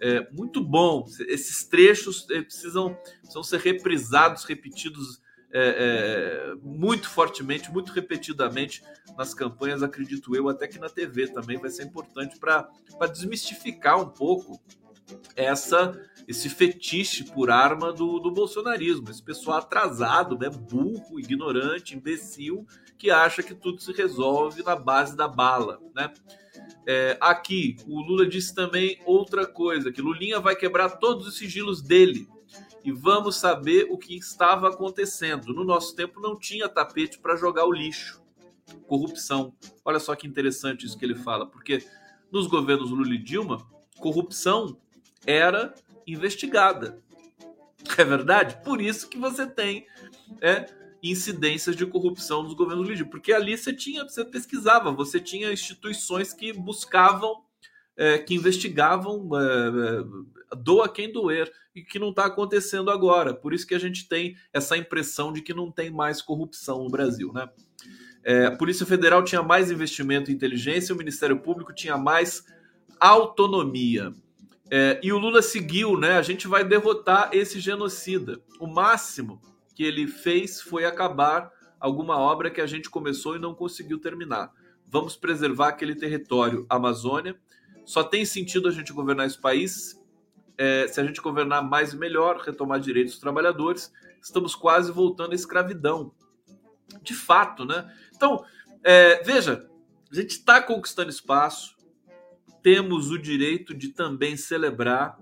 É, 0.00 0.28
muito 0.32 0.62
bom. 0.62 1.06
Esses 1.28 1.64
trechos 1.64 2.28
é, 2.30 2.42
precisam, 2.42 2.94
precisam 3.20 3.42
ser 3.42 3.60
reprisados, 3.60 4.44
repetidos 4.44 5.20
é, 5.52 6.52
é, 6.52 6.54
muito 6.62 7.08
fortemente, 7.08 7.70
muito 7.70 7.92
repetidamente 7.92 8.82
nas 9.16 9.32
campanhas, 9.32 9.82
acredito 9.82 10.36
eu, 10.36 10.48
até 10.48 10.68
que 10.68 10.78
na 10.78 10.88
TV 10.88 11.28
também 11.28 11.58
vai 11.58 11.70
ser 11.70 11.84
importante 11.84 12.38
para 12.38 12.68
desmistificar 13.12 13.98
um 13.98 14.08
pouco 14.08 14.60
essa 15.34 16.00
esse 16.26 16.48
fetiche 16.48 17.24
por 17.24 17.50
arma 17.50 17.92
do, 17.92 18.18
do 18.18 18.32
bolsonarismo, 18.32 19.08
esse 19.10 19.22
pessoal 19.22 19.58
atrasado, 19.58 20.36
né, 20.36 20.50
burro, 20.50 21.20
ignorante, 21.20 21.94
imbecil, 21.94 22.66
que 22.98 23.10
acha 23.10 23.42
que 23.42 23.54
tudo 23.54 23.80
se 23.80 23.92
resolve 23.92 24.62
na 24.64 24.74
base 24.74 25.16
da 25.16 25.28
bala, 25.28 25.80
né? 25.94 26.12
É, 26.84 27.16
aqui, 27.20 27.76
o 27.86 28.00
Lula 28.00 28.26
disse 28.26 28.54
também 28.54 29.00
outra 29.04 29.46
coisa, 29.46 29.92
que 29.92 30.00
Lulinha 30.00 30.40
vai 30.40 30.56
quebrar 30.56 30.98
todos 30.98 31.26
os 31.26 31.36
sigilos 31.36 31.82
dele 31.82 32.28
e 32.84 32.92
vamos 32.92 33.36
saber 33.36 33.86
o 33.90 33.98
que 33.98 34.16
estava 34.16 34.68
acontecendo. 34.68 35.52
No 35.52 35.64
nosso 35.64 35.94
tempo 35.94 36.20
não 36.20 36.38
tinha 36.38 36.68
tapete 36.68 37.18
para 37.18 37.36
jogar 37.36 37.66
o 37.66 37.72
lixo. 37.72 38.22
Corrupção. 38.86 39.52
Olha 39.84 39.98
só 39.98 40.14
que 40.14 40.26
interessante 40.26 40.86
isso 40.86 40.96
que 40.96 41.04
ele 41.04 41.16
fala, 41.16 41.46
porque 41.46 41.84
nos 42.30 42.46
governos 42.46 42.90
Lula 42.90 43.14
e 43.14 43.18
Dilma, 43.18 43.66
corrupção 43.98 44.78
era 45.26 45.74
investigada. 46.06 47.02
É 47.96 48.04
verdade? 48.04 48.58
Por 48.64 48.80
isso 48.80 49.08
que 49.08 49.16
você 49.16 49.46
tem 49.46 49.86
é, 50.40 50.66
incidências 51.02 51.76
de 51.76 51.86
corrupção 51.86 52.42
nos 52.42 52.52
governos 52.52 52.88
líderes, 52.88 53.10
porque 53.10 53.32
ali 53.32 53.56
você 53.56 53.72
tinha, 53.72 54.02
você 54.02 54.24
pesquisava, 54.24 54.90
você 54.90 55.20
tinha 55.20 55.52
instituições 55.52 56.32
que 56.32 56.52
buscavam, 56.52 57.44
é, 57.96 58.18
que 58.18 58.34
investigavam, 58.34 59.28
é, 59.34 60.52
é 60.52 60.56
doa 60.56 60.88
quem 60.88 61.12
doer, 61.12 61.52
e 61.76 61.82
que 61.82 61.98
não 61.98 62.08
está 62.08 62.24
acontecendo 62.24 62.90
agora. 62.90 63.34
Por 63.34 63.52
isso 63.52 63.66
que 63.66 63.74
a 63.74 63.78
gente 63.78 64.08
tem 64.08 64.34
essa 64.50 64.78
impressão 64.78 65.30
de 65.30 65.42
que 65.42 65.52
não 65.52 65.70
tem 65.70 65.90
mais 65.90 66.22
corrupção 66.22 66.82
no 66.82 66.90
Brasil, 66.90 67.30
né? 67.34 67.48
É, 68.24 68.46
a 68.46 68.56
Polícia 68.56 68.86
Federal 68.86 69.22
tinha 69.22 69.42
mais 69.42 69.70
investimento 69.70 70.30
em 70.30 70.34
inteligência, 70.34 70.94
o 70.94 70.98
Ministério 70.98 71.38
Público 71.38 71.74
tinha 71.74 71.98
mais 71.98 72.44
autonomia. 72.98 74.12
É, 74.70 75.00
e 75.02 75.12
o 75.12 75.18
Lula 75.18 75.42
seguiu, 75.42 75.96
né? 75.96 76.16
A 76.16 76.22
gente 76.22 76.48
vai 76.48 76.64
derrotar 76.64 77.30
esse 77.32 77.60
genocida. 77.60 78.40
O 78.58 78.66
máximo 78.66 79.40
que 79.74 79.84
ele 79.84 80.06
fez 80.06 80.60
foi 80.60 80.84
acabar 80.84 81.50
alguma 81.78 82.18
obra 82.18 82.50
que 82.50 82.60
a 82.60 82.66
gente 82.66 82.90
começou 82.90 83.36
e 83.36 83.38
não 83.38 83.54
conseguiu 83.54 83.98
terminar. 83.98 84.52
Vamos 84.88 85.16
preservar 85.16 85.68
aquele 85.68 85.94
território, 85.94 86.66
Amazônia. 86.68 87.36
Só 87.84 88.02
tem 88.02 88.24
sentido 88.24 88.68
a 88.68 88.72
gente 88.72 88.92
governar 88.92 89.26
esse 89.26 89.40
país 89.40 90.00
é, 90.58 90.88
se 90.88 91.00
a 91.00 91.04
gente 91.04 91.20
governar 91.20 91.62
mais 91.62 91.92
e 91.92 91.96
melhor, 91.96 92.38
retomar 92.38 92.80
direitos 92.80 93.14
dos 93.14 93.20
trabalhadores. 93.20 93.92
Estamos 94.22 94.54
quase 94.54 94.90
voltando 94.90 95.32
à 95.32 95.34
escravidão. 95.34 96.12
De 97.02 97.14
fato, 97.14 97.64
né? 97.64 97.92
Então, 98.14 98.44
é, 98.82 99.22
veja, 99.22 99.68
a 100.10 100.14
gente 100.14 100.30
está 100.30 100.62
conquistando 100.62 101.10
espaço, 101.10 101.75
temos 102.66 103.12
o 103.12 103.16
direito 103.16 103.72
de 103.72 103.90
também 103.90 104.36
celebrar, 104.36 105.16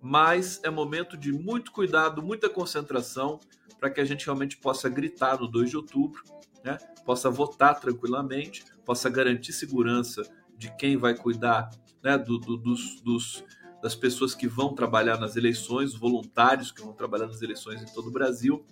mas 0.00 0.60
é 0.62 0.70
momento 0.70 1.16
de 1.16 1.32
muito 1.32 1.72
cuidado, 1.72 2.22
muita 2.22 2.48
concentração 2.48 3.40
para 3.80 3.90
que 3.90 4.00
a 4.00 4.04
gente 4.04 4.24
realmente 4.24 4.56
possa 4.56 4.88
gritar 4.88 5.40
no 5.40 5.48
2 5.48 5.70
de 5.70 5.76
outubro, 5.76 6.22
né? 6.62 6.78
possa 7.04 7.28
votar 7.28 7.80
tranquilamente, 7.80 8.64
possa 8.84 9.10
garantir 9.10 9.52
segurança 9.52 10.22
de 10.56 10.72
quem 10.76 10.96
vai 10.96 11.16
cuidar 11.16 11.68
né? 12.00 12.16
do, 12.16 12.38
do, 12.38 12.56
dos, 12.56 13.00
dos, 13.00 13.44
das 13.82 13.94
pessoas 13.94 14.34
que 14.34 14.48
vão 14.48 14.74
trabalhar 14.74 15.18
nas 15.18 15.36
eleições, 15.36 15.94
voluntários 15.94 16.72
que 16.72 16.82
vão 16.82 16.92
trabalhar 16.92 17.26
nas 17.26 17.42
eleições 17.42 17.82
em 17.82 17.94
todo 17.94 18.08
o 18.08 18.12
Brasil. 18.12 18.64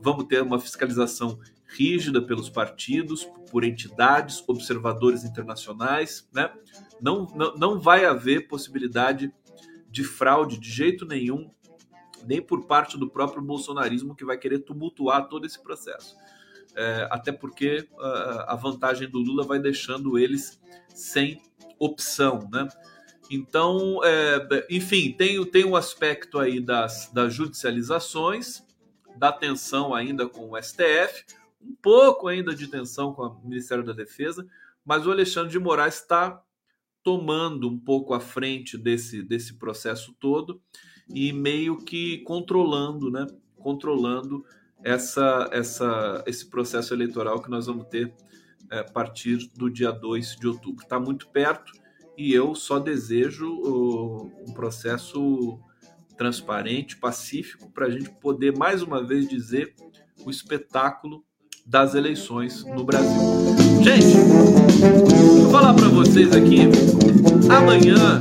Vamos 0.00 0.24
ter 0.24 0.42
uma 0.42 0.60
fiscalização 0.60 1.38
rígida 1.66 2.22
pelos 2.22 2.48
partidos, 2.48 3.24
por 3.50 3.64
entidades, 3.64 4.42
observadores 4.46 5.24
internacionais, 5.24 6.28
né? 6.32 6.52
Não, 7.00 7.26
não, 7.34 7.54
não 7.56 7.80
vai 7.80 8.04
haver 8.04 8.46
possibilidade 8.46 9.32
de 9.90 10.04
fraude 10.04 10.58
de 10.58 10.70
jeito 10.70 11.04
nenhum, 11.04 11.50
nem 12.24 12.40
por 12.40 12.66
parte 12.66 12.98
do 12.98 13.10
próprio 13.10 13.42
bolsonarismo 13.42 14.14
que 14.14 14.24
vai 14.24 14.38
querer 14.38 14.60
tumultuar 14.60 15.28
todo 15.28 15.46
esse 15.46 15.60
processo. 15.60 16.16
É, 16.74 17.06
até 17.10 17.30
porque 17.30 17.86
uh, 17.92 18.44
a 18.46 18.56
vantagem 18.56 19.08
do 19.08 19.18
Lula 19.18 19.44
vai 19.44 19.58
deixando 19.58 20.18
eles 20.18 20.60
sem 20.88 21.42
opção, 21.78 22.48
né? 22.50 22.66
Então, 23.34 24.04
é, 24.04 24.66
enfim, 24.68 25.10
tem, 25.10 25.42
tem 25.46 25.64
um 25.64 25.74
aspecto 25.74 26.38
aí 26.38 26.60
das, 26.60 27.10
das 27.14 27.32
judicializações, 27.32 28.62
da 29.16 29.32
tensão 29.32 29.94
ainda 29.94 30.28
com 30.28 30.50
o 30.50 30.62
STF, 30.62 31.24
um 31.58 31.74
pouco 31.80 32.28
ainda 32.28 32.54
de 32.54 32.66
tensão 32.68 33.14
com 33.14 33.22
o 33.22 33.48
Ministério 33.48 33.82
da 33.82 33.94
Defesa, 33.94 34.46
mas 34.84 35.06
o 35.06 35.10
Alexandre 35.10 35.50
de 35.50 35.58
Moraes 35.58 35.94
está 35.94 36.42
tomando 37.02 37.70
um 37.70 37.78
pouco 37.78 38.12
à 38.12 38.20
frente 38.20 38.76
desse, 38.76 39.22
desse 39.22 39.54
processo 39.54 40.14
todo 40.20 40.60
e 41.08 41.32
meio 41.32 41.78
que 41.78 42.18
controlando, 42.18 43.10
né? 43.10 43.26
Controlando 43.56 44.44
essa, 44.84 45.48
essa, 45.52 46.22
esse 46.26 46.50
processo 46.50 46.92
eleitoral 46.92 47.40
que 47.40 47.50
nós 47.50 47.64
vamos 47.64 47.86
ter 47.86 48.12
é, 48.70 48.80
a 48.80 48.84
partir 48.84 49.48
do 49.56 49.70
dia 49.70 49.90
2 49.90 50.36
de 50.36 50.48
outubro. 50.48 50.84
Está 50.84 51.00
muito 51.00 51.28
perto 51.28 51.80
e 52.16 52.32
eu 52.32 52.54
só 52.54 52.78
desejo 52.78 53.48
um 54.46 54.52
processo 54.52 55.58
transparente, 56.16 56.96
pacífico, 56.96 57.70
para 57.70 57.86
a 57.86 57.90
gente 57.90 58.10
poder 58.10 58.56
mais 58.56 58.82
uma 58.82 59.04
vez 59.04 59.28
dizer 59.28 59.74
o 60.24 60.30
espetáculo 60.30 61.24
das 61.66 61.94
eleições 61.94 62.64
no 62.64 62.84
Brasil. 62.84 63.20
Gente, 63.82 64.16
vou 65.42 65.50
falar 65.50 65.74
para 65.74 65.88
vocês 65.88 66.32
aqui, 66.34 66.60
amanhã 67.50 68.20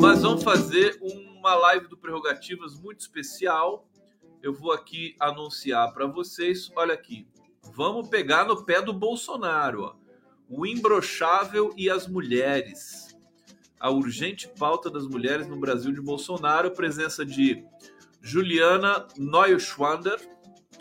nós 0.00 0.22
vamos 0.22 0.42
fazer 0.42 0.98
uma 1.00 1.54
live 1.54 1.88
do 1.88 1.96
Prerrogativas 1.96 2.76
muito 2.76 3.00
especial. 3.00 3.88
Eu 4.42 4.52
vou 4.52 4.72
aqui 4.72 5.14
anunciar 5.18 5.92
para 5.92 6.06
vocês, 6.06 6.70
olha 6.76 6.94
aqui, 6.94 7.26
vamos 7.74 8.08
pegar 8.08 8.44
no 8.44 8.64
pé 8.64 8.82
do 8.82 8.92
Bolsonaro, 8.92 9.82
ó. 9.82 10.01
O 10.52 10.66
imbrochável 10.66 11.72
e 11.78 11.88
as 11.88 12.06
mulheres. 12.06 13.16
A 13.80 13.90
urgente 13.90 14.46
pauta 14.46 14.90
das 14.90 15.06
mulheres 15.06 15.48
no 15.48 15.58
Brasil 15.58 15.92
de 15.92 16.00
Bolsonaro, 16.00 16.70
presença 16.70 17.24
de 17.24 17.64
Juliana 18.20 19.08
Neuschwander, 19.16 20.20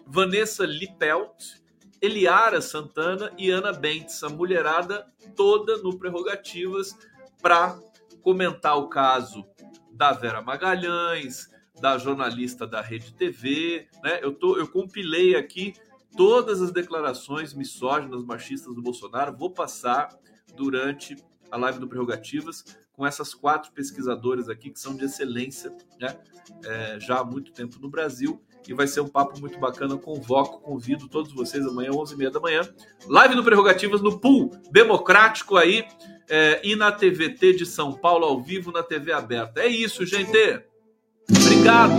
Vanessa 0.05 0.65
Lippelt, 0.65 1.55
Eliara 2.01 2.61
Santana 2.61 3.31
e 3.37 3.49
Ana 3.49 3.71
Bentes, 3.71 4.21
a 4.23 4.29
mulherada 4.29 5.07
toda 5.37 5.77
no 5.77 5.97
Prerrogativas 5.97 6.95
para 7.41 7.79
comentar 8.21 8.77
o 8.77 8.89
caso 8.89 9.45
da 9.93 10.11
Vera 10.11 10.41
Magalhães, 10.41 11.49
da 11.79 11.97
jornalista 11.97 12.67
da 12.67 12.81
Rede 12.81 13.13
TV, 13.13 13.87
né? 14.03 14.19
Eu, 14.21 14.33
tô, 14.33 14.57
eu 14.57 14.67
compilei 14.67 15.35
aqui 15.35 15.73
todas 16.15 16.61
as 16.61 16.71
declarações 16.71 17.53
misóginas, 17.53 18.23
machistas 18.23 18.73
do 18.73 18.81
Bolsonaro, 18.81 19.35
vou 19.35 19.51
passar 19.51 20.09
durante 20.55 21.15
a 21.49 21.57
live 21.57 21.79
do 21.79 21.87
Prerrogativas 21.87 22.63
com 22.93 23.05
essas 23.05 23.33
quatro 23.33 23.71
pesquisadoras 23.71 24.49
aqui 24.49 24.69
que 24.69 24.79
são 24.79 24.95
de 24.95 25.05
excelência, 25.05 25.75
né? 25.99 26.17
É, 26.65 26.99
já 26.99 27.19
há 27.19 27.23
muito 27.23 27.51
tempo 27.51 27.77
no 27.79 27.89
Brasil 27.89 28.41
e 28.67 28.73
vai 28.73 28.87
ser 28.87 29.01
um 29.01 29.07
papo 29.07 29.39
muito 29.39 29.57
bacana. 29.59 29.97
Convoco, 29.97 30.59
convido 30.61 31.07
todos 31.07 31.33
vocês 31.33 31.65
amanhã, 31.65 31.91
11h30 31.91 32.31
da 32.31 32.39
manhã. 32.39 32.61
Live 33.07 33.35
no 33.35 33.43
Prerrogativas, 33.43 34.01
no 34.01 34.19
pool 34.19 34.51
democrático 34.71 35.57
aí 35.57 35.85
é, 36.29 36.61
e 36.63 36.75
na 36.75 36.91
TVT 36.91 37.53
de 37.53 37.65
São 37.65 37.93
Paulo, 37.93 38.25
ao 38.25 38.41
vivo, 38.41 38.71
na 38.71 38.83
TV 38.83 39.11
aberta. 39.11 39.61
É 39.61 39.67
isso, 39.67 40.05
gente. 40.05 40.61
Obrigado 41.29 41.93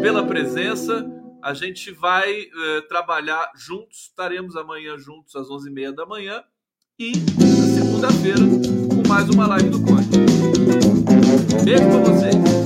pela 0.00 0.24
presença. 0.24 1.17
A 1.42 1.54
gente 1.54 1.90
vai 1.92 2.42
é, 2.42 2.80
trabalhar 2.82 3.50
juntos. 3.56 4.08
Estaremos 4.08 4.56
amanhã 4.56 4.98
juntos 4.98 5.34
às 5.36 5.48
11h30 5.48 5.94
da 5.94 6.06
manhã. 6.06 6.42
E 6.98 7.14
segunda-feira 7.14 8.40
com 8.88 9.08
mais 9.08 9.28
uma 9.28 9.46
live 9.46 9.70
do 9.70 9.80
Conde. 9.80 10.08
Beijo 11.64 11.84
pra 11.84 11.98
vocês. 12.12 12.57